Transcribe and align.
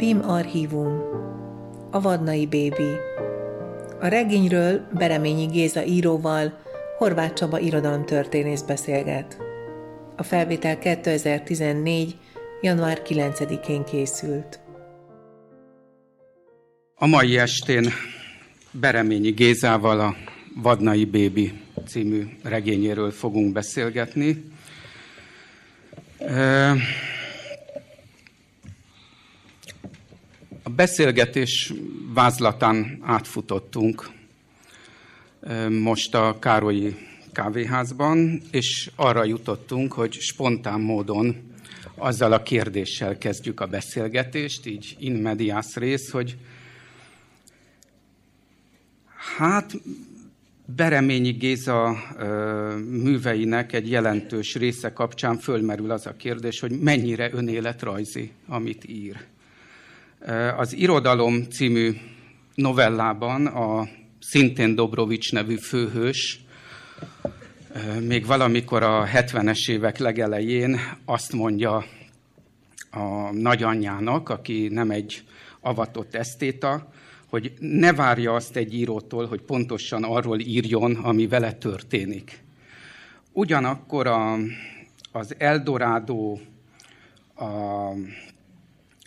PIM 0.00 0.20
Archívum 0.24 1.02
A 1.90 2.00
Vadnai 2.00 2.46
Bébi 2.46 2.96
A 3.98 4.06
regényről 4.06 4.88
Bereményi 4.94 5.46
Géza 5.46 5.84
íróval 5.84 6.58
Horváth 6.98 7.34
Csaba 7.34 7.58
irodalomtörténész 7.58 8.60
beszélget. 8.60 9.36
A 10.16 10.22
felvétel 10.22 10.78
2014. 10.78 12.16
január 12.60 13.02
9-én 13.04 13.84
készült. 13.84 14.60
A 16.94 17.06
mai 17.06 17.38
estén 17.38 17.88
Bereményi 18.70 19.30
Gézával 19.30 20.00
a 20.00 20.14
Vadnai 20.62 21.04
Bébi 21.04 21.52
című 21.86 22.26
regényéről 22.42 23.10
fogunk 23.10 23.52
beszélgetni. 23.52 24.44
A 30.70 30.72
beszélgetés 30.72 31.72
vázlatán 32.14 32.98
átfutottunk 33.02 34.10
most 35.68 36.14
a 36.14 36.36
Károlyi 36.38 36.96
kávéházban, 37.32 38.42
és 38.50 38.90
arra 38.96 39.24
jutottunk, 39.24 39.92
hogy 39.92 40.12
spontán 40.12 40.80
módon 40.80 41.36
azzal 41.94 42.32
a 42.32 42.42
kérdéssel 42.42 43.18
kezdjük 43.18 43.60
a 43.60 43.66
beszélgetést, 43.66 44.66
így 44.66 44.96
in 44.98 45.12
medias 45.12 45.76
rész, 45.76 46.10
hogy 46.10 46.36
hát 49.36 49.72
Bereményi 50.76 51.30
Géza 51.30 51.96
műveinek 52.90 53.72
egy 53.72 53.90
jelentős 53.90 54.54
része 54.54 54.92
kapcsán 54.92 55.38
fölmerül 55.38 55.90
az 55.90 56.06
a 56.06 56.16
kérdés, 56.16 56.60
hogy 56.60 56.80
mennyire 56.80 57.30
önéletrajzi, 57.32 58.30
amit 58.46 58.84
ír. 58.88 59.16
Az 60.56 60.76
Irodalom 60.76 61.42
című 61.42 61.92
novellában 62.54 63.46
a 63.46 63.88
szintén 64.20 64.74
Dobrovics 64.74 65.32
nevű 65.32 65.56
főhős 65.56 66.40
még 68.00 68.26
valamikor 68.26 68.82
a 68.82 69.06
70-es 69.06 69.70
évek 69.70 69.98
legelején 69.98 70.80
azt 71.04 71.32
mondja 71.32 71.84
a 72.90 73.32
nagyanyjának, 73.32 74.28
aki 74.28 74.68
nem 74.68 74.90
egy 74.90 75.22
avatott 75.60 76.14
esztéta, 76.14 76.92
hogy 77.26 77.52
ne 77.58 77.92
várja 77.92 78.34
azt 78.34 78.56
egy 78.56 78.74
írótól, 78.74 79.26
hogy 79.26 79.40
pontosan 79.40 80.04
arról 80.04 80.40
írjon, 80.40 80.94
ami 80.94 81.26
vele 81.26 81.52
történik. 81.52 82.42
Ugyanakkor 83.32 84.06
a, 84.06 84.36
az 85.12 85.34
Eldorado, 85.38 86.38
a, 87.34 87.90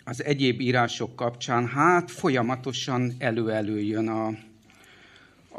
az 0.04 0.24
egyéb 0.24 0.60
írások 0.60 1.16
kapcsán 1.16 1.66
hát 1.66 2.10
folyamatosan 2.10 3.12
elő-előjön 3.18 4.08
a, 4.08 4.26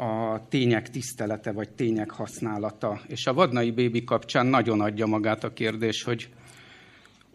a 0.04 0.42
tények 0.48 0.90
tisztelete, 0.90 1.52
vagy 1.52 1.68
tények 1.68 2.10
használata. 2.10 3.00
És 3.06 3.26
a 3.26 3.34
vadnai 3.34 3.70
bébi 3.70 4.04
kapcsán 4.04 4.46
nagyon 4.46 4.80
adja 4.80 5.06
magát 5.06 5.44
a 5.44 5.52
kérdés, 5.52 6.02
hogy 6.02 6.28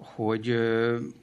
hogy 0.03 0.55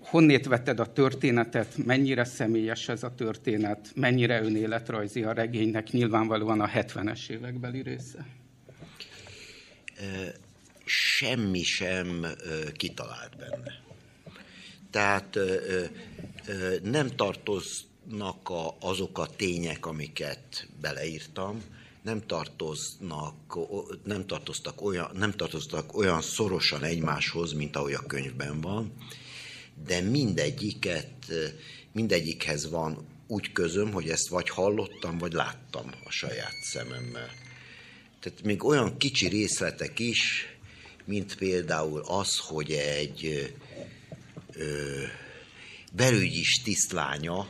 honnét 0.01 0.47
vetted 0.47 0.81
a 0.81 0.93
történetet, 0.93 1.77
mennyire 1.77 2.25
személyes 2.25 2.89
ez 2.89 3.03
a 3.03 3.15
történet, 3.15 3.91
mennyire 3.95 4.43
önéletrajzi 4.43 5.23
a 5.23 5.33
regénynek, 5.33 5.91
nyilvánvalóan 5.91 6.61
a 6.61 6.69
70-es 6.69 7.29
évekbeli 7.29 7.83
része. 7.83 8.27
Semmi 10.85 11.63
sem 11.63 12.27
kitalált 12.77 13.37
benne. 13.37 13.88
Tehát 14.91 15.39
nem 16.83 17.17
tartoznak 17.17 18.51
azok 18.81 19.19
a 19.19 19.27
tények, 19.27 19.87
amiket 19.87 20.69
beleírtam, 20.81 21.63
nem 22.03 22.27
tartoznak, 22.27 23.59
nem 24.05 24.27
tartoztak 24.27 24.83
olyan, 24.83 25.11
nem 25.15 25.33
tartoztak 25.33 25.97
olyan 25.97 26.23
szorosan 26.23 26.83
egymáshoz, 26.83 27.53
mint 27.53 27.77
ahogy 27.77 27.93
a 27.93 28.07
könyvben 28.07 28.61
van, 28.61 28.93
de 29.87 30.01
mindegyiket, 30.01 31.33
mindegyikhez 31.93 32.71
van 32.71 33.07
úgy 33.27 33.53
közöm, 33.53 33.93
hogy 33.93 34.09
ezt 34.09 34.29
vagy 34.29 34.49
hallottam, 34.49 35.19
vagy 35.19 35.33
láttam 35.33 35.91
a 36.05 36.11
saját 36.11 36.55
szememmel. 36.63 37.31
Tehát 38.21 38.43
még 38.43 38.65
olyan 38.65 38.97
kicsi 38.97 39.29
részletek 39.29 39.99
is, 39.99 40.47
mint 41.05 41.37
például 41.37 42.01
az, 42.01 42.39
hogy 42.39 42.73
egy 42.73 43.25
ö, 43.25 43.43
belügyis 45.93 46.63
tisztlánya, 46.63 47.47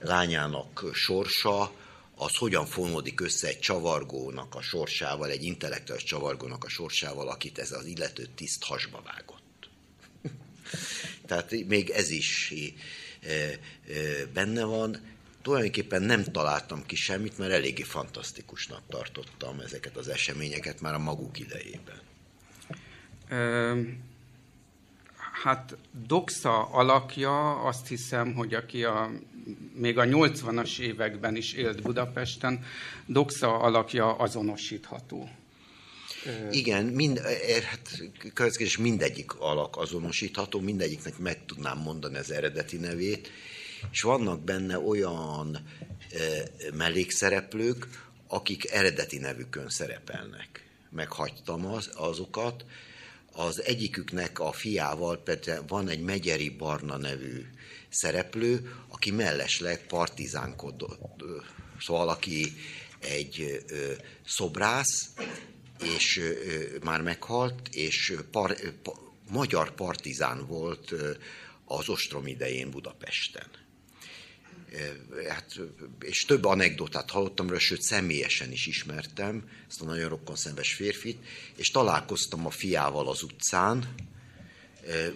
lányának 0.00 0.90
sorsa 0.92 1.72
az 2.16 2.36
hogyan 2.36 2.66
fonódik 2.66 3.20
össze 3.20 3.48
egy 3.48 3.58
csavargónak 3.58 4.54
a 4.54 4.62
sorsával, 4.62 5.30
egy 5.30 5.42
intellektuális 5.42 6.04
csavargónak 6.04 6.64
a 6.64 6.68
sorsával, 6.68 7.28
akit 7.28 7.58
ez 7.58 7.72
az 7.72 7.86
illető 7.86 8.28
tiszt 8.34 8.64
hasba 8.64 9.02
vágott. 9.02 9.68
Tehát 11.26 11.50
még 11.66 11.90
ez 11.90 12.10
is 12.10 12.54
benne 14.32 14.64
van. 14.64 15.14
Tulajdonképpen 15.42 16.02
nem 16.02 16.24
találtam 16.24 16.86
ki 16.86 16.96
semmit, 16.96 17.38
mert 17.38 17.52
eléggé 17.52 17.82
fantasztikusnak 17.82 18.82
tartottam 18.88 19.60
ezeket 19.60 19.96
az 19.96 20.08
eseményeket 20.08 20.80
már 20.80 20.94
a 20.94 20.98
maguk 20.98 21.38
idejében. 21.38 22.00
Hát 25.42 25.76
Doxa 26.06 26.62
alakja, 26.70 27.62
azt 27.62 27.88
hiszem, 27.88 28.34
hogy 28.34 28.54
aki 28.54 28.84
a, 28.84 29.10
még 29.74 29.98
a 29.98 30.04
80-as 30.04 30.78
években 30.78 31.36
is 31.36 31.52
élt 31.52 31.82
Budapesten, 31.82 32.64
Doxa 33.06 33.58
alakja 33.58 34.16
azonosítható. 34.16 35.28
Igen, 36.50 36.84
mind, 36.84 37.18
eh, 37.18 37.62
hát 37.62 38.02
következés 38.34 38.76
mindegyik 38.76 39.32
alak 39.38 39.76
azonosítható, 39.76 40.60
mindegyiknek 40.60 41.18
meg 41.18 41.44
tudnám 41.46 41.78
mondani 41.78 42.16
az 42.16 42.30
eredeti 42.30 42.76
nevét, 42.76 43.30
és 43.90 44.02
vannak 44.02 44.40
benne 44.40 44.78
olyan 44.78 45.54
e, 45.54 46.18
mellékszereplők, 46.74 47.88
akik 48.26 48.70
eredeti 48.70 49.18
nevükön 49.18 49.68
szerepelnek. 49.68 50.64
Meghagytam 50.90 51.66
az, 51.66 51.90
azokat, 51.94 52.64
az 53.36 53.62
egyiküknek 53.62 54.38
a 54.38 54.52
fiával 54.52 55.22
pedig 55.22 55.54
van 55.66 55.88
egy 55.88 56.00
Megyeri 56.00 56.50
Barna 56.50 56.96
nevű 56.96 57.46
szereplő, 57.88 58.74
aki 58.88 59.10
mellesleg 59.10 59.86
partizánkodott, 59.86 61.24
szóval 61.80 62.08
aki 62.08 62.52
egy 63.00 63.62
ö, 63.68 63.92
szobrász, 64.26 65.10
és 65.82 66.16
ö, 66.18 66.64
már 66.82 67.00
meghalt, 67.00 67.68
és 67.70 68.14
par, 68.30 68.56
pa, 68.82 69.14
magyar 69.30 69.74
partizán 69.74 70.46
volt 70.46 70.92
ö, 70.92 71.10
az 71.64 71.88
ostrom 71.88 72.26
idején 72.26 72.70
Budapesten 72.70 73.65
hát, 75.28 75.60
és 76.00 76.24
több 76.24 76.44
anekdotát 76.44 77.10
hallottam 77.10 77.46
róla, 77.46 77.58
sőt 77.58 77.82
személyesen 77.82 78.52
is 78.52 78.66
ismertem 78.66 79.48
ezt 79.68 79.80
a 79.80 79.84
nagyon 79.84 80.08
rokkonszenves 80.08 80.74
férfit, 80.74 81.24
és 81.56 81.70
találkoztam 81.70 82.46
a 82.46 82.50
fiával 82.50 83.08
az 83.08 83.22
utcán, 83.22 83.94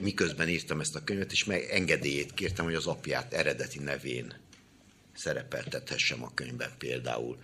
miközben 0.00 0.49
írtam 0.49 0.81
ezt 0.81 0.94
a 0.94 1.04
könyvet, 1.04 1.32
és 1.32 1.44
meg 1.44 1.62
engedélyét 1.70 2.34
kértem, 2.34 2.65
hogy 2.65 2.75
az 2.75 2.87
apját 2.87 3.32
eredeti 3.32 3.78
nevén 3.78 4.34
szerepeltethessem 5.15 6.22
a 6.22 6.34
könyvben 6.34 6.70
például. 6.78 7.38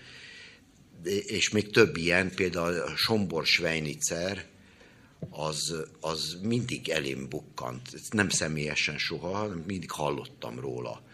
És 1.26 1.50
még 1.50 1.70
több 1.70 1.96
ilyen, 1.96 2.34
például 2.34 2.80
a 2.80 2.96
Sombor 2.96 3.46
Svejnicer, 3.46 4.44
az, 5.30 5.74
az 6.00 6.38
mindig 6.42 6.88
elém 6.88 7.28
bukkant, 7.28 7.90
nem 8.10 8.28
személyesen 8.28 8.98
soha, 8.98 9.36
hanem 9.36 9.64
mindig 9.66 9.90
hallottam 9.90 10.60
róla 10.60 11.05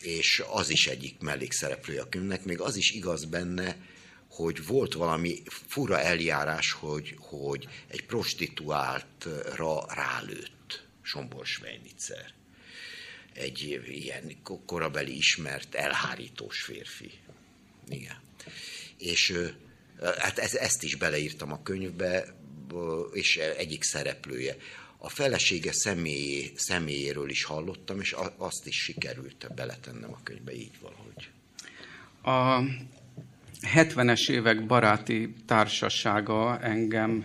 és 0.00 0.42
az 0.50 0.70
is 0.70 0.86
egyik 0.86 1.18
mellékszereplője 1.20 2.00
a 2.00 2.08
könyvnek, 2.08 2.44
még 2.44 2.60
az 2.60 2.76
is 2.76 2.90
igaz 2.90 3.24
benne, 3.24 3.76
hogy 4.28 4.66
volt 4.66 4.94
valami 4.94 5.42
fura 5.46 6.00
eljárás, 6.00 6.72
hogy, 6.72 7.14
hogy 7.18 7.68
egy 7.88 8.04
prostituáltra 8.04 9.86
rálőtt 9.94 10.84
Sombor 11.02 11.46
Svejnitzer. 11.46 12.32
Egy 13.32 13.80
ilyen 13.86 14.36
korabeli 14.66 15.16
ismert, 15.16 15.74
elhárítós 15.74 16.60
férfi. 16.60 17.10
Igen. 17.88 18.20
És 18.98 19.38
hát 20.18 20.38
ezt 20.38 20.82
is 20.82 20.94
beleírtam 20.94 21.52
a 21.52 21.62
könyvbe, 21.62 22.34
és 23.12 23.36
egyik 23.36 23.82
szereplője 23.82 24.56
a 25.04 25.08
felesége 25.08 25.72
személyé, 25.72 26.52
személyéről 26.56 27.30
is 27.30 27.44
hallottam, 27.44 28.00
és 28.00 28.16
azt 28.36 28.66
is 28.66 28.76
sikerült 28.76 29.46
beletennem 29.54 30.12
a 30.12 30.18
könyvbe 30.22 30.54
így 30.54 30.78
valahogy. 30.80 31.30
A 32.22 32.62
70-es 33.74 34.30
évek 34.30 34.66
baráti 34.66 35.34
társasága 35.46 36.58
engem 36.60 37.24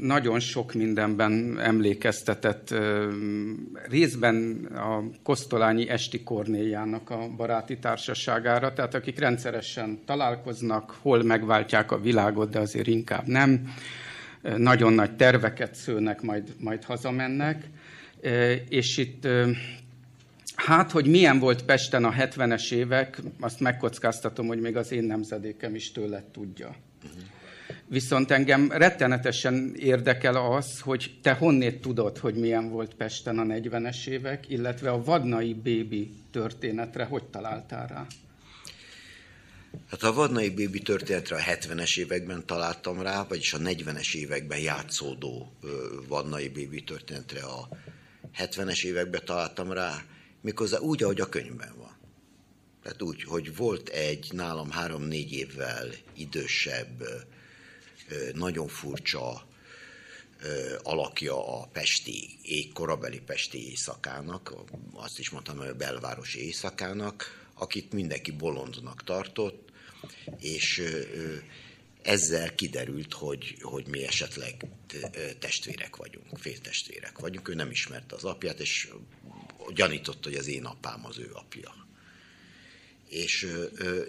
nagyon 0.00 0.40
sok 0.40 0.72
mindenben 0.72 1.60
emlékeztetett, 1.60 2.74
részben 3.88 4.64
a 4.64 5.02
Kosztolányi 5.22 5.88
Esti 5.88 6.22
Kornéjának 6.22 7.10
a 7.10 7.28
baráti 7.36 7.78
társaságára, 7.78 8.72
tehát 8.72 8.94
akik 8.94 9.18
rendszeresen 9.18 9.98
találkoznak, 10.04 10.96
hol 11.00 11.22
megváltják 11.22 11.92
a 11.92 12.00
világot, 12.00 12.50
de 12.50 12.58
azért 12.58 12.86
inkább 12.86 13.26
nem. 13.26 13.74
Nagyon 14.56 14.92
nagy 14.92 15.16
terveket 15.16 15.74
szőnek, 15.74 16.22
majd, 16.22 16.54
majd 16.58 16.84
hazamennek. 16.84 17.64
És 18.68 18.96
itt 18.96 19.26
Hát, 20.54 20.90
hogy 20.90 21.06
milyen 21.06 21.38
volt 21.38 21.62
Pesten 21.62 22.04
a 22.04 22.12
70-es 22.12 22.72
évek, 22.72 23.22
azt 23.40 23.60
megkockáztatom, 23.60 24.46
hogy 24.46 24.60
még 24.60 24.76
az 24.76 24.92
én 24.92 25.04
nemzedékem 25.04 25.74
is 25.74 25.92
tőle 25.92 26.22
tudja. 26.32 26.74
Viszont 27.86 28.30
engem 28.30 28.70
rettenetesen 28.70 29.72
érdekel 29.76 30.36
az, 30.36 30.80
hogy 30.80 31.14
te 31.22 31.32
honnét 31.32 31.80
tudod, 31.80 32.18
hogy 32.18 32.34
milyen 32.34 32.68
volt 32.68 32.94
Pesten 32.94 33.38
a 33.38 33.42
40-es 33.42 34.06
évek, 34.06 34.48
illetve 34.48 34.90
a 34.90 35.04
vadnai 35.04 35.54
bébi 35.54 36.10
történetre 36.30 37.04
hogy 37.04 37.24
találtál 37.24 37.86
rá? 37.86 38.06
Hát 39.90 40.02
a 40.02 40.12
vadnai 40.12 40.50
bébi 40.50 40.78
történetre 40.78 41.36
a 41.36 41.40
70-es 41.40 41.98
években 41.98 42.46
találtam 42.46 43.02
rá, 43.02 43.24
vagyis 43.28 43.52
a 43.52 43.58
40-es 43.58 44.14
években 44.14 44.58
játszódó 44.58 45.52
vadnai 46.08 46.48
bébi 46.48 46.84
történetre 46.84 47.42
a 47.42 47.68
70-es 48.38 48.84
években 48.84 49.24
találtam 49.24 49.72
rá, 49.72 50.04
méghozzá 50.40 50.78
úgy, 50.78 51.02
ahogy 51.02 51.20
a 51.20 51.28
könyvben 51.28 51.74
van. 51.76 51.96
Tehát 52.82 53.02
úgy, 53.02 53.22
hogy 53.22 53.56
volt 53.56 53.88
egy 53.88 54.28
nálam 54.32 54.70
három-négy 54.70 55.32
évvel 55.32 55.88
idősebb 56.14 57.04
nagyon 58.34 58.68
furcsa 58.68 59.46
alakja 60.82 61.60
a 61.60 61.66
pesti, 61.66 62.38
korabeli 62.72 63.20
pesti 63.20 63.68
éjszakának, 63.68 64.54
azt 64.92 65.18
is 65.18 65.30
mondtam, 65.30 65.56
hogy 65.56 65.68
a 65.68 65.74
belvárosi 65.74 66.44
éjszakának, 66.44 67.48
akit 67.54 67.92
mindenki 67.92 68.30
bolondnak 68.30 69.04
tartott, 69.04 69.63
és 70.38 70.82
ezzel 72.02 72.54
kiderült, 72.54 73.12
hogy, 73.12 73.56
hogy 73.60 73.86
mi 73.86 74.06
esetleg 74.06 74.66
testvérek 75.38 75.96
vagyunk, 75.96 76.38
féltestvérek 76.38 77.18
vagyunk. 77.18 77.48
Ő 77.48 77.54
nem 77.54 77.70
ismerte 77.70 78.14
az 78.14 78.24
apját, 78.24 78.60
és 78.60 78.88
gyanította, 79.74 80.28
hogy 80.28 80.38
az 80.38 80.46
én 80.46 80.64
apám 80.64 81.06
az 81.06 81.18
ő 81.18 81.30
apja 81.32 81.82
és 83.08 83.46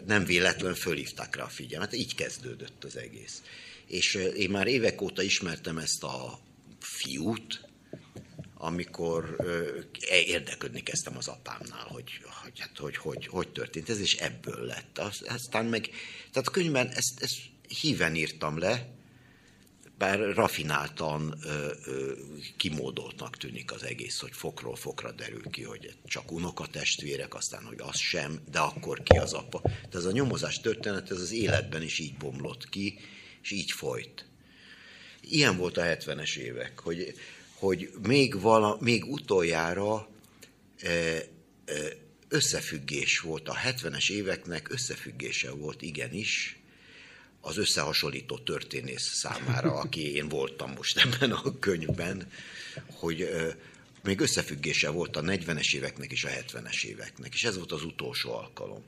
nem 0.05 0.25
véletlen 0.25 0.73
fölhívták 0.73 1.35
rá 1.35 1.43
a 1.43 1.47
figyelmet. 1.47 1.93
Így 1.93 2.15
kezdődött 2.15 2.83
az 2.83 2.95
egész 2.95 3.41
és 3.87 4.13
én 4.13 4.49
már 4.49 4.67
évek 4.67 5.01
óta 5.01 5.21
ismertem 5.21 5.77
ezt 5.77 6.03
a 6.03 6.39
fiút, 6.79 7.67
amikor 8.57 9.35
e, 10.09 10.19
érdeklődni 10.19 10.83
kezdtem 10.83 11.17
az 11.17 11.27
apámnál, 11.27 11.85
hogy 11.87 12.11
hogy, 12.43 12.59
hát, 12.59 12.77
hogy, 12.77 12.97
hogy, 12.97 13.27
hogy 13.27 13.49
történt 13.49 13.89
ez, 13.89 13.99
és 13.99 14.15
ebből 14.15 14.65
lett. 14.65 14.99
Aztán 15.27 15.65
meg, 15.65 15.89
tehát 16.31 16.47
a 16.47 16.51
könyvben 16.51 16.87
ezt, 16.87 17.21
ezt 17.21 17.37
híven 17.67 18.15
írtam 18.15 18.57
le, 18.57 18.95
bár 19.97 20.19
rafináltan 20.19 21.37
ö, 21.43 21.71
ö, 21.85 22.13
kimódoltnak 22.57 23.37
tűnik 23.37 23.71
az 23.71 23.83
egész, 23.83 24.19
hogy 24.19 24.31
fokról 24.33 24.75
fokra 24.75 25.11
derül 25.11 25.49
ki, 25.49 25.63
hogy 25.63 25.95
csak 26.05 26.31
unokatestvérek, 26.31 27.33
aztán, 27.33 27.63
hogy 27.63 27.79
az 27.79 27.99
sem, 27.99 28.39
de 28.51 28.59
akkor 28.59 29.03
ki 29.03 29.17
az 29.17 29.33
apa. 29.33 29.61
De 29.89 29.97
ez 29.97 30.05
a 30.05 30.11
nyomozás 30.11 30.59
történet, 30.59 31.11
ez 31.11 31.19
az 31.19 31.31
életben 31.31 31.81
is 31.81 31.99
így 31.99 32.17
bomlott 32.17 32.69
ki, 32.69 32.99
és 33.41 33.51
így 33.51 33.71
folyt. 33.71 34.25
Ilyen 35.21 35.57
volt 35.57 35.77
a 35.77 35.81
70-es 35.81 36.35
évek, 36.35 36.79
hogy, 36.79 37.13
hogy 37.59 37.91
még, 38.07 38.41
vala, 38.41 38.77
még 38.79 39.11
utoljára 39.11 40.07
e, 40.79 40.89
e, 40.89 41.23
összefüggés 42.27 43.19
volt, 43.19 43.49
a 43.49 43.55
70-es 43.55 44.11
éveknek 44.11 44.71
összefüggése 44.71 45.51
volt 45.51 45.81
igenis 45.81 46.59
az 47.41 47.57
összehasonlító 47.57 48.37
történész 48.37 49.13
számára, 49.13 49.73
aki 49.83 50.15
én 50.15 50.29
voltam 50.29 50.71
most 50.71 50.97
ebben 50.97 51.31
a 51.31 51.59
könyvben, 51.59 52.31
hogy 52.91 53.21
e, 53.21 53.57
még 54.03 54.19
összefüggése 54.19 54.89
volt 54.89 55.15
a 55.15 55.21
40-es 55.21 55.75
éveknek 55.75 56.11
és 56.11 56.23
a 56.23 56.29
70-es 56.29 56.83
éveknek, 56.83 57.33
és 57.33 57.43
ez 57.43 57.55
volt 57.55 57.71
az 57.71 57.83
utolsó 57.83 58.33
alkalom. 58.33 58.83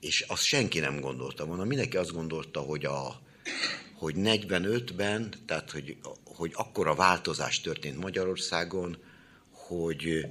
És 0.00 0.20
azt 0.20 0.42
senki 0.42 0.78
nem 0.78 1.00
gondolta 1.00 1.44
volna, 1.44 1.64
mindenki 1.64 1.96
azt 1.96 2.12
gondolta, 2.12 2.60
hogy 2.60 2.84
a, 2.84 3.20
hogy 4.02 4.14
45-ben, 4.18 5.32
tehát 5.46 5.70
hogy, 5.70 5.96
hogy 6.24 6.50
akkora 6.54 6.94
változás 6.94 7.60
történt 7.60 7.96
Magyarországon, 7.96 8.96
hogy 9.50 10.26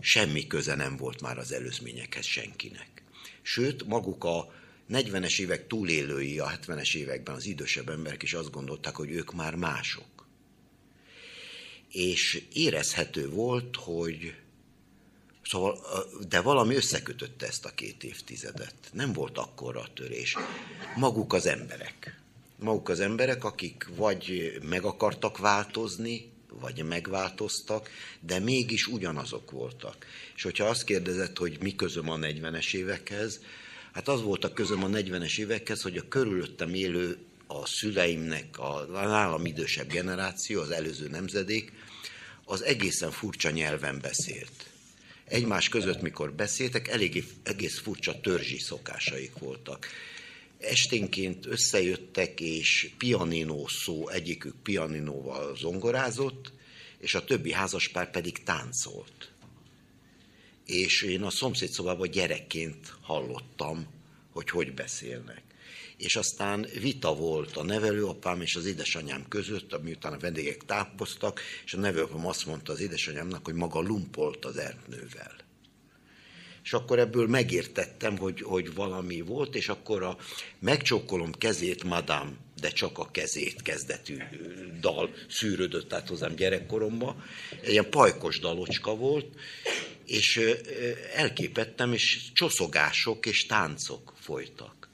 semmi 0.00 0.46
köze 0.46 0.74
nem 0.74 0.96
volt 0.96 1.20
már 1.20 1.38
az 1.38 1.52
előzményekhez 1.52 2.24
senkinek. 2.24 3.02
Sőt, 3.42 3.86
maguk 3.86 4.24
a 4.24 4.52
40-es 4.90 5.40
évek 5.40 5.66
túlélői 5.66 6.38
a 6.38 6.50
70-es 6.50 6.94
években 6.94 7.34
az 7.34 7.46
idősebb 7.46 7.88
emberek 7.88 8.22
is 8.22 8.34
azt 8.34 8.50
gondolták, 8.50 8.96
hogy 8.96 9.10
ők 9.10 9.32
már 9.32 9.54
mások. 9.54 10.26
És 11.90 12.42
érezhető 12.52 13.28
volt, 13.28 13.76
hogy 13.76 14.34
Szóval, 15.46 15.78
de 16.28 16.40
valami 16.40 16.74
összekötötte 16.74 17.46
ezt 17.46 17.64
a 17.64 17.74
két 17.74 18.04
évtizedet. 18.04 18.74
Nem 18.92 19.12
volt 19.12 19.38
akkora 19.38 19.86
törés. 19.94 20.36
Maguk 20.96 21.32
az 21.32 21.46
emberek 21.46 22.23
maguk 22.58 22.88
az 22.88 23.00
emberek, 23.00 23.44
akik 23.44 23.86
vagy 23.96 24.58
meg 24.68 24.84
akartak 24.84 25.38
változni, 25.38 26.32
vagy 26.60 26.84
megváltoztak, 26.84 27.90
de 28.20 28.38
mégis 28.38 28.86
ugyanazok 28.86 29.50
voltak. 29.50 30.06
És 30.36 30.42
hogyha 30.42 30.64
azt 30.64 30.84
kérdezett, 30.84 31.38
hogy 31.38 31.58
mi 31.60 31.74
közöm 31.74 32.10
a 32.10 32.16
40-es 32.16 32.74
évekhez, 32.74 33.40
hát 33.92 34.08
az 34.08 34.22
volt 34.22 34.44
a 34.44 34.52
közöm 34.52 34.84
a 34.84 34.88
40-es 34.88 35.38
évekhez, 35.38 35.82
hogy 35.82 35.96
a 35.96 36.08
körülöttem 36.08 36.74
élő 36.74 37.18
a 37.46 37.66
szüleimnek, 37.66 38.58
a 38.58 38.86
nálam 38.90 39.46
idősebb 39.46 39.88
generáció, 39.88 40.60
az 40.60 40.70
előző 40.70 41.08
nemzedék, 41.08 41.72
az 42.44 42.62
egészen 42.62 43.10
furcsa 43.10 43.50
nyelven 43.50 43.98
beszélt. 44.00 44.68
Egymás 45.24 45.68
között, 45.68 46.02
mikor 46.02 46.32
beszéltek, 46.32 46.88
eléggé, 46.88 47.24
egész 47.42 47.78
furcsa 47.78 48.20
törzsi 48.20 48.58
szokásaik 48.58 49.38
voltak 49.38 49.88
esténként 50.64 51.46
összejöttek, 51.46 52.40
és 52.40 52.90
pianinó 52.98 53.66
szó, 53.66 54.08
egyikük 54.08 54.54
pianinóval 54.62 55.56
zongorázott, 55.56 56.52
és 56.98 57.14
a 57.14 57.24
többi 57.24 57.52
házaspár 57.52 58.10
pedig 58.10 58.42
táncolt. 58.42 59.32
És 60.66 61.02
én 61.02 61.22
a 61.22 61.30
szomszédszobában 61.30 62.10
gyerekként 62.10 62.94
hallottam, 63.00 63.86
hogy 64.32 64.50
hogy 64.50 64.74
beszélnek. 64.74 65.42
És 65.96 66.16
aztán 66.16 66.66
vita 66.80 67.14
volt 67.14 67.56
a 67.56 67.62
nevelőapám 67.62 68.40
és 68.40 68.56
az 68.56 68.66
édesanyám 68.66 69.24
között, 69.28 69.82
miután 69.82 70.12
a 70.12 70.18
vendégek 70.18 70.64
tápoztak, 70.64 71.40
és 71.64 71.74
a 71.74 71.78
nevelőapám 71.78 72.26
azt 72.26 72.46
mondta 72.46 72.72
az 72.72 72.80
édesanyámnak, 72.80 73.44
hogy 73.44 73.54
maga 73.54 73.80
lumpolt 73.80 74.44
az 74.44 74.56
erdnővel 74.56 75.43
és 76.64 76.72
akkor 76.72 76.98
ebből 76.98 77.26
megértettem, 77.26 78.18
hogy, 78.18 78.40
hogy 78.42 78.74
valami 78.74 79.20
volt, 79.20 79.54
és 79.54 79.68
akkor 79.68 80.02
a 80.02 80.16
megcsókolom 80.58 81.32
kezét, 81.32 81.84
madám, 81.84 82.38
de 82.60 82.68
csak 82.68 82.98
a 82.98 83.10
kezét 83.10 83.62
kezdetű 83.62 84.16
dal 84.80 85.14
szűrődött 85.28 85.92
át 85.92 86.08
hozzám 86.08 86.34
gyerekkoromba. 86.34 87.24
Ilyen 87.66 87.90
pajkos 87.90 88.38
dalocska 88.38 88.96
volt, 88.96 89.26
és 90.06 90.40
elképettem, 91.14 91.92
és 91.92 92.32
csoszogások 92.32 93.26
és 93.26 93.46
táncok 93.46 94.14
folytak. 94.20 94.88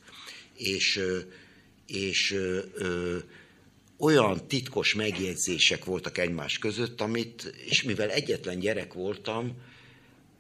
És, 0.57 1.01
és 1.87 2.33
ö, 2.75 3.19
olyan 3.99 4.47
titkos 4.49 4.95
megjegyzések 4.95 5.85
voltak 5.85 6.19
egymás 6.19 6.59
között, 6.59 7.01
amit, 7.01 7.55
és 7.67 7.83
mivel 7.83 8.11
egyetlen 8.11 8.59
gyerek 8.59 8.93
voltam, 8.93 9.69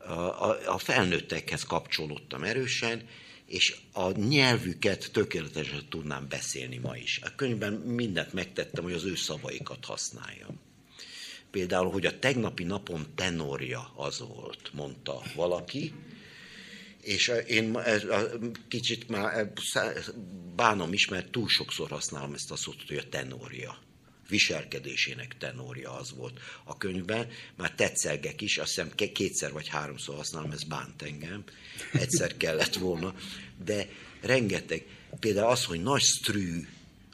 a, 0.09 0.73
a 0.75 0.79
felnőttekhez 0.79 1.65
kapcsolódtam 1.65 2.43
erősen, 2.43 3.09
és 3.47 3.77
a 3.93 4.11
nyelvüket 4.11 5.11
tökéletesen 5.13 5.89
tudnám 5.89 6.29
beszélni 6.29 6.79
ma 6.79 6.97
is. 6.97 7.21
A 7.23 7.35
könyvben 7.37 7.73
mindent 7.73 8.33
megtettem, 8.33 8.85
hogy 8.85 8.93
az 8.93 9.05
ő 9.05 9.15
szavaikat 9.15 9.85
használjam. 9.85 10.61
Például, 11.51 11.91
hogy 11.91 12.07
a 12.07 12.19
tegnapi 12.19 12.65
napon 12.65 13.07
tenorja 13.15 13.93
az 13.97 14.19
volt, 14.19 14.71
mondta 14.73 15.23
valaki, 15.35 15.93
és 17.01 17.33
én 17.47 17.79
kicsit 18.69 19.09
már 19.09 19.53
bánom 20.57 20.93
is, 20.93 21.09
mert 21.09 21.31
túl 21.31 21.49
sokszor 21.49 21.89
használom 21.89 22.35
ezt 22.35 22.51
a 22.51 22.57
szót, 22.57 22.85
hogy 22.89 22.97
a 22.97 23.09
tenorja 23.09 23.79
viselkedésének 24.31 25.37
tenória 25.39 25.93
az 25.93 26.13
volt 26.17 26.41
a 26.65 26.77
könyvben. 26.77 27.29
Már 27.57 27.75
tetszelgek 27.75 28.41
is, 28.41 28.59
azt 28.59 28.69
hiszem 28.69 28.91
kétszer 28.95 29.53
vagy 29.53 29.69
háromszor 29.69 30.17
használom, 30.17 30.51
ez 30.51 30.65
bánt 30.65 31.03
engem. 31.03 31.45
Egyszer 31.93 32.37
kellett 32.37 32.75
volna. 32.75 33.15
De 33.65 33.89
rengeteg, 34.21 34.87
például 35.21 35.51
az, 35.51 35.65
hogy 35.65 35.83
nagy 35.83 36.03
strű, 36.03 36.67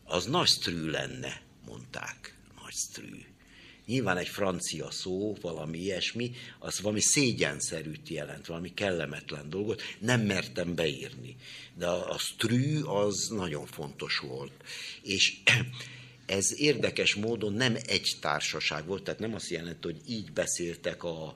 az 0.04 0.25
nagy 0.25 0.49
strű 0.49 0.90
lenne, 0.90 1.42
mondták. 1.66 2.35
Nagy 2.62 2.75
strű. 2.75 3.25
Nyilván 3.87 4.16
egy 4.16 4.28
francia 4.28 4.90
szó, 4.90 5.37
valami 5.40 5.78
ilyesmi, 5.78 6.32
az 6.58 6.80
valami 6.80 7.00
szégyenszerűt 7.00 8.08
jelent, 8.08 8.46
valami 8.46 8.75
kellemetlen 8.75 9.50
dolgot, 9.50 9.82
nem 9.99 10.20
mertem 10.20 10.75
beírni. 10.75 11.37
De 11.75 11.87
a, 11.87 12.11
a 12.11 12.18
strű 12.18 12.82
az 12.82 13.28
nagyon 13.28 13.66
fontos 13.66 14.18
volt. 14.18 14.52
És 15.02 15.37
ez 16.26 16.61
érdekes 16.61 17.14
módon 17.14 17.52
nem 17.52 17.76
egy 17.87 18.12
társaság 18.21 18.87
volt, 18.87 19.02
tehát 19.02 19.21
nem 19.21 19.35
azt 19.35 19.50
jelenti, 19.50 19.78
hogy 19.80 20.00
így 20.09 20.33
beszéltek 20.33 21.04
a 21.04 21.35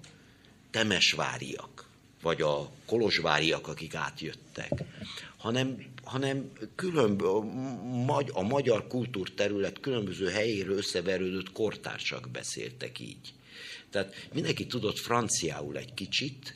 temesváriak, 0.71 1.89
vagy 2.23 2.43
a 2.43 2.71
kolozsváriak, 2.87 3.69
akik 3.69 3.95
átjöttek, 3.95 4.73
hanem, 5.37 5.87
hanem 6.05 6.51
különb, 6.75 7.23
a 8.33 8.43
magyar 8.43 8.87
kultúrterület 8.87 9.81
különböző 9.81 10.29
helyéről 10.29 10.77
összeverődött 10.77 11.53
kortársak 11.53 12.31
beszéltek 12.31 12.99
így. 12.99 13.33
Tehát 13.91 14.29
mindenki 14.33 14.67
tudott 14.67 14.99
franciául 14.99 15.77
egy 15.77 15.95
kicsit, 15.95 16.55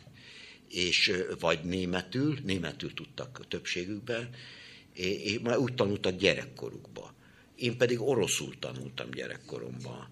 és, 0.68 1.12
vagy 1.40 1.58
németül, 1.62 2.38
németül 2.44 2.94
tudtak 2.94 3.38
a 3.42 3.44
többségükben, 3.44 4.28
és 4.92 5.38
már 5.42 5.56
úgy 5.56 5.74
tanultak 5.74 6.16
gyerekkorukba. 6.16 7.03
Én 7.56 7.76
pedig 7.76 8.00
oroszul 8.00 8.58
tanultam 8.58 9.10
gyerekkoromban. 9.10 10.08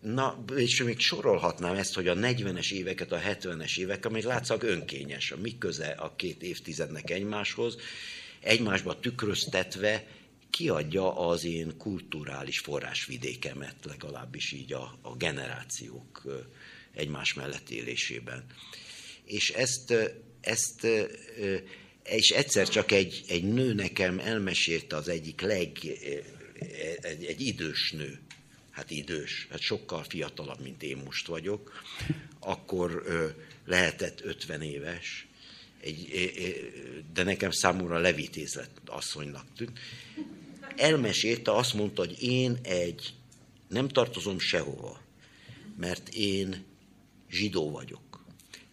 Na, 0.00 0.44
és 0.56 0.82
még 0.82 0.98
sorolhatnám 0.98 1.74
ezt, 1.74 1.94
hogy 1.94 2.08
a 2.08 2.14
40-es 2.14 2.72
éveket, 2.72 3.12
a 3.12 3.18
70-es 3.18 3.78
évek, 3.78 4.04
ami 4.04 4.22
látszak 4.22 4.62
önkényes, 4.62 5.30
a 5.30 5.36
mi 5.36 5.58
köze 5.58 5.86
a 5.86 6.16
két 6.16 6.42
évtizednek 6.42 7.10
egymáshoz, 7.10 7.76
egymásba 8.40 9.00
tükröztetve 9.00 10.06
kiadja 10.50 11.16
az 11.28 11.44
én 11.44 11.76
kulturális 11.76 12.58
forrásvidékemet, 12.58 13.76
legalábbis 13.84 14.52
így 14.52 14.72
a, 14.72 14.98
a 15.02 15.16
generációk 15.16 16.22
egymás 16.94 17.34
mellett 17.34 17.70
élésében. 17.70 18.44
És 19.24 19.50
ezt, 19.50 19.94
ezt 20.40 20.86
és 22.04 22.30
egyszer 22.30 22.68
csak 22.68 22.92
egy, 22.92 23.24
egy 23.28 23.44
nő 23.44 23.72
nekem 23.72 24.18
elmesélte 24.18 24.96
az 24.96 25.08
egyik 25.08 25.40
leg, 25.40 25.78
egy, 27.00 27.24
egy 27.24 27.40
idős 27.40 27.92
nő, 27.92 28.20
hát 28.70 28.90
idős, 28.90 29.46
hát 29.50 29.60
sokkal 29.60 30.02
fiatalabb, 30.02 30.60
mint 30.60 30.82
én 30.82 30.96
most 31.04 31.26
vagyok, 31.26 31.82
akkor 32.40 33.02
lehetett 33.66 34.24
50 34.24 34.62
éves, 34.62 35.26
egy, 35.80 36.10
de 37.14 37.22
nekem 37.22 37.50
számomra 37.50 37.98
levitézlet 37.98 38.70
asszonynak 38.86 39.46
tűnt. 39.56 39.78
Elmesélte, 40.76 41.54
azt 41.56 41.74
mondta, 41.74 42.04
hogy 42.04 42.22
én 42.22 42.58
egy, 42.62 43.14
nem 43.68 43.88
tartozom 43.88 44.38
sehova, 44.38 45.00
mert 45.76 46.08
én 46.08 46.64
zsidó 47.30 47.70
vagyok, 47.70 48.24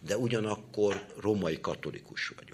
de 0.06 0.16
ugyanakkor 0.16 1.06
romai 1.16 1.60
katolikus 1.60 2.28
vagyok. 2.28 2.49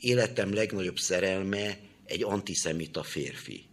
Életem 0.00 0.54
legnagyobb 0.54 0.98
szerelme 0.98 1.78
egy 2.04 2.22
antiszemita 2.22 3.02
férfi 3.02 3.64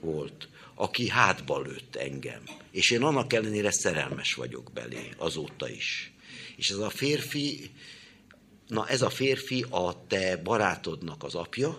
volt 0.00 0.48
aki 0.80 1.08
hátba 1.08 1.60
lőtt 1.60 1.96
engem. 1.96 2.42
És 2.70 2.90
én 2.90 3.02
annak 3.02 3.32
ellenére 3.32 3.70
szerelmes 3.70 4.34
vagyok 4.34 4.72
belé, 4.72 5.10
azóta 5.16 5.68
is. 5.68 6.12
És 6.56 6.70
ez 6.70 6.76
a 6.76 6.90
férfi, 6.90 7.70
na 8.66 8.88
ez 8.88 9.02
a 9.02 9.10
férfi 9.10 9.64
a 9.70 10.06
te 10.06 10.36
barátodnak 10.36 11.22
az 11.22 11.34
apja, 11.34 11.78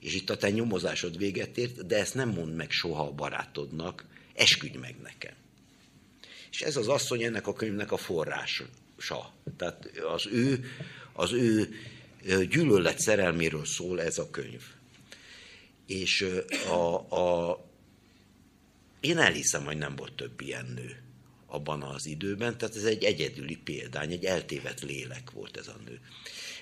és 0.00 0.14
itt 0.14 0.30
a 0.30 0.36
te 0.36 0.50
nyomozásod 0.50 1.18
véget 1.18 1.58
ért, 1.58 1.86
de 1.86 1.96
ezt 1.96 2.14
nem 2.14 2.28
mond 2.28 2.54
meg 2.54 2.70
soha 2.70 3.06
a 3.06 3.12
barátodnak, 3.12 4.04
esküdj 4.34 4.76
meg 4.76 4.96
nekem. 5.02 5.34
És 6.50 6.62
ez 6.62 6.76
az 6.76 6.88
asszony 6.88 7.22
ennek 7.22 7.46
a 7.46 7.52
könyvnek 7.52 7.92
a 7.92 7.96
forrása. 7.96 8.68
Tehát 9.56 9.90
az 10.14 10.26
ő, 10.26 10.64
az 11.12 11.32
ő 11.32 11.74
gyűlölet 12.48 12.98
szerelméről 12.98 13.64
szól 13.64 14.00
ez 14.00 14.18
a 14.18 14.30
könyv. 14.30 14.62
És 15.86 16.26
a, 16.68 17.14
a, 17.16 17.60
én 19.00 19.18
elhiszem, 19.18 19.64
hogy 19.64 19.76
nem 19.78 19.96
volt 19.96 20.12
több 20.12 20.40
ilyen 20.40 20.72
nő 20.74 21.02
abban 21.46 21.82
az 21.82 22.06
időben, 22.06 22.58
tehát 22.58 22.76
ez 22.76 22.84
egy 22.84 23.04
egyedüli 23.04 23.56
példány, 23.56 24.12
egy 24.12 24.24
eltévedt 24.24 24.80
lélek 24.80 25.30
volt 25.30 25.56
ez 25.56 25.68
a 25.68 25.76
nő. 25.86 26.00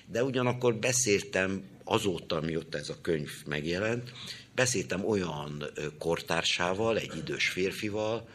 De 0.05 0.23
ugyanakkor 0.23 0.75
beszéltem 0.75 1.63
azóta, 1.83 2.41
mióta 2.41 2.77
ez 2.77 2.89
a 2.89 3.01
könyv 3.01 3.31
megjelent, 3.45 4.11
beszéltem 4.55 5.05
olyan 5.05 5.63
kortársával, 5.97 6.97
egy 6.97 7.17
idős 7.17 7.49
férfival, 7.49 8.27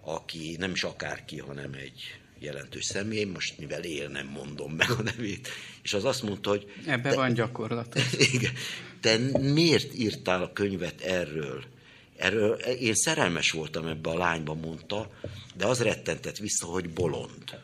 aki 0.00 0.56
nem 0.58 0.70
is 0.70 0.84
akárki, 0.84 1.38
hanem 1.38 1.72
egy 1.72 2.20
jelentős 2.38 2.84
személy, 2.84 3.24
most 3.24 3.58
mivel 3.58 3.82
él, 3.82 4.08
nem 4.08 4.26
mondom 4.26 4.72
meg 4.72 4.90
a 4.90 5.02
nevét, 5.02 5.48
és 5.82 5.94
az 5.94 6.04
azt 6.04 6.22
mondta, 6.22 6.50
hogy... 6.50 6.72
Ebben 6.86 7.14
van 7.14 7.32
gyakorlat. 7.32 7.98
Igen, 8.32 8.52
te 9.00 9.18
miért 9.38 9.94
írtál 9.94 10.42
a 10.42 10.52
könyvet 10.52 11.00
erről? 11.00 11.64
Erről 12.16 12.52
én 12.54 12.94
szerelmes 12.94 13.50
voltam 13.50 13.86
ebbe 13.86 14.10
a 14.10 14.16
lányba, 14.16 14.54
mondta, 14.54 15.10
de 15.54 15.66
az 15.66 15.82
rettentett 15.82 16.36
vissza, 16.36 16.66
hogy 16.66 16.90
bolond. 16.90 17.60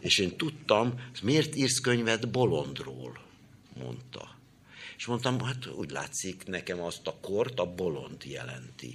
És 0.00 0.18
én 0.18 0.36
tudtam, 0.36 0.94
miért 1.22 1.56
írsz 1.56 1.80
könyvet 1.80 2.30
bolondról, 2.30 3.20
mondta. 3.78 4.36
És 4.96 5.06
mondtam, 5.06 5.40
hát 5.40 5.66
úgy 5.66 5.90
látszik, 5.90 6.46
nekem 6.46 6.80
azt 6.80 7.06
a 7.06 7.16
kort 7.20 7.60
a 7.60 7.74
bolond 7.74 8.24
jelenti. 8.24 8.94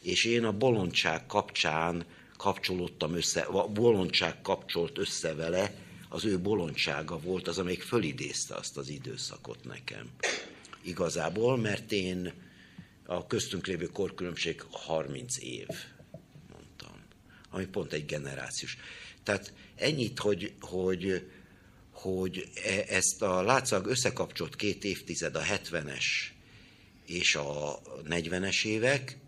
És 0.00 0.24
én 0.24 0.44
a 0.44 0.52
bolondság 0.52 1.26
kapcsán 1.26 2.04
kapcsolódtam 2.42 3.14
össze, 3.14 3.40
a 3.40 3.68
bolondság 3.68 4.40
kapcsolt 4.40 4.98
össze 4.98 5.34
vele, 5.34 5.74
az 6.08 6.24
ő 6.24 6.38
bolondsága 6.38 7.18
volt 7.18 7.48
az, 7.48 7.58
amelyik 7.58 7.82
fölidézte 7.82 8.54
azt 8.54 8.76
az 8.76 8.88
időszakot 8.88 9.64
nekem. 9.64 10.10
Igazából, 10.80 11.56
mert 11.56 11.92
én 11.92 12.32
a 13.06 13.26
köztünk 13.26 13.66
lévő 13.66 13.86
korkülönbség 13.86 14.62
30 14.70 15.38
év, 15.38 15.66
mondtam, 16.52 16.94
ami 17.50 17.66
pont 17.66 17.92
egy 17.92 18.06
generációs. 18.06 18.76
Tehát 19.22 19.52
ennyit, 19.76 20.18
hogy, 20.18 20.52
hogy, 20.60 21.30
hogy 21.90 22.48
e, 22.64 22.84
ezt 22.88 23.22
a 23.22 23.42
látszag 23.42 23.86
összekapcsolt 23.86 24.56
két 24.56 24.84
évtized, 24.84 25.36
a 25.36 25.42
70-es 25.42 26.04
és 27.06 27.34
a 27.34 27.80
40-es 28.08 28.64
évek, 28.64 29.20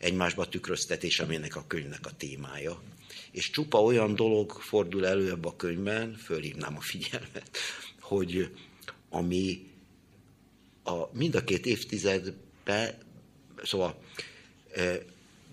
egymásba 0.00 0.48
tükröztetés, 0.48 1.20
aminek 1.20 1.56
a 1.56 1.64
könyvnek 1.66 2.06
a 2.06 2.16
témája. 2.16 2.82
És 3.30 3.50
csupa 3.50 3.82
olyan 3.82 4.14
dolog 4.14 4.50
fordul 4.50 5.06
elő 5.06 5.30
ebbe 5.30 5.48
a 5.48 5.56
könyvben, 5.56 6.14
fölhívnám 6.14 6.76
a 6.76 6.80
figyelmet, 6.80 7.50
hogy 8.00 8.56
ami 9.08 9.68
a, 10.82 11.16
mind 11.16 11.34
a 11.34 11.44
két 11.44 11.66
évtizedben 11.66 12.94
Szóval 13.62 14.02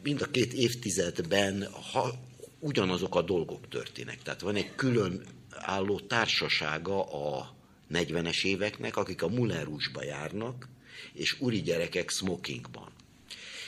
mind 0.04 0.22
a 0.22 0.32
két 0.32 0.54
évtizedben 0.54 1.68
ha, 1.92 2.14
ugyanazok 2.60 3.16
a 3.16 3.22
dolgok 3.22 3.68
történnek. 3.68 4.22
Tehát 4.22 4.42
van 4.42 4.56
egy 4.56 4.76
külön 4.76 5.26
álló 5.50 6.00
társasága 6.00 7.04
a 7.04 7.56
40-es 7.94 8.46
éveknek, 8.46 8.98
akik 8.98 9.22
a 9.22 9.28
Moulin 9.28 9.80
járnak, 10.02 10.68
és 11.14 11.40
úri 11.40 11.62
gyerekek 11.62 12.10
smokingban. 12.10 12.92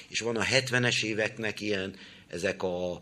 És 0.09 0.19
van 0.19 0.35
a 0.35 0.43
70-es 0.43 1.03
éveknek 1.03 1.61
ilyen, 1.61 1.95
ezek 2.27 2.63
a 2.63 3.01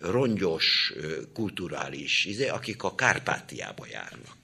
rongyos, 0.00 0.92
kulturális, 1.32 2.24
izé, 2.24 2.48
akik 2.48 2.82
a 2.82 2.94
Kárpátiába 2.94 3.86
járnak. 3.90 4.36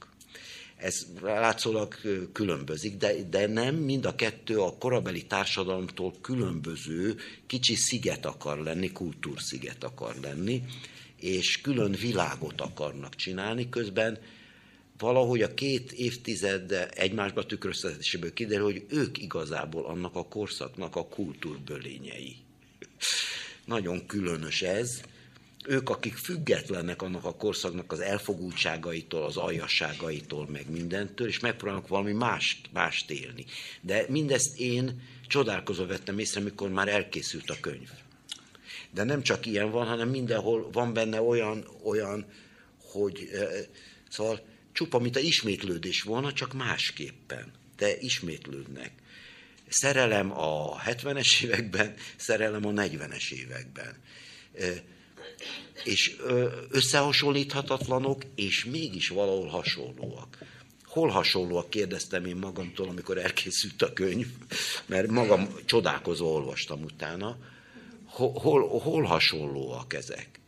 Ez 0.77 1.07
látszólag 1.23 1.95
különbözik, 2.33 2.97
de, 2.97 3.15
de 3.31 3.47
nem, 3.47 3.75
mind 3.75 4.05
a 4.05 4.15
kettő 4.15 4.59
a 4.59 4.77
korabeli 4.79 5.27
társadalomtól 5.27 6.15
különböző 6.21 7.17
kicsi 7.47 7.75
sziget 7.75 8.27
akar 8.27 8.59
lenni, 8.59 8.93
kultúrsziget 8.93 9.85
akar 9.85 10.17
lenni, 10.23 10.63
és 11.17 11.61
külön 11.61 11.93
világot 11.93 12.61
akarnak 12.61 13.15
csinálni, 13.15 13.69
közben 13.69 14.19
valahogy 15.03 15.43
a 15.43 15.55
két 15.55 15.93
évtized 15.93 16.89
egymásba 16.95 17.47
tükröztetéséből 17.47 18.33
kiderül, 18.33 18.65
hogy 18.65 18.85
ők 18.89 19.19
igazából 19.19 19.85
annak 19.85 20.17
a 20.17 20.25
korszaknak 20.25 20.97
a 20.97 21.07
kultúrbölényei. 21.07 22.37
Nagyon 23.65 24.07
különös 24.07 24.63
ez, 24.63 25.01
ők, 25.67 25.91
akik 25.91 26.17
függetlenek 26.17 27.03
annak 27.03 27.25
a 27.25 27.35
korszaknak 27.35 27.93
az 27.93 28.01
elfogultságaitól, 28.01 29.23
az 29.23 29.37
aljasságaitól, 29.37 30.49
meg 30.51 30.71
mindentől, 30.71 31.29
és 31.29 31.41
megpróbálnak 31.41 31.89
valami 31.89 32.13
más, 32.13 32.61
mást 32.73 33.11
élni. 33.11 33.45
De 33.81 34.05
mindezt 34.09 34.59
én 34.59 35.03
csodálkozva 35.27 35.87
vettem 35.87 36.19
észre, 36.19 36.41
mikor 36.41 36.71
már 36.71 36.89
elkészült 36.89 37.51
a 37.51 37.57
könyv. 37.61 37.89
De 38.91 39.05
nem 39.05 39.23
csak 39.23 39.47
ilyen 39.47 39.71
van, 39.71 39.87
hanem 39.87 40.09
mindenhol 40.09 40.71
van 40.73 40.93
benne 40.93 41.21
olyan, 41.21 41.67
olyan 41.85 42.27
hogy 42.93 43.29
szóval 44.09 44.51
csupa, 44.73 44.99
mint 44.99 45.17
a 45.17 45.21
ismétlődés 45.21 46.03
volna, 46.03 46.33
csak 46.33 46.53
másképpen. 46.53 47.53
De 47.77 47.97
ismétlődnek. 48.01 48.93
Szerelem 49.69 50.39
a 50.39 50.81
70-es 50.81 51.43
években, 51.43 51.95
szerelem 52.17 52.67
a 52.67 52.71
40-es 52.71 53.33
években. 53.33 53.97
És 55.85 56.17
összehasonlíthatatlanok, 56.69 58.23
és 58.35 58.65
mégis 58.65 59.09
valahol 59.09 59.49
hasonlóak. 59.49 60.39
Hol 60.85 61.09
hasonlóak, 61.09 61.71
kérdeztem 61.71 62.25
én 62.25 62.37
magamtól, 62.37 62.89
amikor 62.89 63.19
elkészült 63.19 63.83
a 63.83 63.93
könyv, 63.93 64.27
mert 64.87 65.09
magam 65.09 65.49
csodálkozó 65.65 66.35
olvastam 66.35 66.83
utána. 66.83 67.37
Hol, 68.05 68.81
hol 68.81 69.03
hasonlóak 69.03 69.95
ezek? 69.95 70.41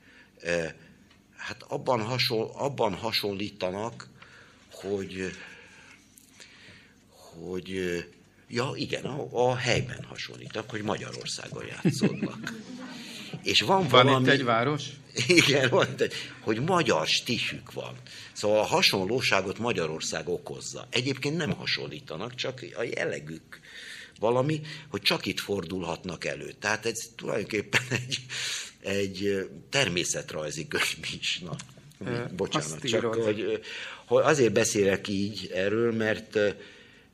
Hát 1.36 1.62
abban, 1.62 2.02
hasonl, 2.02 2.50
abban 2.54 2.94
hasonlítanak, 2.94 4.08
hogy, 4.88 5.32
hogy 7.08 7.68
ja 8.48 8.72
igen, 8.74 9.04
a, 9.04 9.48
a 9.48 9.56
helyben 9.56 10.04
hasonlítanak, 10.04 10.70
hogy 10.70 10.82
Magyarországon 10.82 11.64
játszódnak. 11.66 12.52
És 13.42 13.60
van, 13.60 13.88
van 13.88 14.06
valami... 14.06 14.24
itt 14.24 14.32
egy 14.32 14.44
város? 14.44 14.82
Igen, 15.26 15.70
van 15.70 15.86
itt 15.90 16.00
egy, 16.00 16.12
hogy 16.40 16.60
magyar 16.60 17.06
stílük 17.06 17.72
van. 17.72 17.94
Szóval 18.32 18.58
a 18.58 18.66
hasonlóságot 18.66 19.58
Magyarország 19.58 20.28
okozza. 20.28 20.86
Egyébként 20.90 21.36
nem 21.36 21.52
hasonlítanak, 21.52 22.34
csak 22.34 22.64
a 22.76 22.82
jellegük 22.82 23.60
valami, 24.18 24.60
hogy 24.88 25.02
csak 25.02 25.26
itt 25.26 25.40
fordulhatnak 25.40 26.24
elő. 26.24 26.52
Tehát 26.58 26.86
ez 26.86 27.10
tulajdonképpen 27.16 27.82
egy, 27.90 28.18
egy 28.80 29.48
természetrajzi 29.70 30.68
könyv 30.68 31.14
is. 31.20 31.38
Na, 31.38 31.56
bocsánat, 32.36 32.88
csak 32.88 33.14
hogy, 33.14 33.24
hogy 33.24 33.60
azért 34.06 34.52
beszélek 34.52 35.08
így 35.08 35.50
erről, 35.54 35.92
mert 35.92 36.38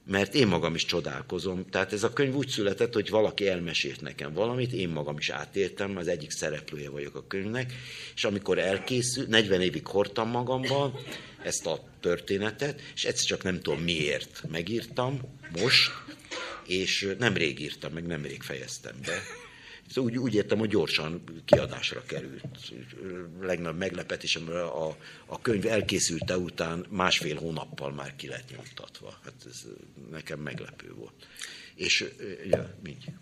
mert 0.07 0.35
én 0.35 0.47
magam 0.47 0.75
is 0.75 0.85
csodálkozom. 0.85 1.67
Tehát 1.71 1.93
ez 1.93 2.03
a 2.03 2.13
könyv 2.13 2.35
úgy 2.35 2.49
született, 2.49 2.93
hogy 2.93 3.11
valaki 3.11 3.49
elmesélt 3.49 4.01
nekem 4.01 4.33
valamit, 4.33 4.73
én 4.73 4.89
magam 4.89 5.19
is 5.19 5.29
átéltem, 5.29 5.97
az 5.97 6.09
egyik 6.09 6.31
szereplője 6.31 6.91
vagyok 6.91 7.15
a 7.15 7.27
könyvnek, 7.27 7.73
és 8.15 8.25
amikor 8.25 8.59
elkészült, 8.59 9.29
40 9.29 9.61
évig 9.61 9.87
hordtam 9.87 10.29
magamban 10.29 10.95
ezt 11.43 11.67
a 11.67 11.85
történetet, 12.01 12.81
és 12.95 13.05
egyszer 13.05 13.27
csak 13.27 13.43
nem 13.43 13.61
tudom 13.61 13.81
miért 13.81 14.43
megírtam, 14.51 15.21
most, 15.61 15.91
és 16.67 17.15
nemrég 17.19 17.61
írtam, 17.61 17.93
meg 17.93 18.07
nemrég 18.07 18.43
fejeztem 18.43 18.95
be. 19.07 19.23
Úgy, 19.97 20.19
úgy 20.19 20.35
értem, 20.35 20.59
hogy 20.59 20.69
gyorsan 20.69 21.23
kiadásra 21.45 22.03
került. 22.03 22.73
Legnagyobb 23.41 23.79
meglepetésem 23.79 24.49
a, 24.49 24.97
a 25.27 25.41
könyv 25.43 25.67
elkészülte 25.67 26.39
után 26.39 26.87
másfél 26.91 27.37
hónappal 27.37 27.93
már 27.93 28.17
ki 28.17 28.27
lett 28.27 28.51
nyomtatva. 28.57 29.19
Hát 29.25 29.35
ez 29.47 29.67
nekem 30.11 30.41
meglepő 30.41 30.93
volt. 30.95 31.27
És, 31.75 32.05
ja, 32.51 32.75
így. 32.87 33.13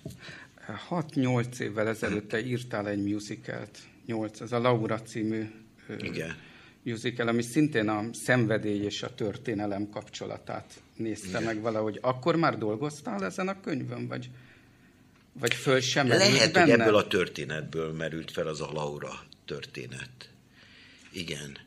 6-8 0.91 1.59
évvel 1.59 1.89
ezelőtt 1.89 2.29
te 2.29 2.47
írtál 2.47 2.89
egy 2.89 3.03
musicalt, 3.03 3.79
8, 4.07 4.41
ez 4.41 4.53
a 4.53 4.59
Laura 4.59 5.03
című 5.03 5.51
Igen. 5.99 6.37
musical, 6.83 7.29
ami 7.29 7.43
szintén 7.43 7.89
a 7.89 8.05
szenvedély 8.13 8.85
és 8.85 9.03
a 9.03 9.15
történelem 9.15 9.91
kapcsolatát 9.91 10.83
nézte 10.97 11.29
Igen. 11.29 11.43
meg 11.43 11.61
valahogy. 11.61 11.99
Akkor 12.03 12.37
már 12.37 12.59
dolgoztál 12.59 13.25
ezen 13.25 13.49
a 13.49 13.61
könyvön, 13.61 14.09
vagy? 14.09 14.31
Vagy 15.33 15.55
föl 15.55 15.81
sem 15.81 16.09
Lehet, 16.09 16.53
benne? 16.53 16.73
hogy 16.73 16.81
ebből 16.81 16.97
a 16.97 17.07
történetből 17.07 17.93
merült 17.93 18.31
fel 18.31 18.47
az 18.47 18.61
a 18.61 18.71
Laura 18.73 19.27
történet. 19.45 20.31
Igen. 21.13 21.59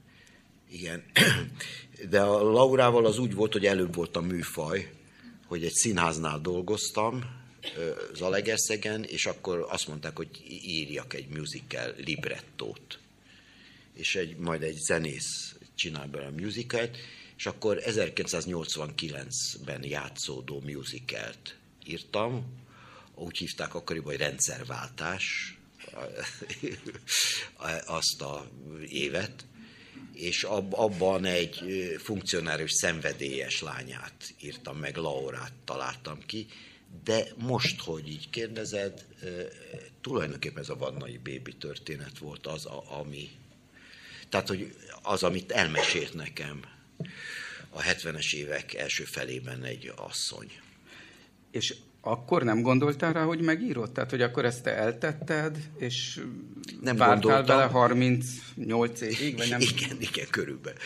Igen. 0.70 1.03
De 2.10 2.22
a 2.22 2.51
Laurával 2.51 3.06
az 3.06 3.18
úgy 3.18 3.34
volt, 3.34 3.53
hogy 3.53 3.65
előbb 3.65 3.96
volt 3.96 4.15
a 4.15 4.22
műfaj, 4.22 4.91
hogy 5.46 5.63
egy 5.63 5.74
színháznál 5.74 6.39
dolgoztam, 6.39 7.39
Zalegerszegen, 8.13 9.03
és 9.03 9.25
akkor 9.25 9.65
azt 9.70 9.88
mondták, 9.88 10.18
hogy 10.18 10.30
írjak 10.65 11.13
egy 11.13 11.27
musical 11.27 11.94
librettót. 11.98 13.00
És 13.94 14.15
egy, 14.15 14.38
majd 14.38 14.62
egy 14.63 14.77
zenész 14.77 15.56
csinál 15.76 16.08
bele 16.08 16.26
a 16.26 16.32
musicalt, 16.32 16.97
és 17.38 17.45
akkor 17.45 17.82
1989-ben 17.86 19.84
játszódó 19.84 20.62
musicalt 20.65 21.58
írtam, 21.86 22.45
úgy 23.21 23.38
hívták 23.38 23.75
akkoriban, 23.75 24.12
hogy 24.12 24.21
rendszerváltás, 24.21 25.55
azt 27.86 28.21
a 28.21 28.51
évet, 28.88 29.45
és 30.13 30.43
abban 30.43 31.25
egy 31.25 31.63
funkcionárius 31.97 32.71
szenvedélyes 32.71 33.62
lányát 33.62 34.34
írtam 34.39 34.77
meg, 34.77 34.97
Laurát 34.97 35.53
találtam 35.65 36.25
ki, 36.25 36.47
de 37.03 37.27
most, 37.38 37.81
hogy 37.81 38.10
így 38.10 38.29
kérdezed, 38.29 39.05
tulajdonképpen 40.01 40.62
ez 40.62 40.69
a 40.69 40.75
Vannai 40.75 41.17
Bébi 41.17 41.55
történet 41.55 42.17
volt 42.17 42.47
az, 42.47 42.65
ami, 42.65 43.29
tehát, 44.29 44.47
hogy 44.47 44.75
az, 45.01 45.23
amit 45.23 45.51
elmesélt 45.51 46.13
nekem 46.13 46.60
a 47.69 47.81
70-es 47.81 48.34
évek 48.34 48.73
első 48.73 49.03
felében 49.03 49.63
egy 49.63 49.93
asszony. 49.95 50.51
És 51.51 51.75
akkor 52.02 52.44
nem 52.44 52.62
gondoltál 52.62 53.14
rá, 53.14 53.24
hogy 53.24 53.42
megírod? 53.42 53.92
Tehát, 53.92 54.10
hogy 54.10 54.22
akkor 54.22 54.46
ezt 54.46 54.64
te 54.64 54.76
eltetted, 54.76 55.58
és 55.78 56.22
nem 56.82 56.96
vártál 56.96 57.20
gondoltam. 57.20 57.58
vele 57.58 57.70
38 57.70 59.02
évig? 59.02 59.38
Vagy 59.38 59.50
nem? 59.50 59.60
Igen, 59.60 59.98
igen, 60.00 60.28
körülbelül. 60.30 60.80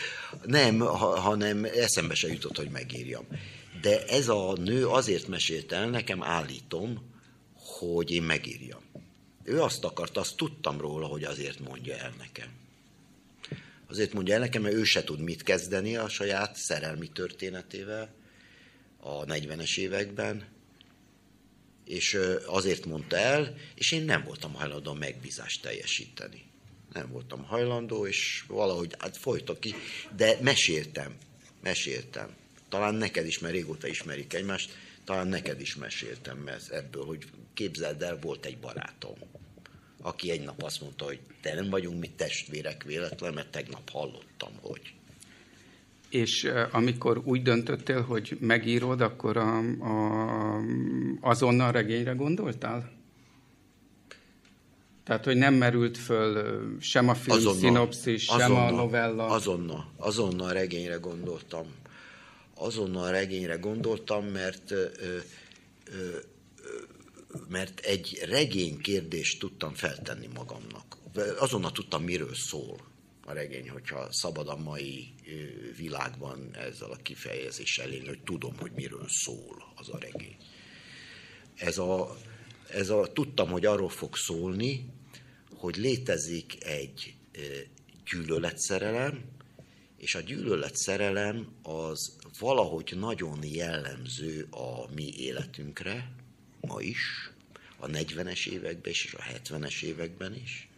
Nem, 0.44 0.78
ha, 0.78 1.20
hanem 1.20 1.64
eszembe 1.64 2.14
se 2.14 2.28
jutott, 2.28 2.56
hogy 2.56 2.70
megírjam. 2.70 3.24
De 3.80 4.04
ez 4.04 4.28
a 4.28 4.52
nő 4.52 4.86
azért 4.86 5.28
mesélt 5.28 5.72
el, 5.72 5.88
nekem 5.88 6.22
állítom, 6.22 7.14
hogy 7.54 8.10
én 8.10 8.22
megírjam. 8.22 8.80
Ő 9.44 9.62
azt 9.62 9.84
akart, 9.84 10.16
azt 10.16 10.36
tudtam 10.36 10.80
róla, 10.80 11.06
hogy 11.06 11.24
azért 11.24 11.68
mondja 11.68 11.96
el 11.96 12.14
nekem. 12.18 12.48
Azért 13.88 14.12
mondja 14.12 14.34
el 14.34 14.40
nekem, 14.40 14.62
mert 14.62 14.74
ő 14.74 14.84
se 14.84 15.04
tud 15.04 15.20
mit 15.20 15.42
kezdeni 15.42 15.96
a 15.96 16.08
saját 16.08 16.56
szerelmi 16.56 17.08
történetével 17.08 18.14
a 19.00 19.24
40-es 19.24 19.78
években, 19.78 20.44
és 21.86 22.18
azért 22.46 22.84
mondta 22.84 23.16
el, 23.16 23.56
és 23.74 23.92
én 23.92 24.02
nem 24.02 24.24
voltam 24.24 24.54
hajlandó 24.54 24.92
megbízást 24.92 25.62
teljesíteni. 25.62 26.44
Nem 26.92 27.10
voltam 27.10 27.44
hajlandó, 27.44 28.06
és 28.06 28.44
valahogy 28.46 28.94
hát 28.98 29.16
folytok 29.16 29.60
ki, 29.60 29.74
de 30.16 30.38
meséltem, 30.40 31.16
meséltem. 31.62 32.34
Talán 32.68 32.94
neked 32.94 33.26
is, 33.26 33.38
mert 33.38 33.54
régóta 33.54 33.86
ismerik 33.86 34.34
egymást, 34.34 34.70
talán 35.04 35.28
neked 35.28 35.60
is 35.60 35.74
meséltem 35.74 36.38
mert 36.38 36.70
ebből, 36.70 37.04
hogy 37.04 37.24
képzeld 37.54 38.02
el, 38.02 38.18
volt 38.18 38.46
egy 38.46 38.58
barátom, 38.58 39.18
aki 40.00 40.30
egy 40.30 40.40
nap 40.40 40.62
azt 40.62 40.80
mondta, 40.80 41.04
hogy 41.04 41.20
te 41.40 41.54
nem 41.54 41.70
vagyunk 41.70 42.00
mi 42.00 42.10
testvérek 42.10 42.82
véletlen, 42.82 43.34
mert 43.34 43.50
tegnap 43.50 43.90
hallottam, 43.90 44.52
hogy 44.60 44.80
és 46.10 46.50
amikor 46.70 47.20
úgy 47.24 47.42
döntöttél, 47.42 48.02
hogy 48.02 48.36
megírod, 48.40 49.00
akkor 49.00 49.36
a, 49.36 49.58
a, 49.80 50.60
azonnal 51.20 51.72
regényre 51.72 52.12
gondoltál? 52.12 52.94
Tehát, 55.04 55.24
hogy 55.24 55.36
nem 55.36 55.54
merült 55.54 55.98
föl 55.98 56.60
sem 56.80 57.08
a 57.08 57.14
film 57.14 57.36
azonnal, 57.36 57.58
szinopszis, 57.60 58.24
sem 58.24 58.36
azonnal, 58.36 58.74
a 58.74 58.76
novella? 58.76 59.26
Azonnal, 59.26 59.92
azonnal 59.96 60.52
regényre 60.52 60.96
gondoltam. 60.96 61.66
Azonnal 62.54 63.10
regényre 63.10 63.54
gondoltam, 63.56 64.24
mert 64.24 64.70
ö, 64.70 64.86
ö, 65.00 65.18
mert 67.48 67.80
egy 67.80 68.22
regény 68.28 68.78
kérdést 68.78 69.40
tudtam 69.40 69.74
feltenni 69.74 70.28
magamnak. 70.34 70.96
Azonnal 71.38 71.72
tudtam, 71.72 72.02
miről 72.02 72.34
szól 72.34 72.76
a 73.28 73.32
regény, 73.32 73.68
hogyha 73.70 74.12
szabad 74.12 74.48
a 74.48 74.56
mai 74.56 75.14
világban 75.76 76.54
ezzel 76.54 76.90
a 76.90 76.96
kifejezéssel 76.96 77.92
élni, 77.92 78.06
hogy 78.06 78.22
tudom, 78.22 78.56
hogy 78.56 78.72
miről 78.72 79.06
szól 79.08 79.72
az 79.74 79.88
a 79.88 79.98
regény. 79.98 80.36
Ez 81.54 81.78
a, 81.78 82.16
ez 82.70 82.88
a, 82.88 83.12
tudtam, 83.12 83.48
hogy 83.48 83.66
arról 83.66 83.88
fog 83.88 84.16
szólni, 84.16 84.86
hogy 85.54 85.76
létezik 85.76 86.64
egy 86.64 87.14
gyűlöletszerelem, 88.10 89.24
és 89.96 90.14
a 90.14 90.20
gyűlöletszerelem 90.20 91.48
az 91.62 92.16
valahogy 92.38 92.92
nagyon 92.96 93.44
jellemző 93.44 94.46
a 94.50 94.92
mi 94.94 95.12
életünkre, 95.16 96.12
ma 96.60 96.80
is, 96.80 97.30
a 97.76 97.86
40-es 97.86 98.48
években 98.48 98.90
is, 98.92 99.04
és 99.04 99.14
a 99.14 99.22
70-es 99.22 99.82
években 99.82 100.34
is 100.34 100.68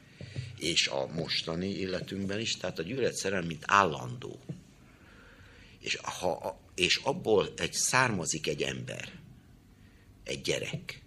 és 0.59 0.87
a 0.87 1.07
mostani 1.07 1.69
életünkben 1.69 2.41
is, 2.41 2.57
tehát 2.57 2.79
a 2.79 2.83
gyűlölet 2.83 3.15
szerelem, 3.15 3.47
mint 3.47 3.65
állandó. 3.67 4.39
És, 5.79 5.97
ha, 6.03 6.61
és 6.75 6.97
abból 6.97 7.53
egy 7.57 7.73
származik 7.73 8.47
egy 8.47 8.63
ember, 8.63 9.13
egy 10.25 10.41
gyerek. 10.41 11.03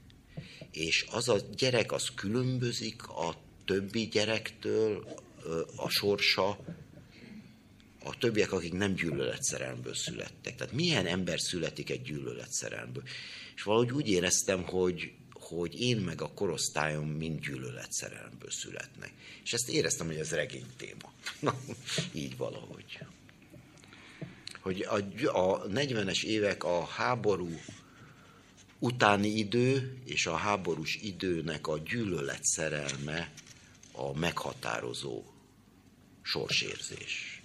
És 0.71 1.05
az 1.11 1.29
a 1.29 1.37
gyerek 1.57 1.91
az 1.91 2.09
különbözik 2.15 3.07
a 3.07 3.35
többi 3.65 4.07
gyerektől, 4.07 5.19
a 5.75 5.89
sorsa 5.89 6.59
a 8.03 8.17
többiek, 8.17 8.51
akik 8.51 8.73
nem 8.73 8.93
gyűlöletszerelmből 8.93 9.95
születtek. 9.95 10.55
Tehát 10.55 10.73
milyen 10.73 11.05
ember 11.05 11.39
születik 11.39 11.89
egy 11.89 12.01
gyűlöletszerelmből? 12.01 13.03
És 13.55 13.63
valahogy 13.63 13.91
úgy 13.91 14.09
éreztem, 14.09 14.63
hogy, 14.63 15.11
hogy 15.57 15.81
én 15.81 15.97
meg 15.97 16.21
a 16.21 16.33
korosztályom 16.33 17.07
mind 17.07 17.39
gyűlöletszerelmből 17.39 18.51
születnek. 18.51 19.11
És 19.43 19.53
ezt 19.53 19.69
éreztem, 19.69 20.05
hogy 20.05 20.15
ez 20.15 20.31
regény 20.31 20.65
téma. 20.77 21.13
Na, 21.39 21.59
így 22.11 22.37
valahogy. 22.37 22.99
Hogy 24.59 24.81
a, 24.81 24.95
a 25.37 25.67
40-es 25.67 26.23
évek 26.23 26.63
a 26.63 26.85
háború 26.85 27.59
utáni 28.79 29.27
idő 29.27 29.97
és 30.05 30.25
a 30.25 30.35
háborús 30.35 30.95
időnek 31.01 31.67
a 31.67 31.77
gyűlöletszerelme 31.77 33.31
a 33.91 34.17
meghatározó 34.17 35.23
sorsérzés. 36.21 37.40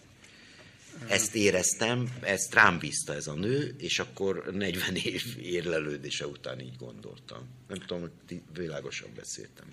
Ezt 1.09 1.35
éreztem, 1.35 2.09
ezt 2.21 2.55
rám 2.55 2.79
bízta 2.79 3.15
ez 3.15 3.27
a 3.27 3.35
nő, 3.35 3.75
és 3.79 3.99
akkor 3.99 4.51
40 4.53 4.95
év 4.95 5.23
érlelődése 5.43 6.27
után 6.27 6.61
így 6.61 6.77
gondoltam. 6.79 7.39
Nem 7.69 7.79
tudom, 7.79 8.01
hogy 8.01 8.41
világosan 8.55 9.09
beszéltem. 9.17 9.67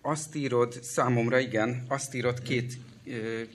Azt 0.00 0.34
írod, 0.34 0.82
számomra 0.82 1.38
igen, 1.38 1.84
azt 1.88 2.14
írod 2.14 2.42
két, 2.42 2.78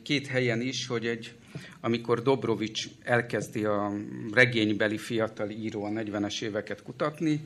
két 0.04 0.28
helyen 0.28 0.62
is, 0.62 0.88
hogy 0.88 1.08
egy, 1.08 1.34
amikor 1.80 2.22
Dobrovics 2.22 2.88
elkezdi 3.04 3.65
a 3.65 3.93
regénybeli 4.34 4.98
fiatal 4.98 5.50
író 5.50 5.84
a 5.84 5.89
40-es 5.89 6.41
éveket 6.41 6.84
kutatni, 6.84 7.41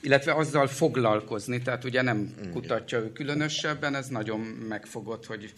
illetve 0.00 0.34
azzal 0.34 0.66
foglalkozni, 0.66 1.62
tehát 1.62 1.84
ugye 1.84 2.02
nem 2.02 2.34
kutatja 2.52 2.98
ő 2.98 3.12
különösebben, 3.12 3.94
ez 3.94 4.08
nagyon 4.08 4.40
megfogott, 4.40 5.26
hogy 5.26 5.52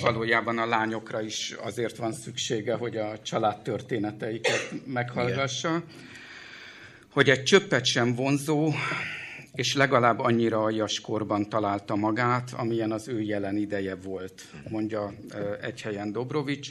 valójában 0.00 0.58
a 0.58 0.66
lányokra 0.66 1.20
is 1.20 1.54
azért 1.62 1.96
van 1.96 2.12
szüksége, 2.12 2.74
hogy 2.74 2.96
a 2.96 3.22
család 3.22 3.62
történeteiket 3.62 4.70
meghallgassa, 4.86 5.68
Igen. 5.68 5.84
hogy 7.12 7.30
egy 7.30 7.42
csöppet 7.42 7.84
sem 7.84 8.14
vonzó, 8.14 8.72
és 9.54 9.74
legalább 9.74 10.18
annyira 10.18 10.62
aljas 10.62 11.00
korban 11.00 11.48
találta 11.48 11.96
magát, 11.96 12.52
amilyen 12.52 12.92
az 12.92 13.08
ő 13.08 13.20
jelen 13.20 13.56
ideje 13.56 13.94
volt, 13.94 14.42
mondja 14.68 15.12
egy 15.62 15.82
helyen 15.82 16.12
Dobrovics. 16.12 16.70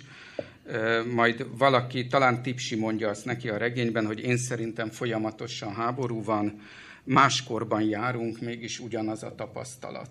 Majd 1.13 1.57
valaki, 1.57 2.07
talán 2.07 2.41
Tipsi 2.41 2.75
mondja 2.75 3.09
azt 3.09 3.25
neki 3.25 3.49
a 3.49 3.57
regényben, 3.57 4.05
hogy 4.05 4.19
én 4.19 4.37
szerintem 4.37 4.89
folyamatosan 4.89 5.73
háború 5.73 6.23
van, 6.23 6.61
máskorban 7.03 7.81
járunk, 7.81 8.39
mégis 8.39 8.79
ugyanaz 8.79 9.23
a 9.23 9.35
tapasztalat. 9.35 10.09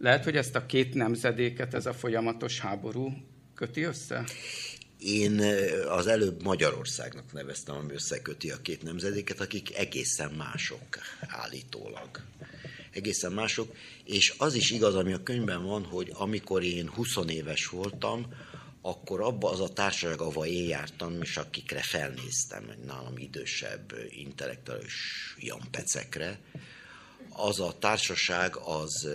Lehet, 0.00 0.24
hogy 0.24 0.36
ezt 0.36 0.54
a 0.54 0.66
két 0.66 0.94
nemzedéket 0.94 1.74
ez 1.74 1.86
a 1.86 1.92
folyamatos 1.92 2.60
háború 2.60 3.12
köti 3.54 3.82
össze? 3.82 4.24
Én 4.98 5.40
az 5.88 6.06
előbb 6.06 6.42
Magyarországnak 6.42 7.32
neveztem, 7.32 7.76
ami 7.76 7.92
összeköti 7.92 8.50
a 8.50 8.62
két 8.62 8.82
nemzedéket, 8.82 9.40
akik 9.40 9.76
egészen 9.76 10.30
mások 10.30 10.98
állítólag. 11.20 12.08
Egészen 12.90 13.32
mások, 13.32 13.76
és 14.04 14.34
az 14.38 14.54
is 14.54 14.70
igaz, 14.70 14.94
ami 14.94 15.12
a 15.12 15.22
könyvben 15.22 15.64
van, 15.64 15.84
hogy 15.84 16.10
amikor 16.14 16.62
én 16.62 16.88
20 16.88 17.16
éves 17.26 17.66
voltam, 17.66 18.26
akkor 18.82 19.20
abba 19.20 19.50
az 19.50 19.60
a 19.60 19.72
társaság, 19.72 20.20
ahova 20.20 20.46
én 20.46 20.68
jártam, 20.68 21.22
és 21.22 21.36
akikre 21.36 21.82
felnéztem, 21.82 22.68
egy 22.70 22.84
nálam 22.84 23.16
idősebb 23.16 23.94
intellektuális 24.08 24.94
jampecekre, 25.38 26.38
az 27.28 27.60
a 27.60 27.78
társaság 27.78 28.56
az 28.56 29.08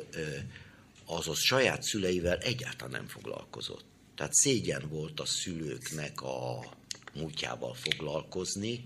azaz 1.06 1.39
saját 1.39 1.84
szüleivel 1.84 2.38
egyáltalán 2.38 2.91
nem 2.91 3.08
foglalkozott. 3.08 3.86
Tehát 4.15 4.34
szégyen 4.34 4.89
volt 4.89 5.20
a 5.20 5.26
szülőknek 5.26 6.22
a 6.22 6.65
múltjával 7.13 7.74
foglalkozni, 7.74 8.86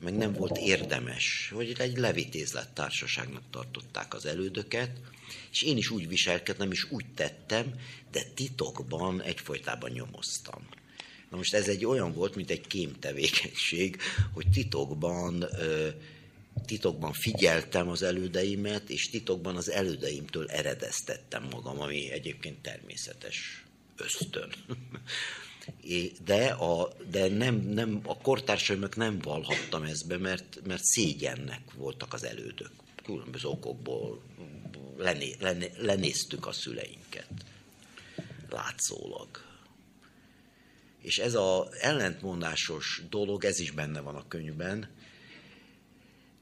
meg 0.00 0.16
nem 0.16 0.32
volt 0.32 0.56
érdemes, 0.56 1.52
hogy 1.54 1.74
egy 1.78 1.96
levitézlet 1.96 2.74
társaságnak 2.74 3.42
tartották 3.50 4.14
az 4.14 4.26
elődöket, 4.26 4.90
és 5.50 5.62
én 5.62 5.76
is 5.76 5.90
úgy 5.90 6.08
viselkedtem, 6.08 6.70
és 6.70 6.90
úgy 6.90 7.04
tettem, 7.14 7.74
de 8.10 8.22
titokban 8.34 9.22
egyfolytában 9.22 9.90
nyomoztam. 9.90 10.68
Na 11.30 11.36
most 11.36 11.54
ez 11.54 11.68
egy 11.68 11.84
olyan 11.84 12.12
volt, 12.12 12.34
mint 12.34 12.50
egy 12.50 12.66
kémtevékenység, 12.66 14.00
hogy 14.32 14.46
titokban 14.50 15.42
ö, 15.42 15.88
titokban 16.66 17.12
figyeltem 17.12 17.88
az 17.88 18.02
elődeimet, 18.02 18.90
és 18.90 19.10
titokban 19.10 19.56
az 19.56 19.70
elődeimtől 19.70 20.48
eredeztettem 20.48 21.48
magam, 21.50 21.80
ami 21.80 22.10
egyébként 22.10 22.62
természetes 22.62 23.64
ösztön. 23.96 24.52
De, 26.24 26.46
a, 26.46 26.92
de 27.10 27.28
nem, 27.28 27.54
nem, 27.54 28.00
a 28.04 28.16
kortársaimnak 28.16 28.96
nem 28.96 29.18
valhattam 29.18 29.82
ezt 29.82 30.06
be, 30.06 30.18
mert, 30.18 30.60
mert 30.66 30.82
szégyennek 30.84 31.60
voltak 31.74 32.12
az 32.12 32.24
elődök. 32.24 32.70
Különböző 33.04 33.48
okokból 33.48 34.22
lené, 34.98 35.36
lené, 35.40 35.70
lenéztük 35.76 36.46
a 36.46 36.52
szüleinket. 36.52 37.28
Látszólag. 38.50 39.28
És 41.02 41.18
ez 41.18 41.34
az 41.34 41.66
ellentmondásos 41.80 43.02
dolog, 43.10 43.44
ez 43.44 43.58
is 43.58 43.70
benne 43.70 44.00
van 44.00 44.14
a 44.14 44.28
könyvben, 44.28 44.88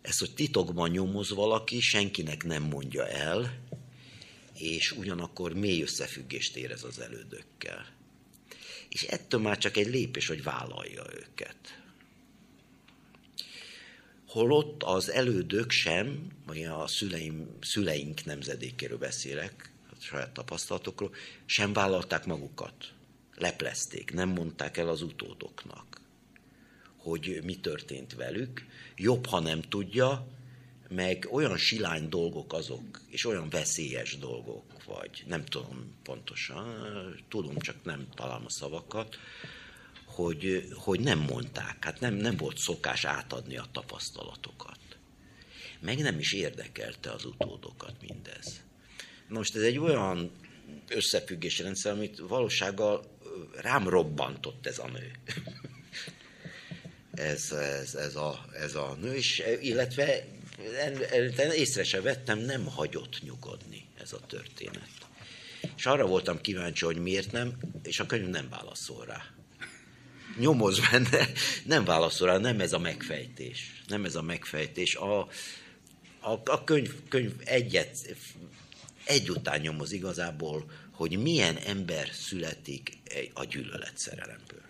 ez, 0.02 0.18
hogy 0.18 0.34
titokban 0.34 0.90
nyomoz 0.90 1.30
valaki, 1.30 1.80
senkinek 1.80 2.44
nem 2.44 2.62
mondja 2.62 3.08
el, 3.08 3.58
és 4.54 4.92
ugyanakkor 4.92 5.52
mély 5.52 5.82
összefüggést 5.82 6.56
érez 6.56 6.84
az 6.84 6.98
elődökkel. 6.98 7.87
És 8.88 9.02
ettől 9.02 9.40
már 9.40 9.58
csak 9.58 9.76
egy 9.76 9.87
lépés, 9.87 10.26
hogy 10.26 10.42
vállalja 10.42 11.04
őket. 11.14 11.56
Holott 14.26 14.82
az 14.82 15.11
elődök 15.11 15.70
sem, 15.70 16.26
vagy 16.46 16.64
a 16.64 16.87
szüleim, 16.87 17.48
szüleink 17.61 18.24
nemzedékéről 18.24 18.98
beszélek, 18.98 19.72
a 19.90 19.94
saját 20.00 20.30
tapasztalatokról, 20.30 21.14
sem 21.46 21.72
vállalták 21.72 22.26
magukat. 22.26 22.92
Leplezték, 23.34 24.12
nem 24.12 24.28
mondták 24.28 24.76
el 24.76 24.88
az 24.88 25.02
utódoknak, 25.02 25.88
hogy 27.08 27.40
mi 27.44 27.56
történt 27.56 28.14
velük, 28.14 28.66
jobb, 28.96 29.26
ha 29.26 29.40
nem 29.40 29.60
tudja, 29.60 30.26
meg 30.88 31.28
olyan 31.30 31.56
silány 31.56 32.08
dolgok 32.08 32.52
azok, 32.52 33.00
és 33.08 33.26
olyan 33.26 33.48
veszélyes 33.48 34.18
dolgok, 34.18 34.84
vagy 34.84 35.24
nem 35.26 35.44
tudom 35.44 35.98
pontosan, 36.02 36.66
tudom, 37.28 37.58
csak 37.58 37.76
nem 37.84 38.08
találom 38.14 38.44
a 38.44 38.50
szavakat, 38.50 39.16
hogy, 40.04 40.68
hogy 40.74 41.00
nem 41.00 41.18
mondták, 41.18 41.84
hát 41.84 42.00
nem, 42.00 42.14
nem 42.14 42.36
volt 42.36 42.58
szokás 42.58 43.04
átadni 43.04 43.56
a 43.56 43.66
tapasztalatokat. 43.72 44.78
Meg 45.80 45.98
nem 45.98 46.18
is 46.18 46.32
érdekelte 46.32 47.10
az 47.10 47.24
utódokat 47.24 47.94
mindez. 48.08 48.60
Most 49.28 49.56
ez 49.56 49.62
egy 49.62 49.78
olyan 49.78 50.30
összefüggési 50.88 51.62
rendszer, 51.62 51.92
amit 51.92 52.18
valósággal 52.18 53.04
rám 53.54 53.88
robbantott 53.88 54.66
ez 54.66 54.78
a 54.78 54.88
nő 54.88 55.10
ez, 57.18 57.52
ez, 57.52 57.94
ez, 57.94 58.16
a, 58.16 58.44
ez 58.52 58.74
a 58.74 58.96
nő, 59.00 59.14
és 59.14 59.42
illetve 59.61 60.24
észre 61.54 61.85
se 61.85 62.00
vettem, 62.00 62.38
nem 62.38 62.64
hagyott 62.64 63.22
nyugodni 63.22 63.87
ez 64.00 64.12
a 64.12 64.20
történet. 64.26 64.88
És 65.76 65.87
arra 65.87 66.07
voltam 66.07 66.40
kíváncsi, 66.40 66.85
hogy 66.85 66.96
miért 66.96 67.33
nem, 67.33 67.57
és 67.83 68.00
a 68.00 68.07
könyv 68.07 68.28
nem 68.28 68.48
válaszol 68.48 69.04
rá. 69.04 69.24
Nyomoz 70.38 70.81
benne, 70.90 71.28
nem 71.64 71.85
válaszol 71.85 72.28
rá, 72.28 72.38
nem 72.38 72.61
ez 72.61 72.72
a 72.72 72.78
megfejtés. 72.78 73.83
Nem 73.87 74.04
ez 74.04 74.14
a 74.14 74.22
megfejtés. 74.22 74.94
A, 74.94 75.20
a, 76.20 76.40
a 76.44 76.64
könyv, 76.64 76.94
könyv 77.09 77.33
egyet, 77.44 78.16
egy 79.04 79.31
után 79.31 79.61
nyomoz 79.61 79.92
igazából, 79.92 80.70
hogy 80.90 81.18
milyen 81.18 81.57
ember 81.57 82.09
születik 82.12 82.98
a 83.33 83.44
gyűlölet 83.44 83.92
szerelemből 83.94 84.67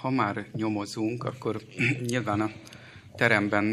ha 0.00 0.10
már 0.10 0.46
nyomozunk, 0.52 1.24
akkor 1.24 1.60
nyilván 2.10 2.40
a 2.40 2.50
teremben 3.16 3.64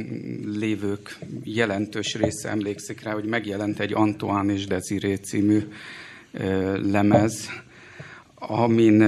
lévők 0.45 1.17
jelentős 1.43 2.15
része 2.15 2.49
emlékszik 2.49 3.01
rá, 3.01 3.13
hogy 3.13 3.25
megjelent 3.25 3.79
egy 3.79 3.93
Antoine 3.93 4.53
és 4.53 4.65
Desiré 4.65 5.15
című 5.15 5.67
lemez, 6.75 7.49
amin, 8.35 9.01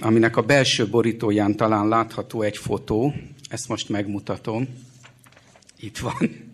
aminek 0.00 0.36
a 0.36 0.42
belső 0.42 0.88
borítóján 0.88 1.56
talán 1.56 1.88
látható 1.88 2.42
egy 2.42 2.56
fotó, 2.56 3.14
ezt 3.48 3.68
most 3.68 3.88
megmutatom, 3.88 4.68
itt 5.76 5.98
van. 5.98 6.49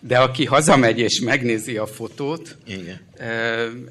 De 0.00 0.18
aki 0.18 0.44
hazamegy 0.44 0.98
és 0.98 1.20
megnézi 1.20 1.76
a 1.76 1.86
fotót, 1.86 2.56
Igen. 2.66 3.00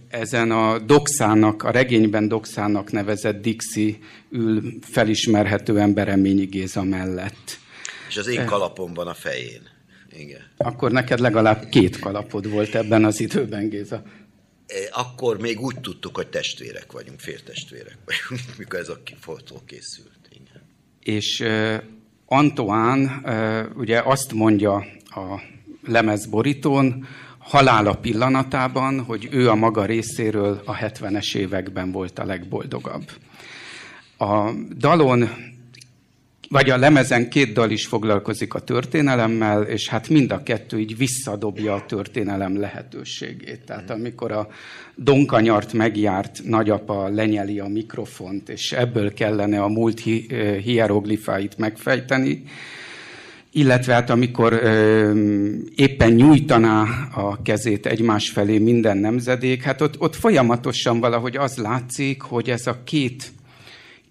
ezen 0.09 0.51
a 0.51 0.79
Doxának, 0.79 1.63
a 1.63 1.71
regényben 1.71 2.27
Doxának 2.27 2.91
nevezett 2.91 3.41
Dixi 3.41 3.99
ül 4.29 4.73
felismerhetően 4.81 5.93
Bereményi 5.93 6.45
Géza 6.45 6.83
mellett. 6.83 7.57
És 8.07 8.17
az 8.17 8.27
én 8.27 8.45
kalapomban 8.45 9.07
a 9.07 9.13
fején. 9.13 9.61
Igen. 10.11 10.41
Akkor 10.57 10.91
neked 10.91 11.19
legalább 11.19 11.69
két 11.69 11.99
kalapod 11.99 12.49
volt 12.49 12.75
ebben 12.75 13.05
az 13.05 13.19
időben, 13.19 13.69
Géza. 13.69 14.03
akkor 14.91 15.39
még 15.39 15.61
úgy 15.61 15.79
tudtuk, 15.79 16.15
hogy 16.15 16.27
testvérek 16.27 16.91
vagyunk, 16.91 17.19
féltestvérek 17.19 17.97
vagyunk, 18.05 18.47
mikor 18.57 18.79
ez 18.79 18.89
a 18.89 19.01
fotó 19.19 19.61
készült. 19.65 20.29
Igen. 20.29 20.61
És 21.03 21.39
uh, 21.39 21.75
Antoine 22.25 23.21
uh, 23.23 23.77
ugye 23.77 24.01
azt 24.05 24.33
mondja 24.33 24.75
a 25.05 25.55
lemezborítón, 25.87 27.07
halála 27.37 27.93
pillanatában, 27.93 28.99
hogy 28.99 29.27
ő 29.31 29.49
a 29.49 29.55
maga 29.55 29.85
részéről 29.85 30.61
a 30.65 30.75
70-es 30.75 31.35
években 31.35 31.91
volt 31.91 32.19
a 32.19 32.25
legboldogabb. 32.25 33.11
A 34.17 34.51
dalon, 34.77 35.29
vagy 36.49 36.69
a 36.69 36.77
lemezen 36.77 37.29
két 37.29 37.53
dal 37.53 37.69
is 37.69 37.85
foglalkozik 37.85 38.53
a 38.53 38.59
történelemmel, 38.59 39.61
és 39.61 39.89
hát 39.89 40.09
mind 40.09 40.31
a 40.31 40.43
kettő 40.43 40.79
így 40.79 40.97
visszadobja 40.97 41.73
a 41.73 41.85
történelem 41.85 42.59
lehetőségét. 42.59 43.65
Tehát 43.65 43.89
amikor 43.89 44.31
a 44.31 44.47
donkanyart 44.95 45.73
megjárt 45.73 46.39
nagyapa 46.43 47.07
lenyeli 47.07 47.59
a 47.59 47.67
mikrofont, 47.67 48.49
és 48.49 48.71
ebből 48.71 49.13
kellene 49.13 49.61
a 49.61 49.67
múlt 49.67 49.99
hieroglifáit 50.63 51.57
megfejteni, 51.57 52.43
illetve 53.57 53.93
hát 53.93 54.09
amikor 54.09 54.53
ö, 54.53 55.11
éppen 55.75 56.11
nyújtaná 56.11 56.83
a 57.13 57.41
kezét 57.41 57.85
egymás 57.85 58.29
felé 58.29 58.57
minden 58.57 58.97
nemzedék, 58.97 59.63
hát 59.63 59.81
ott, 59.81 59.99
ott 59.99 60.15
folyamatosan 60.15 60.99
valahogy 60.99 61.37
az 61.37 61.57
látszik, 61.57 62.21
hogy 62.21 62.49
ez 62.49 62.67
a 62.67 62.83
két, 62.83 63.31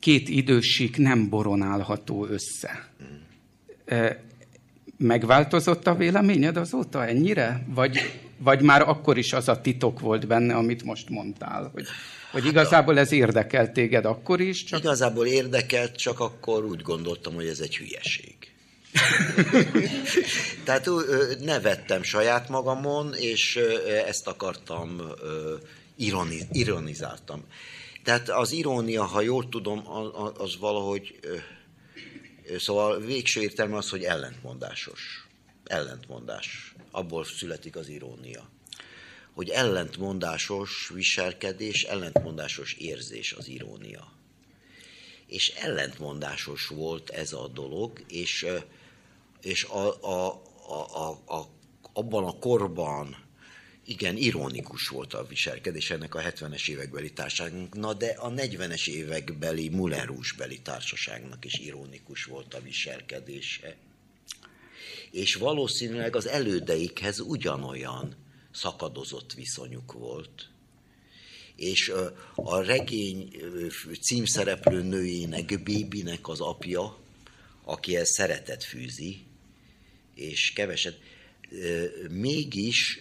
két 0.01 0.29
időség 0.29 0.97
nem 0.97 1.29
boronálható 1.29 2.27
össze. 2.27 2.89
Megváltozott 4.99 5.87
a 5.87 5.95
véleményed 5.95 6.57
azóta 6.57 7.07
ennyire? 7.07 7.67
Vagy, 7.75 7.99
vagy 8.39 8.63
már 8.63 8.83
akkor 8.89 9.19
is 9.19 9.33
az 9.33 9.49
a 9.49 9.61
titok 9.61 10.01
volt 10.01 10.27
benne, 10.27 10.55
amit 10.55 10.83
most 10.83 11.09
mondtál? 11.11 11.71
Hogy, 11.73 11.87
hogy 12.33 12.47
igazából 12.47 12.99
ez 12.99 13.13
érdekelt 13.13 13.73
téged 13.73 14.05
akkor 14.05 14.41
is? 14.41 14.65
Csak... 14.65 14.79
Igazából 14.79 15.27
érdekelt, 15.27 15.97
csak 15.97 16.21
akkor 16.21 16.65
úgy 16.65 16.83
gondoltam, 16.83 17.35
hogy 17.35 17.47
ez 17.47 17.61
egy 17.61 17.77
hülyeség. 17.77 18.35
Tehát 20.65 20.89
nevettem 21.41 22.03
saját 22.03 22.49
magamon, 22.49 23.15
és 23.15 23.57
ezt 24.07 24.27
akartam, 24.27 25.03
ironi, 25.97 26.41
ironizáltam. 26.53 27.45
Tehát 28.05 28.29
az 28.29 28.53
irónia, 28.53 29.05
ha 29.05 29.21
jól 29.21 29.49
tudom, 29.49 29.83
az 30.39 30.59
valahogy, 30.59 31.19
szóval 32.59 33.01
végső 33.01 33.41
értelme 33.43 33.77
az, 33.77 33.89
hogy 33.89 34.03
ellentmondásos. 34.03 35.27
Ellentmondás. 35.65 36.75
Abból 36.91 37.25
születik 37.25 37.77
az 37.77 37.89
irónia. 37.89 38.51
Hogy 39.35 39.49
ellentmondásos 39.49 40.91
viselkedés, 40.95 41.83
ellentmondásos 41.83 42.73
érzés 42.73 43.33
az 43.33 43.49
irónia. 43.49 44.13
És 45.27 45.49
ellentmondásos 45.49 46.67
volt 46.67 47.11
ez 47.11 47.33
a 47.33 47.49
dolog, 47.49 48.05
és 48.09 48.47
és 49.47 49.65
a, 49.65 50.03
a, 50.03 50.43
a, 50.69 51.09
a, 51.09 51.35
a, 51.37 51.49
abban 51.93 52.25
a 52.25 52.39
korban 52.39 53.25
igen, 53.85 54.17
ironikus 54.17 54.89
volt 54.89 55.15
a 55.15 55.27
viselkedés 55.27 55.91
ennek 55.91 56.15
a 56.15 56.21
70-es 56.21 56.69
évekbeli 56.69 57.13
társaságnak, 57.13 57.75
na 57.75 57.95
de 57.95 58.07
a 58.07 58.31
40-es 58.31 58.89
évekbeli 58.89 59.69
Moulin 59.69 60.21
beli 60.37 60.61
társaságnak 60.61 61.45
is 61.45 61.59
ironikus 61.59 62.25
volt 62.25 62.55
a 62.55 62.61
viselkedése. 62.61 63.77
És 65.11 65.35
valószínűleg 65.35 66.17
az 66.17 66.27
elődeikhez 66.27 67.21
ugyanolyan 67.21 68.17
szakadozott 68.53 69.33
viszonyuk 69.33 69.93
volt. 69.93 70.49
És 71.57 71.93
a 72.35 72.61
regény 72.61 73.37
címszereplő 74.01 74.83
nőjének, 74.83 75.63
Bébinek 75.63 76.29
az 76.29 76.41
apja, 76.41 76.99
akihez 77.65 78.11
szeretet 78.11 78.65
fűzi, 78.65 79.27
és 80.17 80.53
keveset, 80.53 81.01
mégis 82.11 82.99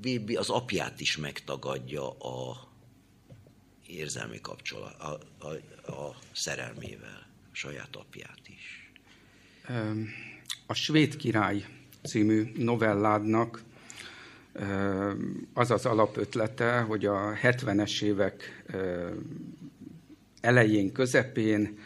Bibi 0.00 0.36
az 0.36 0.50
apját 0.50 1.00
is 1.00 1.16
megtagadja 1.16 2.10
a 2.10 2.68
érzelmi 3.86 4.40
kapcsolat, 4.40 5.00
a, 5.00 5.18
a, 5.38 5.92
a 5.92 6.16
szerelmével, 6.32 7.26
a 7.52 7.54
saját 7.54 7.96
apját 7.96 8.40
is. 8.46 8.92
A 10.66 10.74
Svéd 10.74 11.16
király 11.16 11.66
című 12.02 12.52
novelládnak 12.56 13.62
az 15.52 15.70
az 15.70 15.86
alapötlete, 15.86 16.80
hogy 16.80 17.06
a 17.06 17.34
70-es 17.42 18.02
évek 18.02 18.64
elején, 20.40 20.92
közepén 20.92 21.78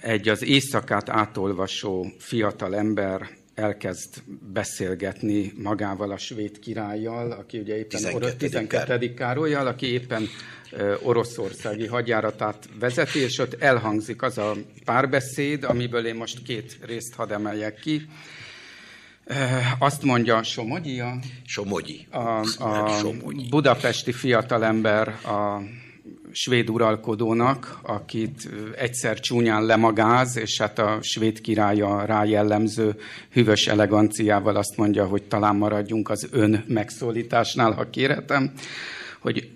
egy 0.00 0.28
az 0.28 0.42
éjszakát 0.44 1.08
átolvasó 1.08 2.12
fiatal 2.18 2.76
ember 2.76 3.28
elkezd 3.54 4.22
beszélgetni 4.52 5.52
magával 5.56 6.10
a 6.10 6.16
svéd 6.16 6.58
királlyal, 6.58 7.30
aki 7.30 7.58
ugye 7.58 7.76
éppen 7.76 8.00
12. 8.00 8.36
12. 8.36 9.14
Károlyjal, 9.14 9.66
aki 9.66 9.86
éppen 9.86 10.28
oroszországi 11.02 11.86
hadjáratát 11.86 12.68
vezeti, 12.78 13.18
és 13.18 13.38
ott 13.38 13.62
elhangzik 13.62 14.22
az 14.22 14.38
a 14.38 14.54
párbeszéd, 14.84 15.64
amiből 15.64 16.06
én 16.06 16.14
most 16.14 16.42
két 16.42 16.78
részt 16.82 17.14
hadd 17.14 17.32
emeljek 17.32 17.80
ki. 17.80 18.08
Azt 19.78 20.02
mondja 20.02 20.42
Somogyi, 20.42 21.00
a, 21.00 21.18
Somogyi. 21.44 22.06
a, 22.10 22.18
a 22.18 23.12
budapesti 23.50 24.12
fiatalember 24.12 25.08
a 25.08 25.62
svéd 26.40 26.70
uralkodónak, 26.70 27.78
akit 27.82 28.48
egyszer 28.76 29.20
csúnyán 29.20 29.66
lemagáz, 29.66 30.36
és 30.36 30.58
hát 30.58 30.78
a 30.78 30.98
svéd 31.02 31.40
királya 31.40 32.04
rá 32.04 32.24
jellemző 32.24 32.96
hűvös 33.32 33.66
eleganciával 33.66 34.56
azt 34.56 34.76
mondja, 34.76 35.06
hogy 35.06 35.22
talán 35.22 35.56
maradjunk 35.56 36.10
az 36.10 36.28
ön 36.30 36.64
megszólításnál, 36.68 37.72
ha 37.72 37.90
kérhetem, 37.90 38.52
hogy 39.18 39.50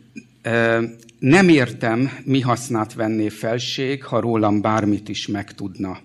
nem 1.18 1.48
értem, 1.48 2.10
mi 2.24 2.40
hasznát 2.40 2.94
venné 2.94 3.28
felség, 3.28 4.04
ha 4.04 4.20
rólam 4.20 4.60
bármit 4.60 5.08
is 5.08 5.26
megtudna. 5.26 5.98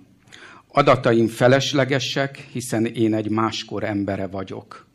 Adataim 0.68 1.28
feleslegesek, 1.28 2.48
hiszen 2.52 2.86
én 2.86 3.13
egy 3.13 3.30
máskor 3.30 3.84
embere 3.84 4.28
vagyok. 4.28 4.87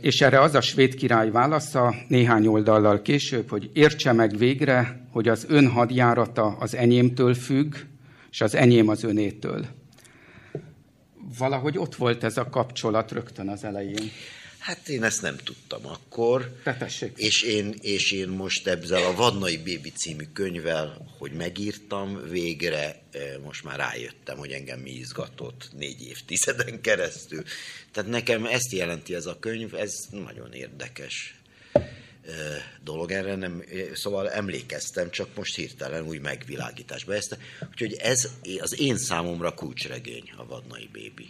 És 0.00 0.20
erre 0.20 0.40
az 0.40 0.54
a 0.54 0.60
svéd 0.60 0.94
király 0.94 1.30
válasza 1.30 1.94
néhány 2.08 2.46
oldallal 2.46 3.02
később, 3.02 3.48
hogy 3.48 3.70
értse 3.72 4.12
meg 4.12 4.36
végre, 4.36 5.06
hogy 5.10 5.28
az 5.28 5.46
ön 5.48 5.68
hadjárata 5.68 6.56
az 6.60 6.74
enyémtől 6.74 7.34
függ, 7.34 7.74
és 8.30 8.40
az 8.40 8.54
enyém 8.54 8.88
az 8.88 9.04
önétől. 9.04 9.66
Valahogy 11.38 11.78
ott 11.78 11.94
volt 11.94 12.24
ez 12.24 12.36
a 12.36 12.48
kapcsolat 12.48 13.12
rögtön 13.12 13.48
az 13.48 13.64
elején. 13.64 14.10
Hát 14.64 14.88
én 14.88 15.02
ezt 15.02 15.22
nem 15.22 15.36
tudtam 15.36 15.86
akkor. 15.86 16.56
És 17.16 17.42
én, 17.42 17.74
és 17.80 18.12
én 18.12 18.28
most 18.28 18.66
ezzel 18.66 19.04
a 19.04 19.14
Vadnai 19.14 19.56
Bébi 19.56 19.90
című 19.90 20.24
könyvvel, 20.32 21.14
hogy 21.18 21.32
megírtam, 21.32 22.28
végre 22.28 23.02
most 23.42 23.64
már 23.64 23.78
rájöttem, 23.78 24.36
hogy 24.36 24.50
engem 24.50 24.78
mi 24.78 24.90
izgatott 24.90 25.68
négy 25.76 26.06
évtizeden 26.06 26.80
keresztül. 26.80 27.42
Tehát 27.92 28.10
nekem 28.10 28.46
ezt 28.46 28.72
jelenti 28.72 29.14
ez 29.14 29.26
a 29.26 29.38
könyv, 29.38 29.74
ez 29.74 29.92
nagyon 30.10 30.52
érdekes 30.52 31.34
dolog, 32.84 33.10
erre 33.10 33.34
nem, 33.34 33.64
szóval 33.94 34.30
emlékeztem, 34.30 35.10
csak 35.10 35.36
most 35.36 35.54
hirtelen 35.54 36.06
új 36.06 36.18
megvilágításba 36.18 37.14
ezt. 37.14 37.38
Úgyhogy 37.70 37.92
ez 37.92 38.30
az 38.60 38.80
én 38.80 38.96
számomra 38.96 39.54
kulcsregény, 39.54 40.32
a 40.36 40.46
Vadnai 40.46 40.88
Bébi. 40.92 41.28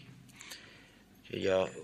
Úgyhogy 1.23 1.47
a 1.47 1.84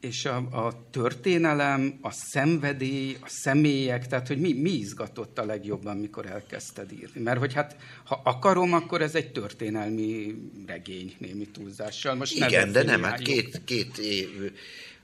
és 0.00 0.24
a, 0.24 0.36
a 0.36 0.88
történelem, 0.90 1.98
a 2.00 2.10
szenvedély, 2.10 3.16
a 3.20 3.28
személyek, 3.28 4.06
tehát 4.06 4.28
hogy 4.28 4.40
mi, 4.40 4.52
mi 4.52 4.70
izgatott 4.70 5.38
a 5.38 5.44
legjobban, 5.44 5.96
mikor 5.96 6.26
elkezdted 6.26 6.92
írni. 6.92 7.20
Mert 7.20 7.38
hogy 7.38 7.52
hát, 7.52 7.76
ha 8.04 8.20
akarom, 8.24 8.72
akkor 8.72 9.02
ez 9.02 9.14
egy 9.14 9.32
történelmi 9.32 10.34
regény 10.66 11.14
némi 11.18 11.46
túlzással. 11.46 12.14
Most 12.14 12.34
Igen, 12.34 12.72
de 12.72 12.82
nem, 12.82 13.02
hát 13.02 13.18
két, 13.18 13.60
két 13.64 13.98
év, 13.98 14.52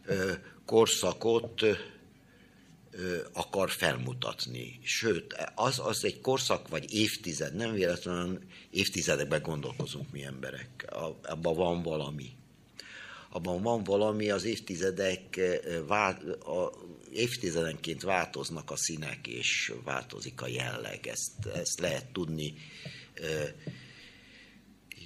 ö, 0.06 0.32
korszakot 0.66 1.62
ö, 1.62 3.16
akar 3.32 3.70
felmutatni. 3.70 4.78
Sőt, 4.82 5.36
az, 5.54 5.78
az 5.78 6.04
egy 6.04 6.20
korszak 6.20 6.68
vagy 6.68 6.94
évtized, 6.94 7.54
nem 7.54 7.72
véletlenül 7.72 8.38
évtizedekben 8.70 9.42
gondolkozunk 9.42 10.12
mi 10.12 10.24
emberek. 10.24 10.86
Abban 11.22 11.54
van 11.54 11.82
valami 11.82 12.32
abban 13.34 13.62
van 13.62 13.84
valami, 13.84 14.30
az 14.30 14.44
évtizedek, 14.44 15.40
a, 16.44 16.70
évtizedenként 17.12 18.02
változnak 18.02 18.70
a 18.70 18.76
színek, 18.76 19.26
és 19.26 19.72
változik 19.84 20.42
a 20.42 20.46
jelleg. 20.46 21.06
Ezt, 21.06 21.46
ezt 21.54 21.80
lehet 21.80 22.06
tudni 22.12 22.54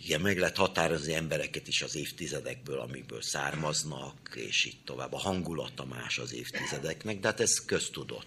igen, 0.03 0.21
meg 0.21 0.39
lehet 0.39 0.57
határozni 0.57 1.15
embereket 1.15 1.69
is 1.69 1.83
az 1.83 1.97
évtizedekből, 1.97 2.79
amikből 2.79 3.23
származnak, 3.23 4.33
és 4.35 4.65
így 4.65 4.79
tovább. 4.85 5.13
A 5.13 5.19
hangulata 5.19 5.85
más 5.85 6.19
az 6.19 6.35
évtizedeknek, 6.35 7.21
de 7.21 7.29
hát 7.29 7.41
ez 7.41 7.65
köztudott. 7.65 8.27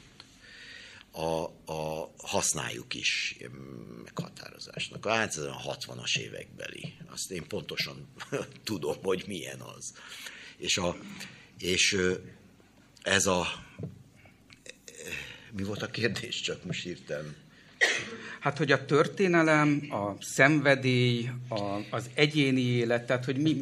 A, 1.12 1.44
a, 1.72 2.14
használjuk 2.18 2.94
is 2.94 3.38
meghatározásnak. 4.04 5.08
Hát 5.08 5.28
ez 5.28 5.38
a 5.38 5.62
60-as 5.68 6.18
évekbeli. 6.18 6.94
Azt 7.12 7.32
én 7.32 7.48
pontosan 7.48 8.08
tudom, 8.64 8.98
hogy 9.04 9.24
milyen 9.28 9.60
az. 9.60 9.94
És, 10.58 10.78
a, 10.78 10.98
és 11.60 11.98
ez 13.02 13.26
a... 13.26 13.48
Mi 15.52 15.64
volt 15.64 15.82
a 15.82 15.88
kérdés? 15.88 16.42
Csak 16.42 16.64
most 16.64 16.86
írtam. 16.86 17.36
Hát, 18.40 18.58
hogy 18.58 18.72
a 18.72 18.86
történelem, 18.86 19.88
a 19.90 20.24
szenvedély, 20.24 21.30
a, 21.50 21.80
az 21.90 22.10
egyéni 22.14 22.62
élet, 22.62 23.06
tehát, 23.06 23.26
hogy 23.26 23.38
mi, 23.38 23.62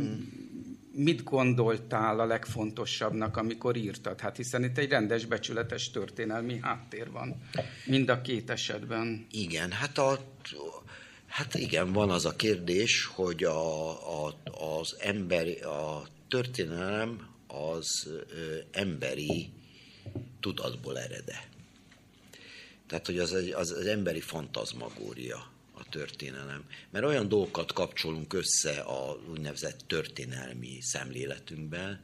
mit 1.04 1.24
gondoltál 1.24 2.20
a 2.20 2.26
legfontosabbnak, 2.26 3.38
amikor 3.38 3.76
írtad? 3.76 4.20
Hát 4.20 4.36
hiszen 4.36 4.64
itt 4.64 4.78
egy 4.78 4.90
rendes, 4.90 5.26
becsületes 5.26 5.92
történelmi 5.92 6.60
háttér 6.62 7.12
van 7.12 7.42
mind 7.86 8.10
a 8.10 8.22
két 8.22 8.50
esetben. 8.50 9.28
Igen, 9.32 9.72
hát 9.72 9.98
a, 9.98 10.20
Hát 11.30 11.56
igen, 11.56 11.94
van 11.94 12.10
az 12.10 12.26
a 12.26 12.36
kérdés, 12.36 13.06
hogy 13.06 13.44
a, 13.44 14.26
a, 14.26 14.36
az 14.78 14.96
emberi, 15.00 15.60
a 15.60 16.08
történelem 16.28 17.28
az 17.48 18.08
ö, 18.08 18.58
emberi 18.72 19.50
tudatból 20.40 21.00
erede. 21.00 21.48
Tehát, 22.88 23.06
hogy 23.06 23.20
az, 23.20 23.32
az, 23.32 23.72
az 23.72 23.86
emberi 23.86 24.20
fantazmagória 24.20 25.52
a 25.80 25.90
történelem. 25.90 26.64
Mert 26.90 27.06
olyan 27.06 27.28
dolgokat 27.28 27.74
kapcsolunk 27.74 28.34
össze 28.34 28.80
a 28.80 29.20
úgynevezett 29.30 29.80
történelmi 29.88 30.78
szemléletünkben, 30.82 32.04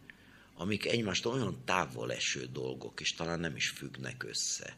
amik 0.53 0.85
egymástól 0.85 1.33
olyan 1.33 1.61
távol 1.65 2.13
eső 2.13 2.45
dolgok, 2.53 3.01
és 3.01 3.13
talán 3.13 3.39
nem 3.39 3.55
is 3.55 3.69
függnek 3.69 4.23
össze. 4.23 4.77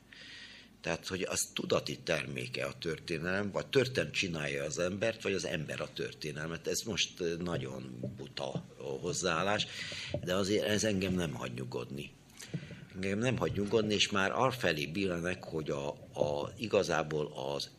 Tehát, 0.82 1.08
hogy 1.08 1.22
az 1.22 1.50
tudati 1.54 2.00
terméke 2.00 2.66
a 2.66 2.78
történelem, 2.80 3.52
vagy 3.52 3.68
történelem 3.68 4.12
csinálja 4.12 4.64
az 4.64 4.80
embert, 4.80 5.24
vagy 5.24 5.34
az 5.34 5.46
ember 5.46 5.82
a 5.82 5.94
történelmet. 5.94 6.68
Ez 6.68 6.82
most 6.82 7.24
nagyon 7.40 8.14
buta 8.18 8.66
hozzáállás, 9.02 9.68
de 10.24 10.36
azért 10.36 10.66
ez 10.66 10.84
engem 10.84 11.14
nem 11.14 11.34
hagy 11.34 11.54
nyugodni 11.54 12.16
engem 13.02 13.20
nem 13.20 13.38
hagy 13.38 13.52
nyugodni, 13.52 13.94
és 13.94 14.10
már 14.10 14.32
arfelé 14.32 14.86
billenek, 14.86 15.44
hogy 15.44 15.70
a, 15.70 15.88
a, 16.14 16.52
igazából 16.58 17.32
az 17.56 17.70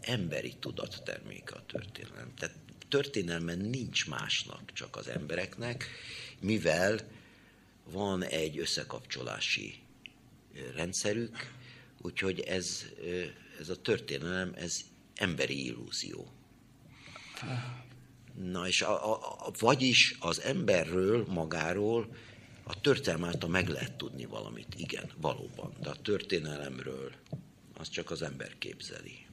emberi 0.00 0.56
tudat 0.60 1.02
terméke 1.04 1.54
a 1.54 1.64
történelem. 1.66 2.34
Tehát 2.34 2.56
történelmen 2.88 3.58
nincs 3.58 4.08
másnak, 4.08 4.72
csak 4.72 4.96
az 4.96 5.08
embereknek, 5.08 5.84
mivel 6.40 7.00
van 7.84 8.24
egy 8.24 8.58
összekapcsolási 8.58 9.74
rendszerük, 10.74 11.54
úgyhogy 12.02 12.40
ez, 12.40 12.84
ez 13.60 13.68
a 13.68 13.80
történelem, 13.80 14.52
ez 14.56 14.80
emberi 15.14 15.64
illúzió. 15.64 16.32
Na 18.34 18.66
és 18.66 18.82
a, 18.82 19.12
a, 19.12 19.46
a, 19.46 19.50
vagyis 19.58 20.16
az 20.20 20.40
emberről, 20.40 21.24
magáról 21.28 22.16
a 22.62 22.80
történelem 22.80 23.24
által 23.24 23.48
meg 23.48 23.68
lehet 23.68 23.92
tudni 23.92 24.24
valamit, 24.24 24.74
igen, 24.76 25.10
valóban, 25.16 25.72
de 25.80 25.88
a 25.88 25.96
történelemről 26.02 27.12
az 27.74 27.88
csak 27.88 28.10
az 28.10 28.22
ember 28.22 28.58
képzeli. 28.58 29.26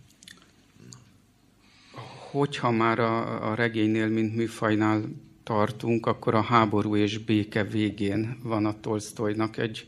Hogyha 2.38 2.72
már 2.72 3.00
a, 3.00 3.50
a 3.52 3.56
regénynél, 3.56 4.08
mint 4.08 4.36
műfajnál 4.36 5.02
tartunk, 5.44 6.06
akkor 6.06 6.36
a 6.36 6.42
háború 6.42 6.96
és 6.96 7.18
béke 7.18 7.64
végén 7.64 8.38
van 8.44 8.66
a 8.66 8.80
Tolstoynak 8.80 9.58
egy 9.58 9.88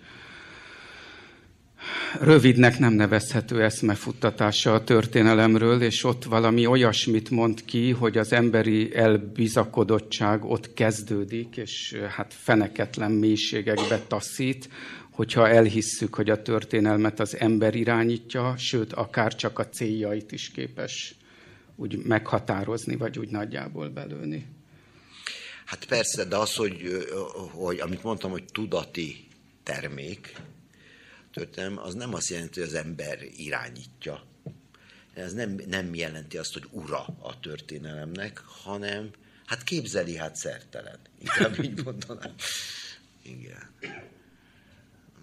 rövidnek 2.20 2.80
nem 2.80 2.94
nevezhető 2.94 3.64
eszmefuttatása 3.64 4.74
a 4.74 4.84
történelemről, 4.84 5.82
és 5.82 6.04
ott 6.04 6.24
valami 6.24 6.66
olyasmit 6.66 7.30
mond 7.30 7.66
ki, 7.66 7.92
hogy 7.92 8.18
az 8.18 8.34
emberi 8.34 8.96
elbizakodottság 8.96 10.46
ott 10.46 10.74
kezdődik, 10.74 11.58
és 11.58 11.98
hát 12.16 12.34
feneketlen 12.34 13.12
mélységekbe 13.12 14.00
taszít, 14.08 14.70
hogyha 15.12 15.50
elhisszük, 15.50 16.16
hogy 16.16 16.30
a 16.30 16.42
történelmet 16.42 17.20
az 17.20 17.38
ember 17.38 17.76
irányítja, 17.76 18.54
sőt, 18.58 18.94
akár 18.94 19.36
csak 19.36 19.60
a 19.60 19.70
céljait 19.70 20.32
is 20.32 20.52
képes 20.52 21.19
úgy 21.80 21.98
meghatározni, 21.98 22.96
vagy 22.96 23.20
úgy 23.20 23.30
nagyjából 23.30 23.90
belőni. 23.90 24.48
Hát 25.66 25.86
persze, 25.86 26.26
de 26.26 26.36
az, 26.36 26.56
hogy, 26.56 27.08
hogy 27.52 27.80
amit 27.80 28.04
mondtam, 28.04 28.32
hogy 28.32 28.46
tudati 28.46 29.28
termék, 29.64 30.36
történelem, 31.34 31.78
az 31.78 31.94
nem 31.94 32.14
azt 32.14 32.30
jelenti, 32.30 32.60
hogy 32.60 32.70
az 32.70 32.76
ember 32.76 33.20
irányítja. 33.38 34.24
Ez 35.14 35.34
nem, 35.34 35.62
nem 35.68 35.96
jelenti 35.96 36.38
azt, 36.38 36.54
hogy 36.54 36.68
ura 36.72 37.06
a 37.20 37.40
történelemnek, 37.40 38.38
hanem 38.38 39.10
hát 39.46 39.64
képzeli, 39.64 40.16
hát 40.16 40.36
szertelen. 40.36 41.00
Inkább 41.20 41.64
így 41.64 41.84
mondanám. 41.84 42.34
Igen. 43.22 43.70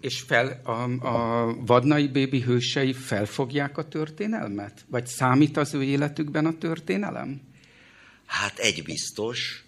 És 0.07 0.21
fel, 0.21 0.61
a, 0.63 1.07
a 1.07 1.55
vadnai 1.65 2.07
bébi 2.07 2.41
hősei 2.41 2.93
felfogják 2.93 3.77
a 3.77 3.87
történelmet? 3.87 4.85
Vagy 4.89 5.07
számít 5.07 5.57
az 5.57 5.73
ő 5.73 5.83
életükben 5.83 6.45
a 6.45 6.57
történelem? 6.57 7.41
Hát 8.25 8.59
egy 8.59 8.83
biztos, 8.83 9.63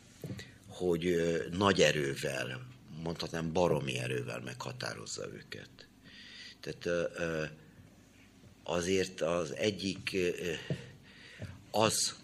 hogy 0.68 1.16
nagy 1.58 1.82
erővel, 1.82 2.62
mondhatnám 3.04 3.52
baromi 3.54 3.98
erővel 3.98 4.42
meghatározza 4.46 5.28
őket. 5.34 5.70
Tehát 6.60 7.10
azért 8.64 9.22
az 9.22 9.56
egyik 9.56 10.18
az, 11.72 12.16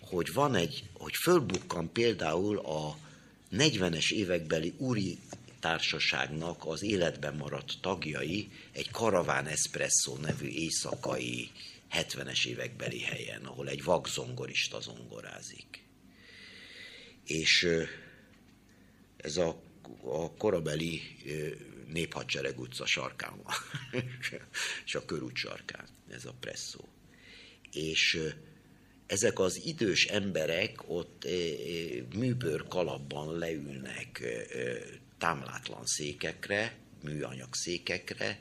hogy 0.00 0.32
van 0.32 0.54
egy, 0.54 0.84
hogy 0.92 1.14
fölbukkan 1.22 1.92
például 1.92 2.58
a 2.58 2.96
40-es 3.52 4.12
évekbeli 4.12 4.74
úri 4.78 5.18
társaságnak 5.66 6.66
az 6.66 6.82
életben 6.82 7.34
maradt 7.34 7.72
tagjai 7.80 8.48
egy 8.72 8.90
Karaván 8.90 9.46
Espresso 9.46 10.16
nevű 10.16 10.46
éjszakai 10.46 11.50
70-es 11.92 12.46
évekbeli 12.46 13.00
helyen, 13.00 13.44
ahol 13.44 13.68
egy 13.68 13.82
vakzongorista 13.82 14.80
zongorázik. 14.80 15.84
És 17.24 17.68
ez 19.16 19.36
a, 19.36 19.62
a 20.02 20.32
korabeli 20.32 21.02
néphadsereg 21.92 22.60
utca 22.60 22.86
sarkán 22.86 23.42
van, 23.42 23.54
és 24.84 24.94
a 24.94 25.04
körút 25.04 25.36
sarkán, 25.36 25.88
ez 26.10 26.24
a 26.24 26.34
presszó. 26.40 26.88
És 27.72 28.18
ezek 29.06 29.38
az 29.38 29.60
idős 29.64 30.04
emberek 30.04 30.88
ott 30.88 31.26
műbőr 32.14 32.68
kalapban 32.68 33.38
leülnek 33.38 34.22
támlátlan 35.18 35.86
székekre, 35.86 36.76
műanyag 37.02 37.54
székekre, 37.54 38.40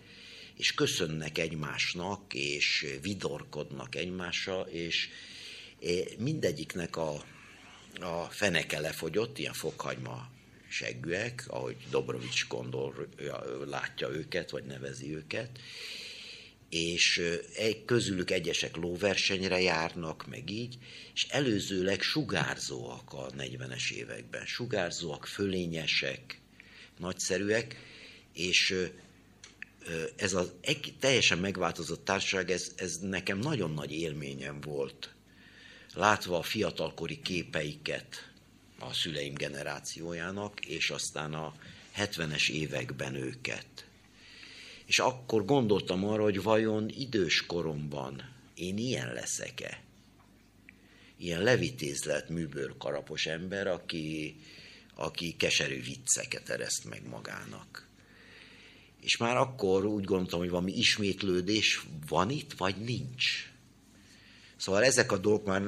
és 0.58 0.74
köszönnek 0.74 1.38
egymásnak, 1.38 2.34
és 2.34 2.86
vidorkodnak 3.02 3.96
egymással, 3.96 4.68
és 4.68 5.10
mindegyiknek 6.18 6.96
a, 6.96 7.24
a 8.00 8.24
feneke 8.30 8.80
lefogyott, 8.80 9.38
ilyen 9.38 9.54
fokhagyma 9.54 10.30
seggűek, 10.68 11.44
ahogy 11.48 11.76
Dobrovics 11.90 12.48
gondol, 12.48 13.08
látja 13.66 14.10
őket, 14.10 14.50
vagy 14.50 14.64
nevezi 14.64 15.16
őket, 15.16 15.60
és 16.70 17.22
egy, 17.56 17.86
közülük 17.86 18.32
egyesek 18.32 18.76
lóversenyre 18.76 19.62
járnak, 19.62 20.28
meg 20.28 20.50
így, 20.50 20.78
és 21.14 21.28
előzőleg 21.30 22.02
sugárzóak 22.02 23.14
a 23.14 23.30
40-es 23.38 23.92
években. 23.92 24.46
Sugárzóak, 24.46 25.26
fölényesek, 25.26 26.40
nagyszerűek, 26.98 27.78
és 28.34 28.76
ez 30.16 30.34
az 30.34 30.52
egy, 30.62 30.94
teljesen 31.00 31.38
megváltozott 31.38 32.06
társaság, 32.06 32.52
ez, 32.52 32.72
ez 32.76 33.00
nekem 33.00 33.38
nagyon 33.38 33.72
nagy 33.72 33.92
élményem 33.92 34.62
volt. 34.62 35.14
Látva 35.94 36.38
a 36.38 36.42
fiatalkori 36.42 37.22
képeiket, 37.22 38.32
a 38.80 38.94
szüleim 38.94 39.34
generációjának, 39.34 40.66
és 40.66 40.90
aztán 40.90 41.34
a 41.34 41.54
70-es 41.98 42.50
években 42.50 43.16
őket. 43.16 43.86
És 44.86 45.00
akkor 45.00 45.46
gondoltam 45.46 46.06
arra, 46.06 46.24
hogy 46.24 46.42
vajon 46.42 46.90
idős 46.90 47.46
koromban 47.46 48.34
én 48.56 48.78
ilyen 48.78 49.14
leszek-e? 49.14 49.84
Ilyen 51.18 51.42
levitézlet, 51.42 52.30
műbőr 52.30 52.78
karapos 52.78 53.26
ember, 53.26 53.68
aki, 53.68 54.36
aki 54.96 55.36
keserű 55.38 55.82
vicceket 55.82 56.50
ereszt 56.50 56.90
meg 56.90 57.02
magának. 57.10 57.88
És 59.02 59.18
már 59.18 59.38
akkor 59.38 59.86
úgy 59.86 60.04
gondoltam, 60.04 60.40
hogy 60.40 60.50
valami 60.50 60.78
ismétlődés 60.78 61.86
van 62.08 62.30
itt, 62.30 62.54
vagy 62.54 62.76
nincs. 62.76 63.54
Szóval 64.58 64.84
ezek 64.84 65.12
a 65.12 65.18
dolgok 65.18 65.46
már 65.46 65.62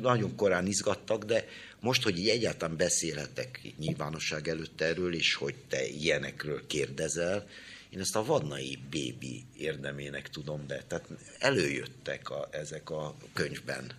nagyon 0.00 0.36
korán 0.36 0.66
izgattak, 0.66 1.24
de 1.24 1.48
most, 1.80 2.02
hogy 2.02 2.18
így 2.18 2.28
egyáltalán 2.28 2.76
beszélhetek 2.76 3.60
nyilvánosság 3.78 4.48
előtt 4.48 4.80
erről, 4.80 5.14
és 5.14 5.34
hogy 5.34 5.54
te 5.68 5.86
ilyenekről 5.86 6.66
kérdezel, 6.66 7.48
én 7.90 8.00
ezt 8.00 8.16
a 8.16 8.24
vadnai 8.24 8.78
bébi 8.90 9.44
érdemének 9.56 10.30
tudom 10.30 10.66
be. 10.66 10.82
Tehát 10.82 11.08
előjöttek 11.38 12.30
a, 12.30 12.48
ezek 12.50 12.90
a 12.90 13.16
könyvben 13.32 13.92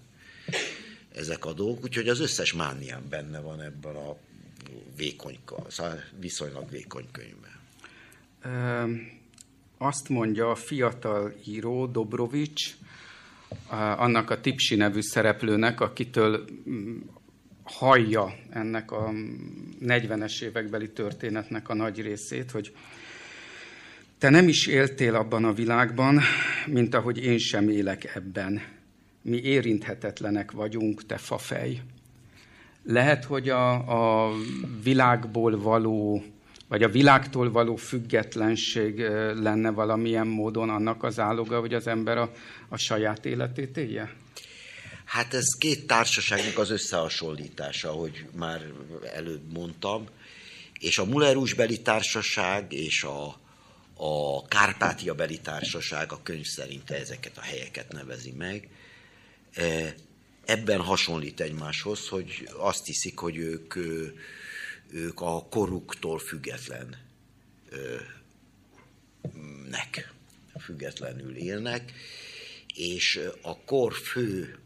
ezek 1.15 1.45
a 1.45 1.53
dolgok, 1.53 1.83
úgyhogy 1.83 2.09
az 2.09 2.19
összes 2.19 2.53
mániám 2.53 3.09
benne 3.09 3.39
van 3.39 3.61
ebben 3.61 3.95
a 3.95 4.17
vékony, 4.95 5.39
szóval 5.67 6.03
viszonylag 6.19 6.69
vékony 6.69 7.05
könyvben. 7.11 7.57
Azt 9.77 10.09
mondja 10.09 10.49
a 10.49 10.55
fiatal 10.55 11.33
író 11.45 11.85
Dobrovics, 11.85 12.75
annak 13.97 14.29
a 14.29 14.41
Tipsi 14.41 14.75
nevű 14.75 15.01
szereplőnek, 15.01 15.81
akitől 15.81 16.45
mm, 16.69 16.97
hallja 17.63 18.35
ennek 18.49 18.91
a 18.91 19.11
40-es 19.81 20.41
évekbeli 20.41 20.89
történetnek 20.89 21.69
a 21.69 21.73
nagy 21.73 22.01
részét, 22.01 22.51
hogy 22.51 22.75
te 24.17 24.29
nem 24.29 24.47
is 24.47 24.67
éltél 24.67 25.15
abban 25.15 25.45
a 25.45 25.53
világban, 25.53 26.21
mint 26.65 26.93
ahogy 26.93 27.23
én 27.23 27.37
sem 27.37 27.69
élek 27.69 28.15
ebben. 28.15 28.61
Mi 29.21 29.41
érinthetetlenek 29.41 30.51
vagyunk, 30.51 31.05
te 31.05 31.17
fafej. 31.17 31.81
Lehet, 32.83 33.23
hogy 33.23 33.49
a, 33.49 33.73
a 34.27 34.33
világból 34.83 35.61
való, 35.61 36.23
vagy 36.67 36.83
a 36.83 36.89
világtól 36.89 37.51
való 37.51 37.75
függetlenség 37.75 38.99
lenne 39.41 39.69
valamilyen 39.69 40.27
módon 40.27 40.69
annak 40.69 41.03
az 41.03 41.19
áloga, 41.19 41.59
hogy 41.59 41.73
az 41.73 41.87
ember 41.87 42.17
a, 42.17 42.31
a 42.69 42.77
saját 42.77 43.25
életét 43.25 43.77
élje? 43.77 44.13
Hát 45.05 45.33
ez 45.33 45.57
két 45.57 45.87
társaságnak 45.87 46.57
az 46.57 46.69
összehasonlítása, 46.69 47.89
ahogy 47.89 48.25
már 48.35 48.61
előbb 49.13 49.51
mondtam, 49.53 50.05
és 50.79 50.97
a 50.97 51.05
Mullerusbeli 51.05 51.81
társaság 51.81 52.73
és 52.73 53.03
a, 53.03 53.39
a 53.93 54.45
Kárpátia 54.47 55.13
beli 55.13 55.39
társaság 55.39 56.11
a 56.11 56.19
könyv 56.23 56.45
szerint 56.45 56.91
ezeket 56.91 57.37
a 57.37 57.41
helyeket 57.41 57.91
nevezi 57.91 58.31
meg. 58.37 58.67
Ebben 60.49 60.81
hasonlít 60.81 61.39
egymáshoz, 61.39 62.07
hogy 62.07 62.49
azt 62.57 62.85
hiszik, 62.85 63.19
hogy 63.19 63.37
ők, 63.37 63.75
ők 64.89 65.21
a 65.21 65.47
koruktól 65.49 66.19
független 66.19 66.97
nek, 69.69 70.13
függetlenül 70.59 71.35
élnek, 71.35 71.91
és 72.75 73.19
a 73.41 73.59
kor 73.59 73.93
fő 73.93 74.59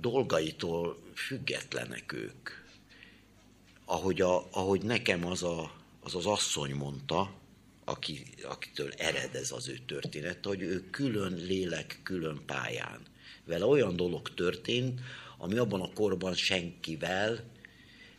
dolgaitól 0.00 1.02
függetlenek 1.14 2.12
ők. 2.12 2.50
Ahogy, 3.84 4.20
a, 4.20 4.48
ahogy 4.50 4.82
nekem 4.82 5.26
az 5.26 5.42
a 5.42 5.78
az 6.00 6.14
az 6.14 6.26
asszony 6.26 6.74
mondta, 6.74 7.34
aki, 7.84 8.26
akitől 8.42 8.92
ered 8.92 9.34
ez 9.34 9.50
az 9.50 9.68
ő 9.68 9.78
történet, 9.86 10.44
hogy 10.44 10.62
ő 10.62 10.90
külön 10.90 11.34
lélek, 11.34 12.00
külön 12.02 12.42
pályán. 12.46 13.00
Vele 13.50 13.64
olyan 13.64 13.96
dolog 13.96 14.34
történt, 14.34 15.00
ami 15.38 15.56
abban 15.56 15.80
a 15.80 15.92
korban 15.92 16.34
senkivel, 16.34 17.44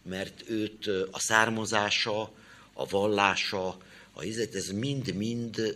mert 0.03 0.49
őt 0.49 0.87
a 1.11 1.19
származása, 1.19 2.33
a 2.73 2.85
vallása, 2.85 3.77
a 4.13 4.23
izet, 4.23 4.55
ez 4.55 4.69
mind-mind 4.69 5.75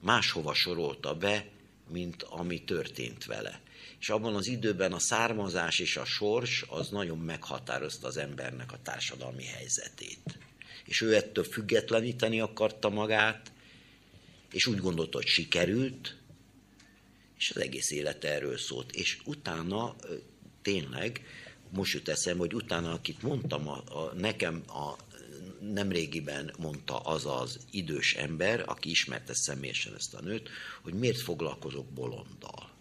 máshova 0.00 0.54
sorolta 0.54 1.14
be, 1.14 1.46
mint 1.88 2.22
ami 2.22 2.64
történt 2.64 3.24
vele. 3.24 3.60
És 4.00 4.10
abban 4.10 4.34
az 4.34 4.46
időben 4.46 4.92
a 4.92 4.98
származás 4.98 5.78
és 5.78 5.96
a 5.96 6.04
sors 6.04 6.64
az 6.68 6.88
nagyon 6.88 7.18
meghatározta 7.18 8.06
az 8.06 8.16
embernek 8.16 8.72
a 8.72 8.78
társadalmi 8.82 9.44
helyzetét 9.44 10.38
és 10.84 11.00
ő 11.00 11.14
ettől 11.14 11.44
függetleníteni 11.44 12.40
akarta 12.40 12.88
magát, 12.88 13.52
és 14.50 14.66
úgy 14.66 14.78
gondolta, 14.78 15.16
hogy 15.16 15.26
sikerült, 15.26 16.16
és 17.44 17.50
az 17.50 17.62
egész 17.62 17.90
élet 17.90 18.24
erről 18.24 18.58
szólt. 18.58 18.92
És 18.92 19.18
utána 19.24 19.96
tényleg, 20.62 21.24
most 21.70 21.92
jut 21.92 22.08
eszem, 22.08 22.38
hogy 22.38 22.54
utána, 22.54 22.92
akit 22.92 23.22
mondtam, 23.22 23.68
a, 23.68 23.76
a, 23.76 24.12
nekem 24.14 24.62
a 24.66 24.96
nemrégiben 25.60 26.54
mondta 26.58 26.98
az 26.98 27.26
az 27.26 27.58
idős 27.70 28.14
ember, 28.14 28.62
aki 28.66 28.90
ismerte 28.90 29.34
személyesen 29.34 29.94
ezt 29.94 30.14
a 30.14 30.20
nőt, 30.20 30.48
hogy 30.82 30.94
miért 30.94 31.20
foglalkozok 31.20 31.86
bolonddal. 31.86 32.72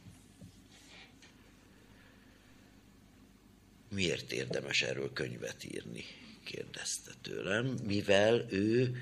Miért 3.89 4.31
érdemes 4.31 4.81
erről 4.81 5.13
könyvet 5.13 5.63
írni? 5.63 6.05
kérdezte 6.43 7.11
tőlem, 7.21 7.65
mivel 7.65 8.45
ő 8.49 8.97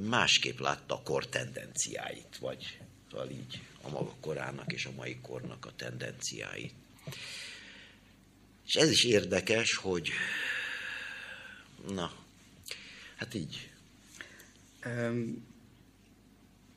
másképp 0.00 0.58
látta 0.58 0.94
a 0.94 1.02
kor 1.02 1.26
tendenciáit, 1.26 2.36
vagy 2.40 2.78
szóval 3.10 3.30
így 3.30 3.60
a 3.82 3.88
maga 3.88 4.14
korának 4.20 4.72
és 4.72 4.84
a 4.84 4.92
mai 4.96 5.18
kornak 5.22 5.66
a 5.66 5.72
tendenciáit. 5.76 6.74
És 8.66 8.74
ez 8.74 8.90
is 8.90 9.04
érdekes, 9.04 9.74
hogy 9.74 10.10
na, 11.88 12.12
hát 13.16 13.34
így. 13.34 13.70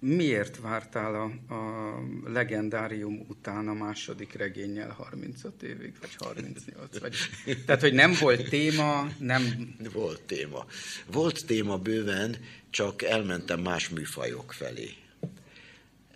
Miért 0.06 0.60
vártál 0.60 1.16
a, 1.16 1.54
a 1.54 2.00
legendárium 2.26 3.26
után 3.28 3.68
a 3.68 3.74
második 3.74 4.34
regényel 4.34 4.90
35 4.90 5.64
évig, 5.64 5.94
vagy 6.02 6.16
38? 6.18 7.00
Vagy, 7.00 7.16
tehát, 7.66 7.82
hogy 7.82 7.94
nem 7.94 8.16
volt 8.20 8.50
téma, 8.50 9.08
nem... 9.20 9.76
Volt 9.94 10.22
téma. 10.22 10.66
Volt 11.12 11.46
téma 11.46 11.78
bőven, 11.78 12.36
csak 12.70 13.02
elmentem 13.02 13.60
más 13.60 13.90
műfajok 13.90 14.54
felé. 14.54 14.90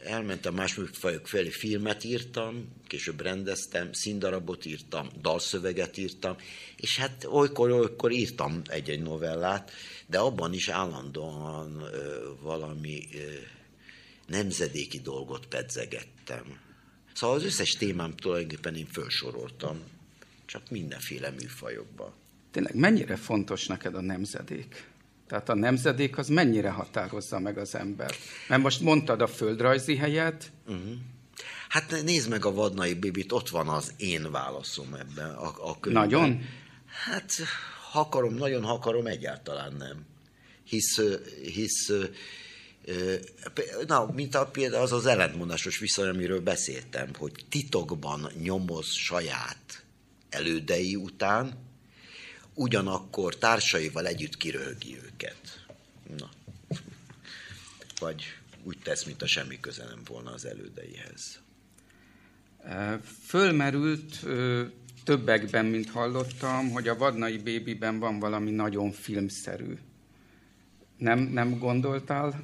Elmentem 0.04 0.54
más 0.54 0.76
műfajok 0.76 1.28
felé, 1.28 1.50
filmet 1.50 2.04
írtam, 2.04 2.68
később 2.88 3.22
rendeztem, 3.22 3.94
színdarabot 3.94 4.66
írtam, 4.66 5.10
dalszöveget 5.22 5.98
írtam, 5.98 6.36
és 6.78 6.98
hát 6.98 7.26
olykor-olykor 7.26 8.12
írtam 8.12 8.62
egy-egy 8.66 9.02
novellát, 9.02 9.72
de 10.08 10.18
abban 10.20 10.54
is 10.54 10.70
állandóan 10.70 11.82
ö, 11.94 12.30
valami... 12.42 13.08
Ö, 13.14 13.58
nemzedéki 14.30 15.00
dolgot 15.00 15.46
pedzegettem. 15.46 16.60
Szóval 17.14 17.36
az 17.36 17.44
összes 17.44 17.72
témám 17.72 18.16
tulajdonképpen 18.16 18.76
én 18.76 18.88
felsoroltam, 18.92 19.80
csak 20.46 20.70
mindenféle 20.70 21.30
műfajokban. 21.30 22.14
Tényleg 22.52 22.76
mennyire 22.76 23.16
fontos 23.16 23.68
neked 23.68 23.96
a 23.96 24.02
nemzedék? 24.02 24.88
Tehát 25.28 25.50
a 25.50 25.56
nemzedék 25.56 26.18
az 26.18 26.28
mennyire 26.28 26.70
határozza 26.70 27.40
meg 27.40 27.58
az 27.58 27.76
ember? 27.76 28.16
Mert 28.48 28.62
most 28.62 28.82
mondtad 28.82 29.22
a 29.22 29.28
földrajzi 29.28 29.96
helyet. 29.96 30.52
Uh-huh. 30.68 30.94
Hát 31.70 32.04
nézd 32.04 32.30
meg 32.30 32.46
a 32.46 32.52
Vadnai 32.52 32.94
Bibit, 32.94 33.32
ott 33.32 33.50
van 33.50 33.68
az 33.68 33.94
én 33.98 34.32
válaszom 34.32 34.94
ebben 34.94 35.30
a, 35.30 35.70
a 35.70 35.80
könyvben. 35.80 36.04
Nagyon? 36.04 36.42
Hát, 36.86 37.34
ha 37.92 38.00
akarom, 38.00 38.34
nagyon 38.34 38.64
ha 38.64 38.74
akarom, 38.74 39.06
egyáltalán 39.06 39.74
nem. 39.74 40.06
Hisz, 40.64 41.02
hisz 41.42 41.92
Na, 43.88 44.06
mint 44.14 44.36
a, 44.36 44.46
például 44.46 44.84
az 44.84 44.92
az 44.92 45.06
ellentmondásos 45.06 45.80
viszony, 45.80 46.08
amiről 46.08 46.42
beszéltem, 46.42 47.10
hogy 47.18 47.46
titokban 47.50 48.32
nyomoz 48.42 48.92
saját 48.92 49.84
elődei 50.30 50.96
után, 50.96 51.54
ugyanakkor 52.54 53.36
társaival 53.36 54.08
együtt 54.08 54.38
kiröhögi 54.38 54.98
őket. 55.04 55.66
Na. 56.18 56.30
Vagy 58.00 58.24
úgy 58.64 58.78
tesz, 58.84 59.04
mint 59.04 59.22
a 59.22 59.28
semmi 59.28 59.60
köze 59.60 59.86
nem 59.86 60.02
volna 60.06 60.32
az 60.32 60.46
elődeihez. 60.46 61.40
Fölmerült 63.26 64.20
többekben, 65.04 65.66
mint 65.66 65.90
hallottam, 65.90 66.72
hogy 66.72 66.88
a 66.88 66.98
Vadnai 66.98 67.38
Bébiben 67.38 68.00
van 68.00 68.20
valami 68.20 68.52
nagyon 68.52 68.92
filmszerű. 68.92 69.78
Nem, 70.98 71.20
nem 71.20 71.60
gondoltál 71.60 72.44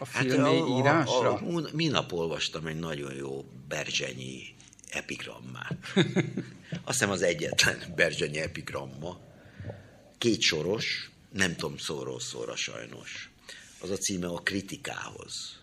a 0.00 0.04
filmé 0.04 0.36
hát 0.36 0.60
a, 0.60 0.78
írásra? 0.78 1.32
A, 1.32 1.46
a, 1.46 1.56
a, 1.56 1.68
minap 1.72 2.12
olvastam 2.12 2.66
egy 2.66 2.78
nagyon 2.78 3.14
jó 3.14 3.44
Berzsenyi 3.68 4.54
epigrammát. 4.88 5.78
Azt 6.84 6.98
hiszem 6.98 7.10
az 7.10 7.22
egyetlen 7.22 7.92
Berzsenyi 7.96 8.38
epigramma. 8.38 9.20
Két 10.18 10.40
soros, 10.40 11.10
nem 11.32 11.56
tudom 11.56 11.78
szóról 11.78 12.20
szóra 12.20 12.56
sajnos. 12.56 13.30
Az 13.80 13.90
a 13.90 13.96
címe 13.96 14.26
a 14.26 14.38
kritikához. 14.38 15.58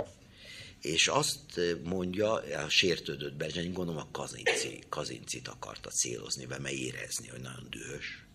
És 0.82 1.08
azt 1.08 1.60
mondja, 1.84 2.34
a 2.34 2.70
sértődött 2.70 3.36
Berzsenyi, 3.36 3.72
gondolom 3.72 4.02
a 4.02 4.12
Kazinci, 4.12 4.80
Kazincit 4.90 5.48
akarta 5.48 5.90
célozni, 5.90 6.46
mert 6.46 6.70
érezni, 6.70 7.28
hogy 7.28 7.42
nagyon 7.42 7.68
dühös, 7.70 8.26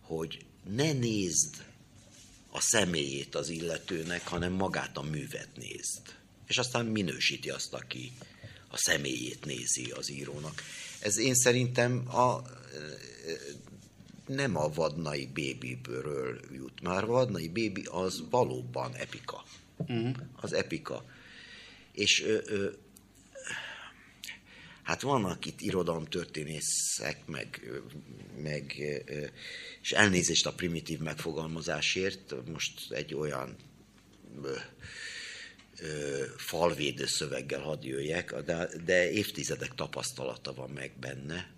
hogy 0.00 0.44
ne 0.74 0.92
nézd 0.92 1.64
a 2.50 2.60
személyét 2.60 3.34
az 3.34 3.48
illetőnek, 3.48 4.26
hanem 4.26 4.52
magát 4.52 4.96
a 4.96 5.02
művet 5.02 5.48
nézd. 5.56 6.18
És 6.46 6.58
aztán 6.58 6.86
minősíti 6.86 7.50
azt, 7.50 7.74
aki 7.74 8.12
a 8.68 8.76
személyét 8.76 9.44
nézi 9.44 9.90
az 9.90 10.10
írónak. 10.10 10.62
Ez 11.00 11.18
én 11.18 11.34
szerintem 11.34 12.16
a, 12.16 12.42
nem 14.26 14.56
a 14.56 14.68
vadnai 14.68 15.26
bébiből 15.26 16.40
jut. 16.52 16.80
Már 16.82 17.06
vadnai 17.06 17.48
bébi 17.48 17.84
az 17.84 18.22
valóban 18.30 18.94
epika. 18.94 19.44
Uh-huh. 19.76 20.16
Az 20.36 20.52
epika. 20.52 21.04
És 21.92 22.22
ö, 22.22 22.38
ö, 22.44 22.70
hát 24.90 25.02
vannak 25.02 25.46
itt 25.46 25.60
irodalomtörténészek, 25.60 27.26
meg, 27.26 27.70
meg 28.42 28.76
és 29.82 29.92
elnézést 29.92 30.46
a 30.46 30.52
primitív 30.52 30.98
megfogalmazásért, 30.98 32.34
most 32.46 32.92
egy 32.92 33.14
olyan 33.14 33.56
ö, 34.42 34.56
ö, 35.78 36.24
falvédő 36.36 37.06
szöveggel 37.06 37.60
hadd 37.60 37.84
jöjjek, 37.84 38.34
de, 38.34 38.68
de 38.84 39.10
évtizedek 39.10 39.74
tapasztalata 39.74 40.54
van 40.54 40.70
meg 40.70 40.92
benne, 41.00 41.50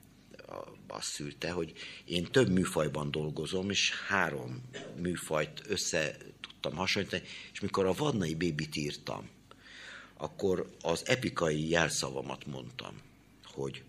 azt 0.88 1.08
szülte, 1.08 1.50
hogy 1.50 1.72
én 2.04 2.24
több 2.24 2.48
műfajban 2.48 3.10
dolgozom, 3.10 3.70
és 3.70 3.92
három 4.06 4.62
műfajt 4.96 5.62
össze 5.66 6.16
tudtam 6.40 6.74
hasonlítani, 6.74 7.22
és 7.52 7.60
mikor 7.60 7.86
a 7.86 7.92
Vadnai 7.92 8.34
Bébit 8.34 8.76
írtam, 8.76 9.28
akkor 10.16 10.76
az 10.80 11.02
epikai 11.06 11.68
jelszavamat 11.68 12.46
mondtam, 12.46 13.10
hogy 13.52 13.82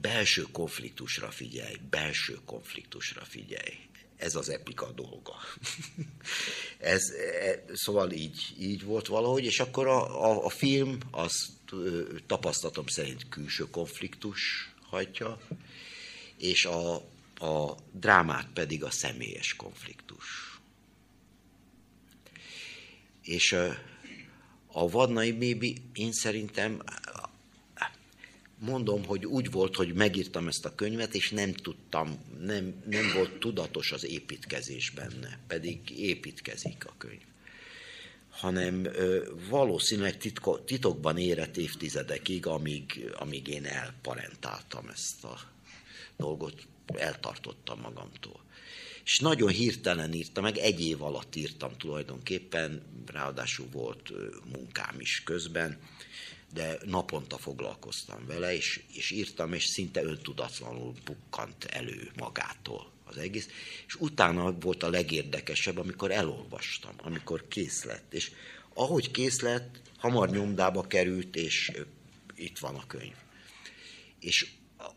belső 0.00 0.42
konfliktusra 0.52 1.30
figyelj, 1.30 1.74
belső 1.90 2.38
konfliktusra 2.44 3.24
figyelj. 3.24 3.78
Ez 4.16 4.34
az 4.34 4.48
epika 4.48 4.92
dolga. 4.92 5.34
Ez, 6.78 7.02
e, 7.10 7.64
szóval 7.72 8.10
így, 8.10 8.54
így 8.58 8.84
volt 8.84 9.06
valahogy, 9.06 9.44
és 9.44 9.60
akkor 9.60 9.86
a, 9.86 10.30
a, 10.30 10.44
a 10.44 10.48
film 10.48 10.98
az 11.10 11.32
tapasztalatom 12.26 12.86
szerint 12.86 13.28
külső 13.28 13.70
konfliktus 13.70 14.72
hajtja, 14.82 15.38
és 16.36 16.64
a, 16.64 16.94
a 17.38 17.76
drámát 17.92 18.48
pedig 18.54 18.84
a 18.84 18.90
személyes 18.90 19.54
konfliktus. 19.56 20.60
És 23.22 23.56
a 24.72 24.88
Vadnai 24.90 25.32
Bébi, 25.32 25.76
én 25.92 26.12
szerintem 26.12 26.82
mondom, 28.64 29.04
hogy 29.04 29.26
úgy 29.26 29.50
volt, 29.50 29.76
hogy 29.76 29.94
megírtam 29.94 30.48
ezt 30.48 30.64
a 30.64 30.74
könyvet, 30.74 31.14
és 31.14 31.30
nem 31.30 31.52
tudtam, 31.52 32.18
nem, 32.40 32.82
nem 32.86 33.12
volt 33.14 33.38
tudatos 33.38 33.92
az 33.92 34.04
építkezés 34.04 34.90
benne, 34.90 35.38
pedig 35.46 35.90
építkezik 35.90 36.84
a 36.86 36.94
könyv 36.98 37.20
hanem 38.32 38.84
ö, 38.84 39.32
valószínűleg 39.48 40.16
titko, 40.16 40.58
titokban 40.58 41.18
érett 41.18 41.56
évtizedekig, 41.56 42.46
amíg, 42.46 43.12
amíg 43.18 43.48
én 43.48 43.64
elparentáltam 43.64 44.88
ezt 44.88 45.24
a 45.24 45.40
dolgot, 46.16 46.66
eltartottam 46.86 47.80
magamtól. 47.80 48.40
És 49.04 49.18
nagyon 49.18 49.48
hirtelen 49.48 50.12
írtam, 50.12 50.42
meg 50.42 50.56
egy 50.56 50.80
év 50.80 51.02
alatt 51.02 51.36
írtam 51.36 51.76
tulajdonképpen, 51.76 52.82
ráadásul 53.06 53.66
volt 53.72 54.12
munkám 54.52 55.00
is 55.00 55.22
közben, 55.24 55.78
de 56.52 56.78
naponta 56.84 57.38
foglalkoztam 57.38 58.26
vele, 58.26 58.54
és, 58.54 58.82
és 58.92 59.10
írtam, 59.10 59.52
és 59.52 59.64
szinte 59.64 60.02
öntudatlanul 60.02 60.94
bukkant 61.04 61.64
elő 61.64 62.10
magától 62.16 62.90
az 63.04 63.16
egész. 63.16 63.48
És 63.86 63.94
utána 63.94 64.52
volt 64.52 64.82
a 64.82 64.90
legérdekesebb, 64.90 65.78
amikor 65.78 66.10
elolvastam, 66.10 66.94
amikor 67.02 67.48
kész 67.48 67.84
lett. 67.84 68.14
És 68.14 68.30
ahogy 68.74 69.10
kész 69.10 69.40
lett, 69.40 69.80
hamar 69.98 70.30
nyomdába 70.30 70.82
került, 70.82 71.36
és 71.36 71.72
itt 72.34 72.58
van 72.58 72.74
a 72.74 72.86
könyv. 72.86 73.14
És 74.20 74.46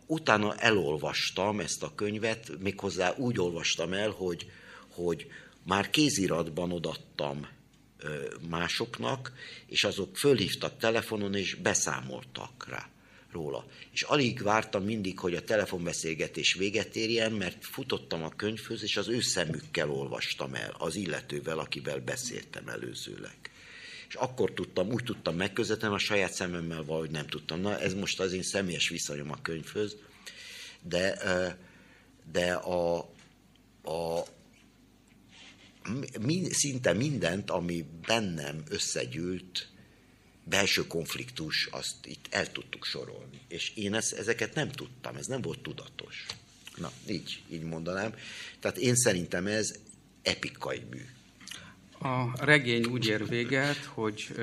utána 0.06 0.56
elolvastam 0.56 1.60
ezt 1.60 1.84
a 1.84 1.96
könyvet, 1.96 2.52
méghozzá 2.60 3.16
úgy 3.18 3.40
olvastam 3.40 3.94
el, 3.94 4.10
hogy, 4.10 4.52
hogy 4.90 5.28
már 5.64 5.90
kéziratban 5.90 6.72
odattam 6.72 7.48
másoknak, 8.50 9.34
és 9.68 9.84
azok 9.84 10.18
fölhívtak 10.18 10.78
telefonon, 10.78 11.36
és 11.36 11.56
beszámoltak 11.56 12.68
rá 12.70 12.90
róla. 13.32 13.66
És 13.92 14.02
alig 14.02 14.42
vártam 14.42 14.84
mindig, 14.84 15.20
hogy 15.20 15.36
a 15.36 15.44
telefonbeszélgetés 15.44 16.54
véget 16.54 16.96
érjen, 16.96 17.32
mert 17.32 17.66
futottam 17.66 18.24
a 18.24 18.36
könyvhöz, 18.36 18.84
és 18.84 18.98
az 18.98 19.08
ő 19.08 19.22
szemükkel 19.22 19.90
olvastam 19.90 20.54
el, 20.54 20.76
az 20.78 20.96
illetővel, 20.96 21.60
akivel 21.60 22.00
beszéltem 22.00 22.68
előzőleg. 22.68 23.38
És 24.08 24.16
akkor 24.16 24.54
tudtam, 24.54 24.92
úgy 24.92 25.04
tudtam 25.04 25.36
megközelíteni, 25.36 25.94
a 25.94 25.98
saját 25.98 26.34
szememmel 26.34 26.84
valahogy 26.84 27.12
nem 27.12 27.28
tudtam. 27.28 27.60
Na, 27.60 27.80
ez 27.80 27.94
most 27.94 28.20
az 28.20 28.34
én 28.34 28.44
személyes 28.44 28.90
viszonyom 28.90 29.32
a 29.32 29.42
könyvhöz, 29.42 29.96
de, 30.82 31.18
de 32.32 32.54
a, 32.54 32.98
a, 33.84 34.24
szinte 36.50 36.94
mindent, 36.94 37.50
ami 37.50 37.86
bennem 38.08 38.64
összegyűlt, 38.70 39.68
belső 40.44 40.88
konfliktus, 40.88 41.68
azt 41.72 42.06
itt 42.06 42.28
el 42.30 42.52
tudtuk 42.52 42.86
sorolni. 42.86 43.42
És 43.48 43.72
én 43.76 43.94
ezt, 43.94 44.14
ezeket 44.14 44.54
nem 44.54 44.70
tudtam, 44.70 45.16
ez 45.16 45.26
nem 45.26 45.42
volt 45.42 45.60
tudatos. 45.60 46.26
Na, 46.76 46.92
így, 47.08 47.44
így 47.50 47.64
mondanám. 47.64 48.14
Tehát 48.60 48.78
én 48.78 48.96
szerintem 48.96 49.48
ez 49.48 49.76
epikai 50.22 50.82
mű. 50.90 51.02
A 52.10 52.46
regény 52.46 52.86
úgy 52.86 53.08
ér 53.08 53.28
véget, 53.28 53.84
hogy 53.84 54.36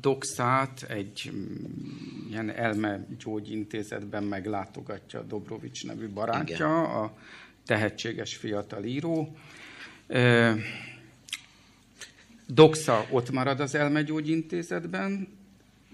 Doxát 0.00 0.82
egy 0.82 1.30
mm, 1.34 2.30
ilyen 2.30 2.50
elme 2.50 3.06
gyógyintézetben 3.18 4.24
meglátogatja 4.24 5.22
Dobrovics 5.22 5.84
nevű 5.84 6.08
barátja, 6.08 6.54
Igen. 6.54 6.70
a 6.70 7.16
tehetséges 7.66 8.36
fiatal 8.36 8.84
író. 8.84 9.36
Doxa 12.46 13.06
ott 13.10 13.30
marad 13.30 13.60
az 13.60 13.74
elmegyógyintézetben, 13.74 15.28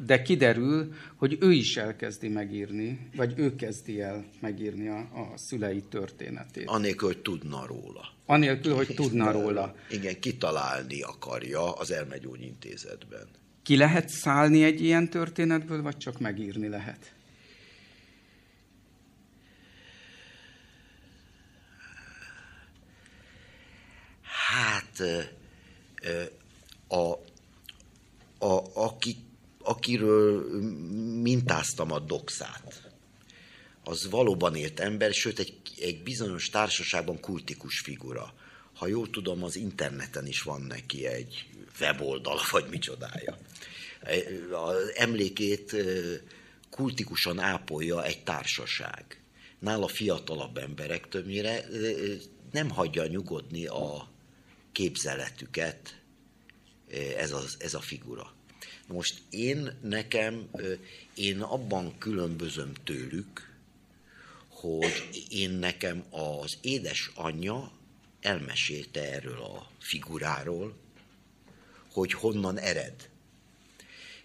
de 0.06 0.22
kiderül, 0.22 0.94
hogy 1.16 1.38
ő 1.40 1.52
is 1.52 1.76
elkezdi 1.76 2.28
megírni, 2.28 3.08
vagy 3.16 3.34
ő 3.36 3.54
kezdi 3.54 4.00
el 4.00 4.24
megírni 4.40 4.88
a, 4.88 4.98
a 4.98 5.32
szülei 5.34 5.82
történetét. 5.82 6.68
Anélkül, 6.68 7.08
hogy 7.08 7.18
tudna 7.18 7.66
róla. 7.66 8.12
Anélkül, 8.26 8.74
hogy 8.74 8.94
tudna 8.94 9.32
róla. 9.32 9.74
Igen, 9.90 10.20
kitalálni 10.20 11.02
akarja 11.02 11.72
az 11.72 11.90
elmegyógyintézetben. 11.90 13.26
Ki 13.62 13.76
lehet 13.76 14.08
szállni 14.08 14.64
egy 14.64 14.82
ilyen 14.82 15.10
történetből, 15.10 15.82
vagy 15.82 15.96
csak 15.96 16.20
megírni 16.20 16.68
lehet? 16.68 17.12
Hát 24.52 25.02
a, 26.88 27.12
a, 28.46 28.62
aki, 28.74 29.16
akiről 29.58 30.60
mintáztam 31.22 31.92
a 31.92 31.98
doxát, 31.98 32.90
az 33.84 34.10
valóban 34.10 34.54
élt 34.54 34.80
ember, 34.80 35.12
sőt 35.12 35.38
egy, 35.38 35.54
egy 35.80 36.02
bizonyos 36.02 36.50
társaságban 36.50 37.20
kultikus 37.20 37.80
figura. 37.80 38.34
Ha 38.74 38.86
jól 38.86 39.10
tudom, 39.10 39.44
az 39.44 39.56
interneten 39.56 40.26
is 40.26 40.42
van 40.42 40.60
neki 40.62 41.06
egy 41.06 41.48
weboldala, 41.80 42.42
vagy 42.50 42.66
micsodája. 42.70 43.38
Az 44.52 44.92
emlékét 44.94 45.76
kultikusan 46.70 47.38
ápolja 47.38 48.04
egy 48.04 48.22
társaság. 48.22 49.22
Nála 49.58 49.88
fiatalabb 49.88 50.56
emberek 50.56 51.08
többnyire 51.08 51.64
nem 52.50 52.70
hagyja 52.70 53.06
nyugodni 53.06 53.66
a 53.66 54.11
képzeletüket 54.72 56.00
ez, 57.16 57.32
az, 57.32 57.56
ez 57.58 57.74
a 57.74 57.80
figura. 57.80 58.34
Most 58.86 59.22
én 59.30 59.78
nekem, 59.82 60.50
én 61.14 61.40
abban 61.40 61.98
különbözöm 61.98 62.72
tőlük, 62.84 63.50
hogy 64.48 65.24
én 65.28 65.50
nekem 65.50 66.04
az 66.10 66.58
édesanyja 66.60 67.72
elmesélte 68.20 69.12
erről 69.12 69.42
a 69.42 69.70
figuráról, 69.78 70.76
hogy 71.92 72.12
honnan 72.12 72.58
ered. 72.58 73.10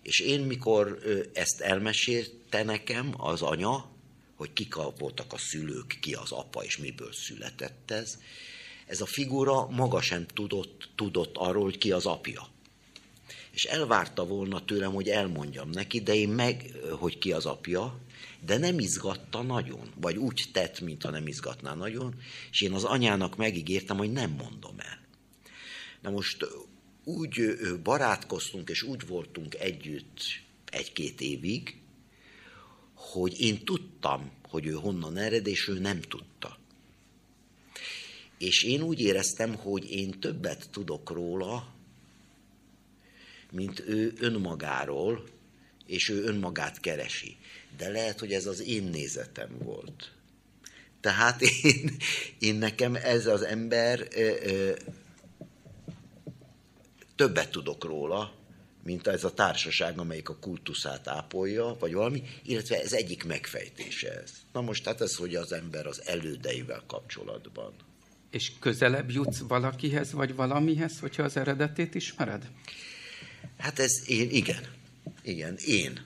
És 0.02 0.20
én, 0.20 0.42
mikor 0.42 1.00
ezt 1.34 1.62
elmesélte 1.62 2.64
nekem 2.64 3.14
az 3.18 3.42
anya, 3.42 3.90
hogy 4.36 4.54
kik 4.54 4.76
voltak 4.76 5.34
a 5.34 5.38
szülők, 5.38 5.98
ki 6.02 6.14
az 6.14 6.32
apa, 6.32 6.64
és 6.64 6.78
miből 6.78 7.14
született 7.14 7.92
ez, 7.92 8.18
ez 8.88 9.02
a 9.02 9.06
figura 9.06 9.68
maga 9.70 10.02
sem 10.02 10.26
tudott, 10.28 10.90
tudott 10.96 11.38
arról, 11.38 11.64
hogy 11.64 11.78
ki 11.78 11.92
az 11.92 12.06
apja. 12.06 12.48
és 13.52 13.66
elvárta 13.66 14.26
volna 14.26 14.66
tőlem, 14.66 14.94
hogy 14.94 15.08
elmondjam 15.10 15.70
neki, 15.70 16.02
de 16.02 16.16
én 16.16 16.30
meg, 16.30 16.72
hogy 17.00 17.18
ki 17.18 17.32
az 17.32 17.46
apja, 17.46 18.00
de 18.46 18.58
nem 18.58 18.80
izgatta 18.80 19.42
nagyon, 19.42 19.92
vagy 20.02 20.18
úgy 20.18 20.44
tett, 20.52 20.80
mintha 20.80 21.10
nem 21.10 21.28
izgatná 21.28 21.74
nagyon, 21.74 22.16
és 22.52 22.62
én 22.62 22.74
az 22.74 22.84
anyának 22.84 23.36
megígértem, 23.36 23.98
hogy 23.98 24.12
nem 24.12 24.32
mondom 24.32 24.80
el. 24.80 25.00
Na 26.02 26.10
most 26.10 26.48
úgy 27.04 27.42
barátkoztunk, 27.84 28.70
és 28.70 28.84
úgy 28.84 29.08
voltunk 29.08 29.56
együtt 29.56 30.22
egy-két 30.66 31.22
évig, 31.22 31.78
hogy 32.94 33.42
én 33.42 33.66
tudtam, 33.66 34.32
hogy 34.50 34.66
ő 34.66 34.72
honnan 34.72 35.18
ered, 35.18 35.48
és 35.48 35.68
ő 35.68 35.80
nem 35.80 36.02
tudta. 36.02 36.58
És 38.38 38.64
én 38.64 38.82
úgy 38.82 39.00
éreztem, 39.00 39.56
hogy 39.56 39.92
én 39.92 40.20
többet 40.20 40.70
tudok 40.72 41.10
róla, 41.10 41.74
mint 43.52 43.80
ő 43.88 44.14
önmagáról, 44.20 45.24
és 45.86 46.10
ő 46.10 46.24
önmagát 46.24 46.80
keresi. 46.80 47.38
De 47.78 47.90
lehet, 47.90 48.20
hogy 48.20 48.34
ez 48.34 48.46
az 48.46 48.62
én 48.62 48.84
nézetem 48.84 49.58
volt. 49.60 50.12
Tehát 51.02 51.42
én, 51.64 51.96
én 52.40 52.56
nekem 52.56 52.96
ez 52.96 53.26
az 53.26 53.42
ember 53.42 54.08
ö, 54.16 54.32
ö, 54.44 54.74
többet 57.16 57.52
tudok 57.52 57.84
róla, 57.84 58.34
mint 58.84 59.08
ez 59.08 59.24
a 59.24 59.34
társaság, 59.34 60.00
amelyik 60.00 60.30
a 60.30 60.38
kultuszát 60.40 61.08
ápolja, 61.08 61.76
vagy 61.80 61.94
valami, 61.94 62.24
illetve 62.44 62.82
ez 62.82 62.94
egyik 62.94 63.24
megfejtése 63.24 64.22
ez. 64.22 64.32
Na 64.54 64.62
most 64.62 64.86
hát 64.86 65.02
ez, 65.02 65.16
hogy 65.16 65.36
az 65.36 65.52
ember 65.52 65.86
az 65.86 66.02
elődeivel 66.06 66.84
kapcsolatban. 66.88 67.74
És 68.32 68.52
közelebb 68.60 69.12
jutsz 69.12 69.40
valakihez, 69.40 70.12
vagy 70.12 70.36
valamihez, 70.36 71.00
hogyha 71.00 71.24
az 71.24 71.38
eredetét 71.38 71.96
ismered? 71.96 72.50
Hát 73.58 73.80
ez 73.80 74.10
én, 74.10 74.30
igen. 74.30 74.64
Igen, 75.24 75.58
én. 75.66 76.02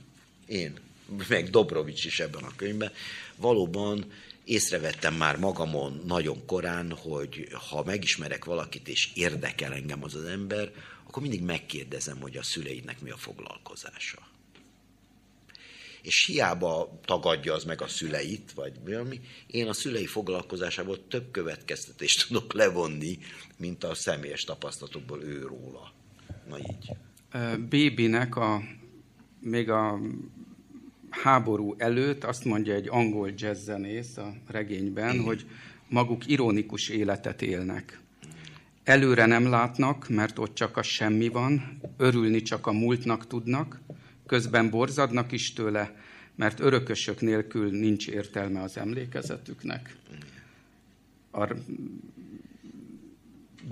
Én. 0.45 0.79
Meg 1.27 1.49
Dobrovics 1.49 2.05
is 2.05 2.19
ebben 2.19 2.43
a 2.43 2.55
könyvben. 2.55 2.91
Valóban 3.35 4.05
észrevettem 4.43 5.15
már 5.15 5.37
magamon 5.37 6.01
nagyon 6.05 6.45
korán, 6.45 6.91
hogy 6.91 7.47
ha 7.69 7.83
megismerek 7.83 8.45
valakit, 8.45 8.87
és 8.87 9.09
érdekel 9.13 9.73
engem 9.73 10.03
az 10.03 10.15
az 10.15 10.23
ember, 10.23 10.71
akkor 11.07 11.21
mindig 11.21 11.41
megkérdezem, 11.41 12.19
hogy 12.19 12.37
a 12.37 12.43
szüleidnek 12.43 13.01
mi 13.01 13.09
a 13.09 13.17
foglalkozása. 13.17 14.30
És 16.01 16.25
hiába 16.25 16.99
tagadja 17.05 17.53
az 17.53 17.63
meg 17.63 17.81
a 17.81 17.87
szüleit, 17.87 18.51
vagy 18.55 18.73
valami, 18.85 19.19
én 19.47 19.67
a 19.67 19.73
szülei 19.73 20.05
foglalkozásából 20.05 21.07
több 21.07 21.31
következtetést 21.31 22.23
tudok 22.27 22.53
levonni, 22.53 23.17
mint 23.57 23.83
a 23.83 23.93
személyes 23.93 24.43
tapasztalatokból 24.43 25.23
ő 25.23 25.41
róla. 25.41 25.93
Na 26.49 26.57
így. 26.57 26.91
Bébinek 27.69 28.35
a, 28.35 28.61
még 29.39 29.69
a 29.69 29.99
háború 31.09 31.75
előtt 31.77 32.23
azt 32.23 32.45
mondja 32.45 32.73
egy 32.73 32.87
angol 32.89 33.31
jazzzenész 33.35 34.17
a 34.17 34.33
regényben, 34.47 35.13
Igen. 35.13 35.25
hogy 35.25 35.45
maguk 35.89 36.27
ironikus 36.27 36.89
életet 36.89 37.41
élnek. 37.41 37.99
Előre 38.83 39.25
nem 39.25 39.49
látnak, 39.49 40.09
mert 40.09 40.39
ott 40.39 40.53
csak 40.55 40.77
a 40.77 40.81
semmi 40.81 41.27
van, 41.27 41.79
örülni 41.97 42.41
csak 42.41 42.67
a 42.67 42.71
múltnak 42.71 43.27
tudnak, 43.27 43.81
közben 44.31 44.69
borzadnak 44.69 45.31
is 45.31 45.53
tőle, 45.53 45.95
mert 46.35 46.59
örökösök 46.59 47.21
nélkül 47.21 47.71
nincs 47.71 48.07
értelme 48.07 48.61
az 48.61 48.77
emlékezetüknek. 48.77 49.95
A 51.31 51.47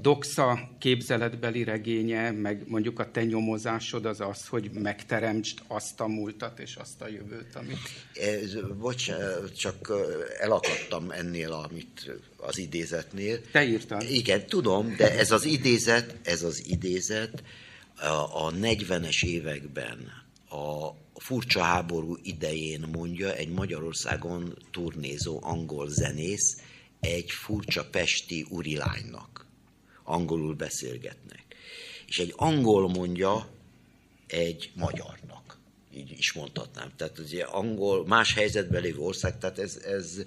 Doxa 0.02 0.70
képzeletbeli 0.80 1.64
regénye, 1.64 2.32
meg 2.32 2.64
mondjuk 2.68 3.00
a 3.00 3.12
te 3.12 3.24
nyomozásod 3.24 4.06
az 4.06 4.22
az, 4.22 4.48
hogy 4.48 4.72
megteremtsd 4.72 5.60
azt 5.68 6.00
a 6.00 6.08
múltat 6.08 6.60
és 6.60 6.76
azt 6.76 7.02
a 7.02 7.08
jövőt, 7.08 7.56
amit... 7.56 7.90
Ez, 8.14 8.56
bocs, 8.78 9.12
csak 9.58 9.92
elakadtam 10.40 11.12
ennél, 11.12 11.52
amit 11.52 12.12
az 12.38 12.58
idézetnél. 12.58 13.42
Te 13.52 13.66
írtad. 13.66 14.04
Igen, 14.10 14.46
tudom, 14.46 14.96
de 14.96 15.18
ez 15.18 15.32
az 15.32 15.46
idézet, 15.46 16.16
ez 16.24 16.44
az 16.44 16.68
idézet 16.68 17.44
a 18.34 18.52
40-es 18.52 19.26
években 19.26 20.28
a 20.50 20.96
furcsa 21.16 21.62
háború 21.62 22.18
idején 22.24 22.88
mondja 22.92 23.36
egy 23.36 23.50
Magyarországon 23.50 24.58
turnézó 24.72 25.40
angol 25.42 25.90
zenész 25.90 26.62
egy 27.00 27.32
furcsa 27.32 27.90
pesti 27.90 28.46
urilánynak 28.50 29.46
angolul 30.04 30.56
beszélgetnek. 30.56 31.46
És 32.08 32.20
egy 32.20 32.34
angol 32.36 32.90
mondja 32.90 33.50
egy 34.28 34.72
magyarnak, 34.76 35.60
így 35.94 36.12
is 36.12 36.34
mondhatnám. 36.34 36.92
Tehát 36.96 37.20
ugye 37.20 37.44
angol, 37.44 38.08
más 38.08 38.34
helyzetben 38.34 38.82
lévő 38.82 39.00
ország, 39.00 39.38
tehát 39.38 39.60
ez, 39.60 39.76
ez 39.76 40.26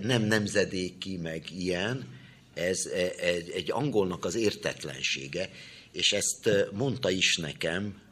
nem 0.00 0.22
nemzedéki, 0.22 1.16
meg 1.16 1.50
ilyen, 1.50 2.08
ez 2.54 2.86
egy, 3.20 3.50
egy 3.50 3.70
angolnak 3.70 4.24
az 4.24 4.34
értetlensége, 4.34 5.50
és 5.92 6.12
ezt 6.12 6.50
mondta 6.72 7.10
is 7.10 7.36
nekem, 7.36 8.02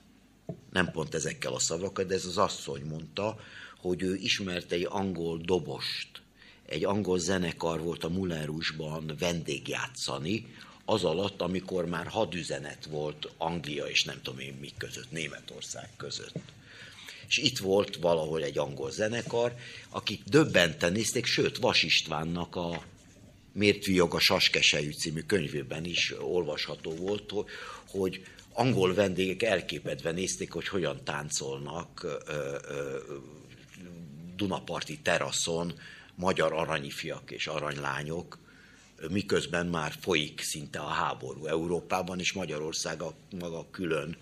nem 0.71 0.91
pont 0.91 1.15
ezekkel 1.15 1.53
a 1.53 1.59
szavakkal, 1.59 2.05
de 2.05 2.15
ez 2.15 2.25
az 2.25 2.39
asszony 2.39 2.83
mondta, 2.85 3.41
hogy 3.77 4.03
ő 4.03 4.15
ismerte 4.15 4.75
egy 4.75 4.87
angol 4.91 5.39
dobost, 5.39 6.09
egy 6.67 6.85
angol 6.85 7.19
zenekar 7.19 7.81
volt 7.81 8.05
a 8.05 8.09
Moulin 8.09 8.45
Rouge-ban 8.45 9.17
vendégjátszani, 9.19 10.47
az 10.85 11.05
alatt, 11.05 11.41
amikor 11.41 11.87
már 11.87 12.07
hadüzenet 12.07 12.85
volt 12.85 13.29
Anglia 13.37 13.85
és 13.85 14.05
nem 14.05 14.21
tudom 14.23 14.41
én 14.41 14.57
mik 14.61 14.77
között, 14.77 15.11
Németország 15.11 15.89
között. 15.97 16.53
És 17.29 17.39
itt 17.39 17.59
volt 17.59 17.97
valahol 17.97 18.43
egy 18.43 18.59
angol 18.59 18.91
zenekar, 18.91 19.55
akik 19.89 20.23
döbbenten 20.25 20.93
nézték, 20.93 21.25
sőt, 21.25 21.57
Vas 21.57 21.83
Istvánnak 21.83 22.57
a 22.57 22.83
Miért 23.55 23.85
viog 23.85 24.15
a 24.15 24.19
Saskesejű 24.19 24.91
című 24.91 25.21
könyvében 25.21 25.85
is 25.85 26.15
olvasható 26.21 26.95
volt, 26.95 27.33
hogy 27.87 28.23
angol 28.53 28.95
vendégek 28.95 29.43
elképedve 29.43 30.11
nézték, 30.11 30.53
hogy 30.53 30.69
hogyan 30.69 31.05
táncolnak 31.05 32.07
Dunaparti 34.37 34.99
teraszon 34.99 35.73
magyar 36.15 36.53
aranyifiak 36.53 37.31
és 37.31 37.47
aranylányok, 37.47 38.39
miközben 39.09 39.67
már 39.67 39.93
folyik 40.01 40.41
szinte 40.41 40.79
a 40.79 40.87
háború 40.87 41.47
Európában, 41.47 42.19
és 42.19 42.33
Magyarország 42.33 43.03
a 43.03 43.15
maga 43.39 43.71
külön, 43.71 44.17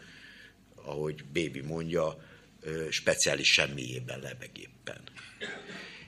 ahogy 0.74 1.24
Bébi 1.33 1.61
mondja, 1.61 2.24
speciális 2.91 3.53
semmiében 3.53 4.20
lebegéppen. 4.20 5.01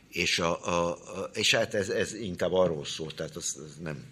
És, 0.09 0.39
a, 0.39 0.66
a, 0.66 0.91
a, 0.91 1.31
és 1.35 1.55
hát 1.55 1.75
ez, 1.75 1.89
ez 1.89 2.14
inkább 2.14 2.53
arról 2.53 2.85
szól, 2.85 3.14
tehát 3.14 3.37
az, 3.37 3.57
az 3.64 3.77
nem... 3.77 4.05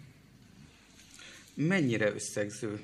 Mennyire 1.54 2.12
összegző 2.12 2.80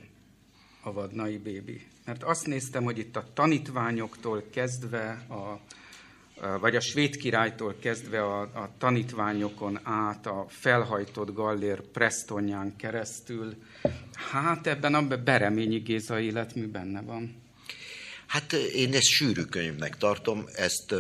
a 0.87 0.93
vadnai 0.93 1.39
bébi? 1.39 1.87
Mert 2.05 2.23
azt 2.23 2.47
néztem, 2.47 2.85
hogy 2.85 2.99
itt 2.99 3.17
a 3.17 3.29
tanítványoktól 3.35 4.45
kezdve 4.51 5.27
a 5.29 5.61
vagy 6.61 6.77
a 6.77 6.81
svéd 6.81 7.17
királytól 7.17 7.77
kezdve 7.81 8.23
a, 8.23 8.41
a 8.41 8.71
tanítványokon 8.79 9.81
át, 9.83 10.27
a 10.27 10.47
felhajtott 10.49 11.35
gallér 11.35 11.81
Prestonján 11.81 12.77
keresztül, 12.77 13.55
hát 14.15 14.67
ebben 14.67 14.95
a 14.95 15.17
Bereményi 15.17 15.79
Géza 15.79 16.21
életmű 16.21 16.67
benne 16.67 17.01
van. 17.01 17.43
Hát 18.27 18.53
én 18.53 18.95
ezt 18.95 19.07
sűrű 19.07 19.43
könyvnek 19.43 19.97
tartom, 19.97 20.45
ezt, 20.55 20.95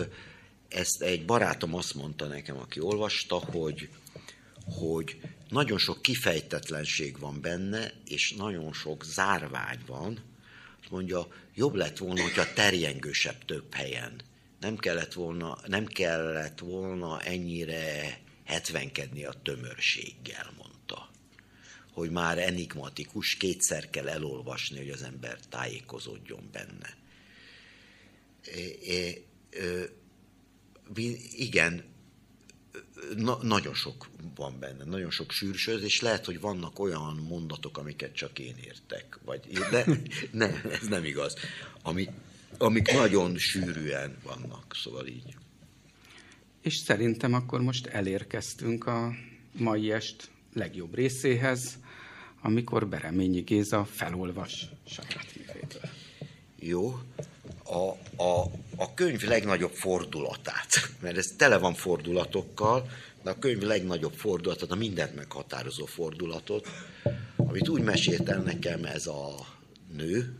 ezt 0.68 1.02
egy 1.02 1.24
barátom 1.24 1.74
azt 1.74 1.94
mondta 1.94 2.26
nekem, 2.26 2.56
aki 2.56 2.80
olvasta, 2.80 3.34
hogy, 3.34 3.88
hogy 4.64 5.20
nagyon 5.48 5.78
sok 5.78 6.02
kifejtetlenség 6.02 7.18
van 7.18 7.40
benne, 7.40 7.92
és 8.04 8.32
nagyon 8.32 8.72
sok 8.72 9.04
zárvágy 9.04 9.86
van. 9.86 10.18
Azt 10.80 10.90
mondja, 10.90 11.26
jobb 11.54 11.74
lett 11.74 11.98
volna, 11.98 12.22
hogyha 12.22 12.52
terjengősebb 12.52 13.44
több 13.44 13.74
helyen 13.74 14.22
nem 14.60 14.76
kellett 14.76 15.12
volna, 15.12 15.58
nem 15.66 15.86
kellett 15.86 16.58
volna 16.58 17.20
ennyire 17.20 18.20
hetvenkedni 18.44 19.24
a 19.24 19.32
tömörséggel, 19.42 20.52
mondta. 20.58 21.10
Hogy 21.92 22.10
már 22.10 22.38
enigmatikus, 22.38 23.34
kétszer 23.34 23.90
kell 23.90 24.08
elolvasni, 24.08 24.76
hogy 24.78 24.90
az 24.90 25.02
ember 25.02 25.38
tájékozódjon 25.48 26.48
benne. 26.52 26.96
É, 28.54 28.78
é, 28.82 29.24
ö, 29.50 29.84
igen, 31.36 31.84
na, 33.16 33.38
nagyon 33.42 33.74
sok 33.74 34.08
van 34.34 34.58
benne, 34.58 34.84
nagyon 34.84 35.10
sok 35.10 35.30
sűrűsöd, 35.30 35.82
és 35.82 36.00
lehet, 36.00 36.24
hogy 36.24 36.40
vannak 36.40 36.78
olyan 36.78 37.26
mondatok, 37.28 37.78
amiket 37.78 38.14
csak 38.14 38.38
én 38.38 38.54
értek, 38.64 39.18
vagy 39.24 39.40
de 39.70 39.86
ne, 40.32 40.62
ez 40.62 40.86
nem 40.88 41.04
igaz, 41.04 41.34
amit 41.82 42.10
amik 42.58 42.92
nagyon 42.92 43.38
sűrűen 43.38 44.16
vannak, 44.22 44.76
szóval 44.82 45.06
így. 45.06 45.36
És 46.62 46.76
szerintem 46.76 47.34
akkor 47.34 47.60
most 47.60 47.86
elérkeztünk 47.86 48.86
a 48.86 49.14
mai 49.52 49.92
est 49.92 50.30
legjobb 50.54 50.94
részéhez, 50.94 51.78
amikor 52.40 52.88
Bereményi 52.88 53.40
Géza 53.40 53.84
felolvas 53.84 54.66
saját 54.86 55.26
művétől. 55.36 55.90
Jó. 56.58 57.00
A, 57.68 57.88
a, 58.22 58.50
a 58.76 58.94
könyv 58.94 59.22
legnagyobb 59.22 59.72
fordulatát, 59.72 60.68
mert 61.02 61.16
ez 61.16 61.34
tele 61.36 61.58
van 61.58 61.74
fordulatokkal, 61.74 62.90
de 63.22 63.30
a 63.30 63.38
könyv 63.38 63.62
legnagyobb 63.62 64.14
fordulatot, 64.14 64.70
a 64.70 64.74
mindent 64.74 65.14
meghatározó 65.14 65.86
fordulatot, 65.86 66.68
amit 67.36 67.68
úgy 67.68 67.82
mesélt 67.82 68.28
el 68.28 68.38
nekem 68.38 68.84
ez 68.84 69.06
a 69.06 69.46
nő, 69.92 70.36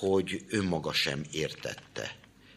hogy 0.00 0.44
önmaga 0.48 0.92
sem 0.92 1.24
értette. 1.30 2.16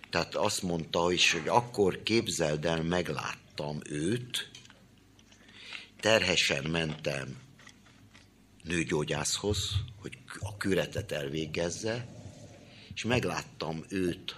Tehát 0.09 0.35
azt 0.35 0.61
mondta 0.61 1.11
is, 1.11 1.31
hogy 1.31 1.47
akkor 1.47 2.03
képzeld 2.03 2.65
el, 2.65 2.83
megláttam 2.83 3.79
őt, 3.89 4.49
terhesen 5.99 6.63
mentem 6.63 7.37
nőgyógyászhoz, 8.63 9.71
hogy 10.01 10.17
a 10.39 10.57
küretet 10.57 11.11
elvégezze, 11.11 12.05
és 12.95 13.03
megláttam 13.03 13.83
őt 13.89 14.35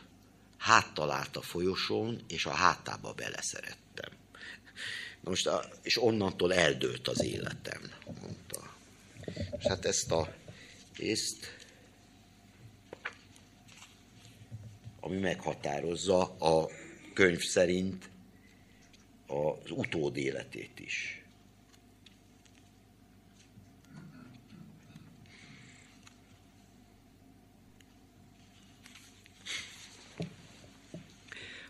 háttalált 0.58 1.36
a 1.36 1.42
folyosón, 1.42 2.24
és 2.28 2.46
a 2.46 2.52
hátába 2.52 3.14
beleszerettem. 3.14 4.12
Na 5.22 5.30
most, 5.30 5.50
és 5.82 6.02
onnantól 6.02 6.54
eldőlt 6.54 7.08
az 7.08 7.24
életem, 7.24 7.82
mondta. 8.22 8.74
És 9.58 9.66
hát 9.68 9.86
ezt 9.86 10.12
a 10.12 10.36
részt, 10.98 11.58
ami 15.00 15.18
meghatározza 15.18 16.22
a 16.38 16.70
könyv 17.14 17.42
szerint 17.42 18.10
az 19.28 19.72
utód 19.72 20.18
életét 20.18 20.80
is. 20.80 21.25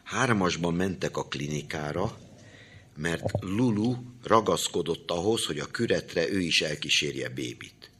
Hármasban 0.05 0.73
mentek 0.73 1.17
a 1.17 1.27
klinikára, 1.27 2.17
mert 2.95 3.23
Lulu 3.39 3.95
ragaszkodott 4.23 5.11
ahhoz, 5.11 5.45
hogy 5.45 5.59
a 5.59 5.65
küretre 5.65 6.29
ő 6.29 6.39
is 6.39 6.61
elkísérje 6.61 7.29
bébit. 7.29 7.91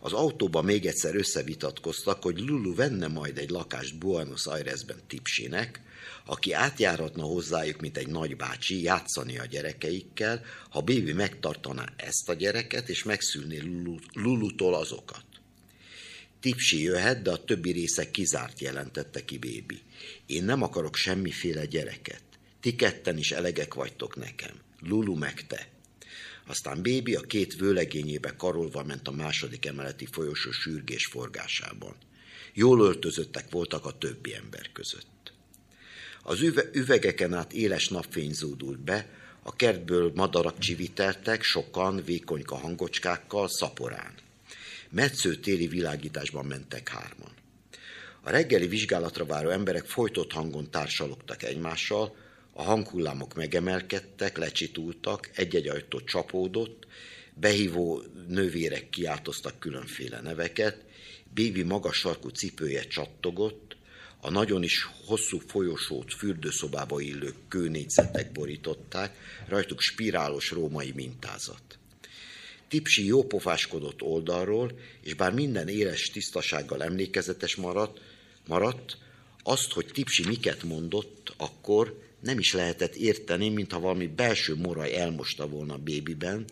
Az 0.00 0.12
autóban 0.12 0.64
még 0.64 0.86
egyszer 0.86 1.14
összevitatkoztak, 1.14 2.22
hogy 2.22 2.38
Lulu 2.38 2.74
venne 2.74 3.06
majd 3.08 3.38
egy 3.38 3.50
lakást 3.50 3.98
Buenos 3.98 4.46
Airesben 4.46 5.00
Tipsinek, 5.06 5.80
aki 6.24 6.52
átjáratna 6.52 7.22
hozzájuk, 7.22 7.80
mint 7.80 7.96
egy 7.96 8.08
nagybácsi, 8.08 8.82
játszani 8.82 9.38
a 9.38 9.44
gyerekeikkel, 9.44 10.44
ha 10.70 10.80
bébi 10.80 11.12
megtartaná 11.12 11.92
ezt 11.96 12.28
a 12.28 12.34
gyereket, 12.34 12.88
és 12.88 13.02
megszülné 13.02 13.62
Lulutól 14.12 14.74
azokat. 14.74 15.25
Tipsi 16.46 16.82
jöhet, 16.82 17.22
de 17.22 17.30
a 17.30 17.44
többi 17.44 17.70
része 17.70 18.10
kizárt, 18.10 18.60
jelentette 18.60 19.24
ki 19.24 19.38
bébi. 19.38 19.82
Én 20.26 20.44
nem 20.44 20.62
akarok 20.62 20.96
semmiféle 20.96 21.64
gyereket. 21.64 22.22
Ti 22.60 22.74
ketten 22.74 23.18
is 23.18 23.32
elegek 23.32 23.74
vagytok 23.74 24.16
nekem. 24.16 24.54
Lulu 24.80 25.14
meg 25.14 25.46
te. 25.46 25.68
Aztán 26.46 26.82
bébi 26.82 27.14
a 27.14 27.20
két 27.20 27.56
vőlegényébe 27.56 28.36
karolva 28.36 28.82
ment 28.82 29.08
a 29.08 29.10
második 29.10 29.66
emeleti 29.66 30.06
folyosó 30.10 30.50
sürgés 30.50 31.06
forgásában. 31.06 31.94
Jól 32.54 32.80
öltözöttek 32.80 33.50
voltak 33.50 33.84
a 33.84 33.98
többi 33.98 34.34
ember 34.34 34.72
között. 34.72 35.32
Az 36.22 36.40
üve- 36.40 36.76
üvegeken 36.76 37.32
át 37.32 37.52
éles 37.52 37.88
napfény 37.88 38.32
zúdult 38.32 38.80
be, 38.80 39.08
a 39.42 39.56
kertből 39.56 40.12
madarak 40.14 40.58
csiviteltek, 40.58 41.42
sokan 41.42 42.02
vékonyka 42.04 42.56
hangocskákkal, 42.56 43.48
szaporán. 43.48 44.24
Metsző 44.90 45.36
téli 45.36 45.66
világításban 45.66 46.44
mentek 46.44 46.88
hárman. 46.88 47.30
A 48.20 48.30
reggeli 48.30 48.66
vizsgálatra 48.66 49.24
váró 49.24 49.48
emberek 49.48 49.84
folytott 49.84 50.32
hangon 50.32 50.70
társalogtak 50.70 51.42
egymással, 51.42 52.16
a 52.52 52.62
hanghullámok 52.62 53.34
megemelkedtek, 53.34 54.36
lecsitultak, 54.36 55.30
egy-egy 55.34 55.68
ajtó 55.68 56.00
csapódott, 56.00 56.86
behívó 57.34 58.02
nővérek 58.28 58.88
kiáltoztak 58.88 59.58
különféle 59.58 60.20
neveket, 60.20 60.84
Bébi 61.34 61.62
magas 61.62 61.96
sarkú 61.96 62.28
cipője 62.28 62.82
csattogott, 62.82 63.76
a 64.20 64.30
nagyon 64.30 64.62
is 64.62 64.88
hosszú 65.06 65.38
folyosót 65.46 66.14
fürdőszobába 66.14 67.00
illő 67.00 67.34
kőnégyzetek 67.48 68.32
borították, 68.32 69.16
rajtuk 69.48 69.80
spirálos 69.80 70.50
római 70.50 70.92
mintázat. 70.94 71.78
Tipsi 72.68 73.06
jópofáskodott 73.06 74.02
oldalról, 74.02 74.78
és 75.02 75.14
bár 75.14 75.32
minden 75.32 75.68
éles 75.68 76.10
tisztasággal 76.10 76.82
emlékezetes 76.82 77.54
maradt, 77.54 78.00
maradt, 78.46 78.98
azt, 79.42 79.72
hogy 79.72 79.86
Tipsi 79.92 80.26
miket 80.26 80.62
mondott, 80.62 81.34
akkor 81.36 82.04
nem 82.20 82.38
is 82.38 82.52
lehetett 82.52 82.94
érteni, 82.94 83.48
mintha 83.48 83.80
valami 83.80 84.06
belső 84.06 84.54
moraj 84.54 84.96
elmosta 84.96 85.48
volna 85.48 85.74
a 85.74 85.78
bébiben, 85.78 86.44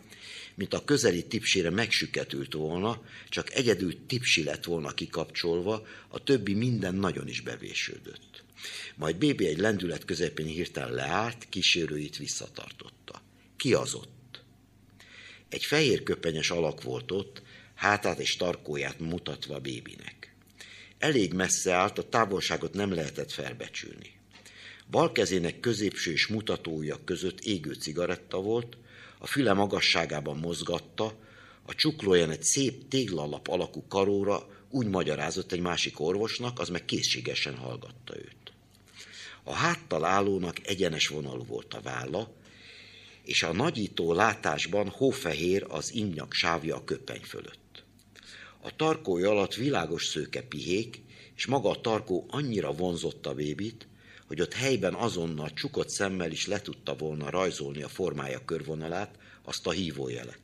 mint 0.55 0.73
a 0.73 0.83
közeli 0.83 1.25
tipsére 1.25 1.69
megsüketült 1.69 2.53
volna, 2.53 3.01
csak 3.29 3.53
egyedül 3.53 4.05
tipsi 4.05 4.43
lett 4.43 4.63
volna 4.63 4.93
kikapcsolva, 4.93 5.87
a 6.07 6.23
többi 6.23 6.53
minden 6.53 6.95
nagyon 6.95 7.27
is 7.27 7.41
bevésődött. 7.41 8.43
Majd 8.95 9.15
bébi 9.15 9.47
egy 9.47 9.57
lendület 9.57 10.05
közepén 10.05 10.45
hirtelen 10.45 10.93
leállt, 10.93 11.49
kísérőit 11.49 12.17
visszatartotta. 12.17 13.21
Ki 13.57 13.73
az 13.73 13.93
ott? 13.93 14.14
Egy 15.55 15.65
fehér 15.65 16.03
köpenyes 16.03 16.49
alak 16.49 16.83
volt 16.83 17.11
ott, 17.11 17.41
hátát 17.75 18.19
és 18.19 18.35
tarkóját 18.35 18.99
mutatva 18.99 19.59
bébinek. 19.59 20.35
Elég 20.97 21.33
messze 21.33 21.73
állt, 21.73 21.97
a 21.97 22.09
távolságot 22.09 22.73
nem 22.73 22.93
lehetett 22.93 23.31
felbecsülni. 23.31 24.19
Bal 24.89 25.11
kezének 25.11 25.59
középső 25.59 26.11
és 26.11 26.27
mutatója 26.27 27.03
között 27.03 27.39
égő 27.39 27.73
cigaretta 27.73 28.41
volt, 28.41 28.77
a 29.17 29.27
füle 29.27 29.53
magasságában 29.53 30.37
mozgatta, 30.37 31.19
a 31.65 31.75
csuklóján 31.75 32.31
egy 32.31 32.43
szép 32.43 32.87
téglalap 32.87 33.47
alakú 33.47 33.87
karóra 33.87 34.47
úgy 34.69 34.87
magyarázott 34.87 35.51
egy 35.51 35.61
másik 35.61 35.99
orvosnak, 35.99 36.59
az 36.59 36.69
meg 36.69 36.85
készségesen 36.85 37.55
hallgatta 37.55 38.17
őt. 38.17 38.53
A 39.43 39.53
háttal 39.53 40.05
állónak 40.05 40.67
egyenes 40.67 41.07
vonalú 41.07 41.45
volt 41.45 41.73
a 41.73 41.81
válla, 41.81 42.43
és 43.25 43.43
a 43.43 43.53
nagyító 43.53 44.13
látásban 44.13 44.89
hófehér 44.89 45.65
az 45.67 45.93
imnyak 45.93 46.33
sávja 46.33 46.75
a 46.75 46.83
köpeny 46.83 47.21
fölött. 47.23 47.83
A 48.61 48.75
tarkója 48.75 49.29
alatt 49.29 49.53
világos 49.53 50.05
szőke 50.05 50.41
pihék, 50.41 51.01
és 51.35 51.45
maga 51.45 51.69
a 51.69 51.81
tarkó 51.81 52.25
annyira 52.29 52.71
vonzotta 52.71 53.33
bébit, 53.33 53.87
hogy 54.27 54.41
ott 54.41 54.53
helyben 54.53 54.93
azonnal 54.93 55.53
csukott 55.53 55.89
szemmel 55.89 56.31
is 56.31 56.47
le 56.47 56.61
tudta 56.61 56.95
volna 56.95 57.29
rajzolni 57.29 57.81
a 57.83 57.87
formája 57.87 58.45
körvonalát, 58.45 59.15
azt 59.43 59.67
a 59.67 59.71
hívójelet. 59.71 60.39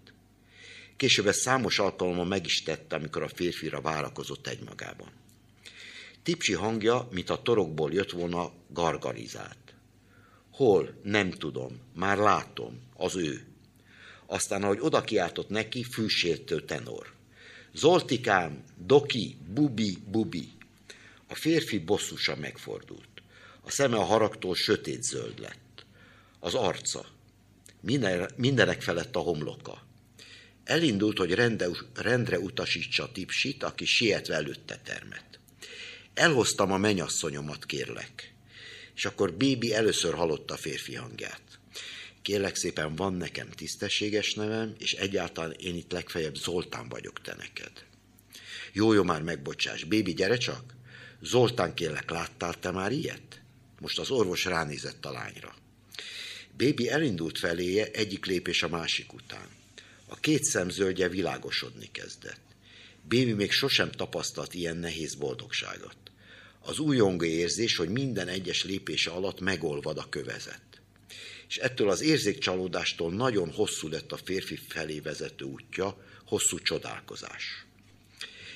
Később 0.98 1.28
ezt 1.28 1.40
számos 1.40 1.80
alkalommal 1.80 2.26
meg 2.26 2.46
is 2.46 2.64
tette, 2.64 2.96
amikor 2.96 3.24
a 3.24 3.28
férfira 3.28 3.82
várakozott 3.82 4.48
egymagában. 4.48 5.12
Tipsi 6.24 6.54
hangja, 6.54 7.08
mint 7.12 7.30
a 7.30 7.42
torokból 7.42 7.94
jött 7.94 8.12
volna, 8.12 8.52
gargarizált. 8.68 9.61
Hol? 10.52 11.00
Nem 11.04 11.32
tudom. 11.32 11.80
Már 11.96 12.18
látom. 12.18 12.82
Az 12.96 13.16
ő. 13.16 13.46
Aztán, 14.26 14.64
ahogy 14.64 14.80
oda 14.82 15.02
kiáltott 15.02 15.50
neki, 15.50 15.84
fűsértő 15.84 16.62
tenor. 16.62 17.14
Zoltikám, 17.74 18.64
Doki, 18.78 19.38
Bubi, 19.54 19.98
Bubi. 20.12 20.52
A 21.28 21.36
férfi 21.36 21.80
bosszusan 21.80 22.38
megfordult. 22.38 23.08
A 23.62 23.72
szeme 23.72 23.98
a 23.98 24.04
haragtól 24.04 24.56
sötét 24.56 25.04
zöld 25.04 25.40
lett. 25.40 25.86
Az 26.40 26.54
arca. 26.54 27.06
Minden, 27.82 28.32
mindenek 28.36 28.82
felett 28.82 29.16
a 29.16 29.20
homloka. 29.20 29.86
Elindult, 30.64 31.18
hogy 31.18 31.34
rendre, 31.34 31.68
rendre 31.94 32.40
utasítsa 32.40 33.04
a 33.04 33.12
tipsit, 33.12 33.64
aki 33.64 33.86
sietve 33.86 34.34
előtte 34.34 34.78
termet. 34.84 35.40
Elhoztam 36.14 36.72
a 36.72 36.78
menyasszonyomat, 36.78 37.66
kérlek. 37.66 38.34
És 39.02 39.08
akkor 39.08 39.34
Bébi 39.34 39.74
először 39.74 40.14
hallotta 40.14 40.54
a 40.54 40.58
férfi 40.58 40.96
hangját. 40.96 41.42
Kérlek 42.22 42.56
szépen, 42.56 42.96
van 42.96 43.14
nekem 43.14 43.50
tisztességes 43.50 44.34
nevem, 44.34 44.76
és 44.80 44.94
egyáltalán 44.94 45.56
én 45.60 45.76
itt 45.76 45.92
legfeljebb 45.92 46.36
Zoltán 46.36 46.90
vagyok 46.90 47.22
te 47.22 47.36
neked. 47.38 47.72
Jó, 48.72 48.94
jó, 48.94 49.04
már 49.04 49.22
megbocsáss. 49.22 49.84
Bébi, 49.84 50.14
gyere 50.14 50.38
csak. 50.38 50.76
Zoltán, 51.22 51.74
kérlek, 51.74 52.10
láttál 52.10 52.60
te 52.60 52.72
már 52.72 52.92
ilyet? 52.92 53.42
Most 53.80 54.00
az 54.00 54.10
orvos 54.10 54.46
ránézett 54.46 55.06
a 55.06 55.12
lányra. 55.12 55.56
Bébi 56.58 56.90
elindult 56.90 57.38
feléje 57.38 57.92
egyik 57.92 58.26
lépés 58.26 58.64
a 58.64 58.70
másik 58.70 59.14
után. 59.14 59.48
A 60.08 60.16
két 60.16 60.44
szemzöldje 60.44 61.10
világosodni 61.10 61.90
kezdett. 61.92 62.42
Bébi 63.08 63.34
még 63.34 63.52
sosem 63.52 63.92
tapasztalt 63.92 64.54
ilyen 64.54 64.78
nehéz 64.78 65.16
boldogságot. 65.16 66.01
Az 66.64 66.80
újongó 66.80 67.26
érzés, 67.26 67.76
hogy 67.76 67.90
minden 67.90 68.28
egyes 68.28 68.64
lépése 68.64 69.12
alatt 69.12 69.40
megolvad 69.40 69.98
a 69.98 70.10
kövezet. 70.10 70.62
És 71.48 71.58
ettől 71.58 71.90
az 71.90 72.02
érzékcsalódástól 72.02 73.12
nagyon 73.12 73.52
hosszú 73.52 73.88
lett 73.88 74.12
a 74.12 74.18
férfi 74.24 74.60
felé 74.68 75.00
vezető 75.00 75.46
útja, 75.46 76.06
hosszú 76.26 76.60
csodálkozás. 76.60 77.66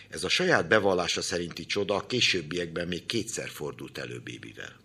Ez 0.09 0.23
a 0.23 0.29
saját 0.29 0.67
bevallása 0.67 1.21
szerinti 1.21 1.65
csoda 1.65 1.95
a 1.95 2.05
későbbiekben 2.05 2.87
még 2.87 3.05
kétszer 3.05 3.49
fordult 3.49 3.97
elő 3.97 4.19
bébivel. 4.19 4.79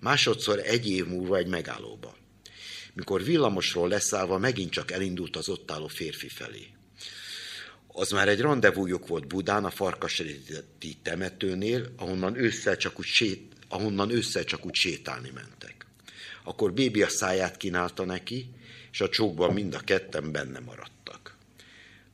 Másodszor 0.00 0.58
egy 0.58 0.90
év 0.90 1.06
múlva 1.06 1.36
egy 1.36 1.46
megállóba. 1.46 2.16
Mikor 2.92 3.24
villamosról 3.24 3.88
leszállva 3.88 4.38
megint 4.38 4.70
csak 4.70 4.90
elindult 4.90 5.36
az 5.36 5.48
ott 5.48 5.70
álló 5.70 5.86
férfi 5.86 6.28
felé. 6.28 6.73
Az 7.96 8.10
már 8.10 8.28
egy 8.28 8.40
rendezvújuk 8.40 9.06
volt 9.06 9.26
Budán, 9.26 9.64
a 9.64 9.70
Farkasréti 9.70 10.96
temetőnél, 11.02 11.92
ahonnan 11.96 12.36
ősszel 12.36 12.76
csak 12.76 12.98
úgy, 12.98 13.04
sét, 13.04 13.52
ahonnan 13.68 14.10
ősszel 14.10 14.44
csak 14.44 14.66
úgy 14.66 14.74
sétálni 14.74 15.30
mentek. 15.34 15.86
Akkor 16.44 16.72
Bébi 16.72 17.02
a 17.02 17.08
száját 17.08 17.56
kínálta 17.56 18.04
neki, 18.04 18.50
és 18.92 19.00
a 19.00 19.08
csókban 19.08 19.52
mind 19.52 19.74
a 19.74 19.78
ketten 19.78 20.32
benne 20.32 20.60
maradtak. 20.60 21.36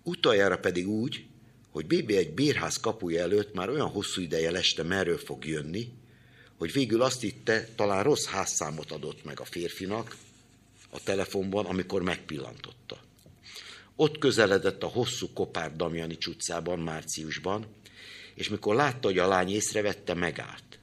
Utoljára 0.02 0.58
pedig 0.58 0.88
úgy, 0.88 1.24
hogy 1.70 1.86
Bébi 1.86 2.16
egy 2.16 2.30
bérház 2.30 2.76
kapuja 2.76 3.20
előtt 3.20 3.54
már 3.54 3.68
olyan 3.68 3.88
hosszú 3.88 4.20
ideje 4.20 4.50
leste, 4.50 4.82
merről 4.82 5.18
fog 5.18 5.44
jönni, 5.44 5.88
hogy 6.58 6.72
végül 6.72 7.02
azt 7.02 7.20
hitte, 7.20 7.68
talán 7.76 8.02
rossz 8.02 8.26
házszámot 8.26 8.90
adott 8.90 9.24
meg 9.24 9.40
a 9.40 9.44
férfinak 9.44 10.16
a 10.90 11.02
telefonban, 11.02 11.66
amikor 11.66 12.02
megpillantotta. 12.02 12.99
Ott 14.00 14.18
közeledett 14.18 14.82
a 14.82 14.86
hosszú 14.86 15.32
Kopár 15.32 15.76
Damjani 15.76 16.16
utcában 16.26 16.78
márciusban, 16.78 17.66
és 18.34 18.48
mikor 18.48 18.74
látta, 18.74 19.08
hogy 19.08 19.18
a 19.18 19.28
lány 19.28 19.48
észrevette, 19.48 20.14
megállt. 20.14 20.78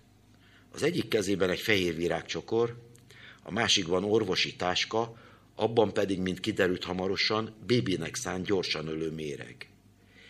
Az 0.71 0.83
egyik 0.83 1.07
kezében 1.07 1.49
egy 1.49 1.59
fehér 1.59 1.95
virágcsokor, 1.95 2.77
a 3.43 3.51
másikban 3.51 4.03
orvosi 4.03 4.55
táska, 4.55 5.17
abban 5.55 5.93
pedig, 5.93 6.19
mint 6.19 6.39
kiderült 6.39 6.83
hamarosan, 6.83 7.55
bébinek 7.65 8.15
szánt 8.15 8.45
gyorsan 8.45 8.87
ölő 8.87 9.11
méreg. 9.11 9.69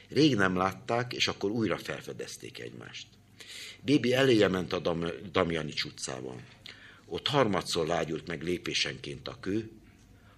Rég 0.10 0.36
nem 0.36 0.56
látták, 0.56 1.14
és 1.14 1.28
akkor 1.28 1.52
újra 1.52 1.78
felfedezték 1.78 2.60
egymást. 2.60 3.08
Bébi 3.82 4.14
eléje 4.14 4.48
ment 4.48 4.74
a 4.74 4.80
Dam- 5.32 5.86
utcában. 5.86 6.44
Ott 7.06 7.28
harmadszor 7.28 7.88
lágyult 7.88 8.28
meg 8.28 8.44
lépésenként 8.44 9.28
a 9.28 9.38
kő, 9.40 9.72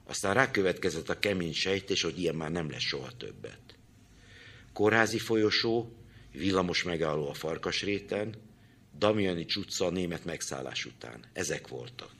aztán 0.10 0.34
rákövetkezett 0.34 1.10
a 1.10 1.20
kemény 1.20 1.54
sejtés, 1.54 2.02
hogy 2.02 2.20
ilyen 2.20 2.36
már 2.36 2.52
nem 2.52 2.70
lesz 2.70 2.82
soha 2.82 3.18
többet. 3.18 3.60
Kórházi 4.74 5.20
folyosó, 5.20 5.94
villamos 6.32 6.84
megálló 6.84 7.30
a 7.30 7.34
Farkasréten, 7.34 8.36
Damiani 8.98 9.46
utca 9.56 9.86
a 9.86 9.90
német 9.90 10.26
megszállás 10.26 10.86
után. 10.86 11.26
Ezek 11.34 11.68
voltak. 11.68 12.12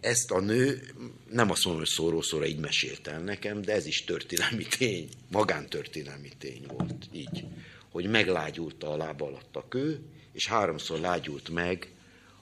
Ezt 0.00 0.30
a 0.30 0.40
nő, 0.40 0.82
nem 1.30 1.50
azt 1.50 1.64
mondom, 1.64 1.82
hogy 1.82 1.92
szóról-szóra 1.92 2.46
így 2.46 2.58
mesélt 2.58 3.06
el 3.06 3.20
nekem, 3.20 3.62
de 3.62 3.72
ez 3.72 3.86
is 3.86 4.04
történelmi 4.04 4.66
tény, 4.78 5.08
magántörténelmi 5.30 6.32
tény 6.38 6.64
volt, 6.66 7.08
így, 7.12 7.44
hogy 7.90 8.06
meglágyulta 8.06 8.92
a 8.92 8.96
lába 8.96 9.26
alatt 9.26 9.56
a 9.56 9.68
kő, 9.68 10.00
és 10.32 10.46
háromszor 10.46 10.98
lágyult 11.00 11.48
meg 11.48 11.92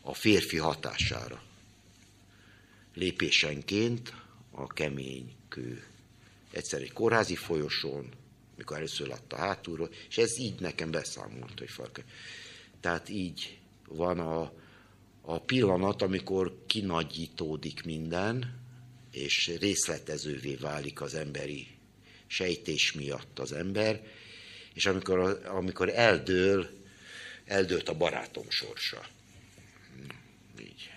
a 0.01 0.15
férfi 0.15 0.57
hatására. 0.57 1.45
Lépésenként 2.97 4.12
a 4.51 4.66
kemény 4.66 5.34
kő. 5.49 5.86
Egyszer 6.51 6.80
egy 6.80 6.92
kórházi 6.92 7.34
folyosón, 7.34 8.09
mikor 8.57 8.76
először 8.76 9.07
látta 9.07 9.36
hátulról, 9.36 9.90
és 10.09 10.18
ez 10.18 10.38
így 10.38 10.61
nekem 10.61 10.90
beszámolt, 10.90 11.59
hogy 11.59 11.70
farka. 11.70 12.03
Tehát 12.80 13.09
így 13.09 13.59
van 13.88 14.18
a, 14.18 14.53
a 15.20 15.40
pillanat, 15.40 16.03
amikor 16.03 16.64
kinagyítódik 16.66 17.84
minden, 17.84 18.61
és 19.12 19.57
részletezővé 19.61 20.55
válik 20.55 21.01
az 21.01 21.14
emberi 21.14 21.66
sejtés 22.26 22.92
miatt 22.92 23.38
az 23.38 23.53
ember, 23.53 24.07
és 24.74 24.86
amikor, 24.86 25.40
amikor 25.44 25.88
eldől, 25.88 26.70
eldőlt 27.44 27.88
a 27.88 27.97
barátom 27.97 28.51
sorsa. 28.51 29.07
Így. 30.61 30.90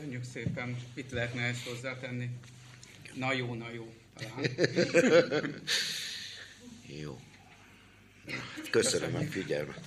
Köszönjük 0.00 0.24
szépen. 0.32 0.76
Itt 0.94 1.10
lehetne 1.10 1.42
ezt 1.42 1.64
hozzátenni. 1.68 2.30
Na 3.14 3.32
jó, 3.32 3.54
na 3.54 3.70
jó. 3.70 3.92
Talán. 4.18 4.50
Jó. 7.02 7.20
Köszönöm 8.70 9.14
a 9.14 9.20
figyelmet. 9.20 9.80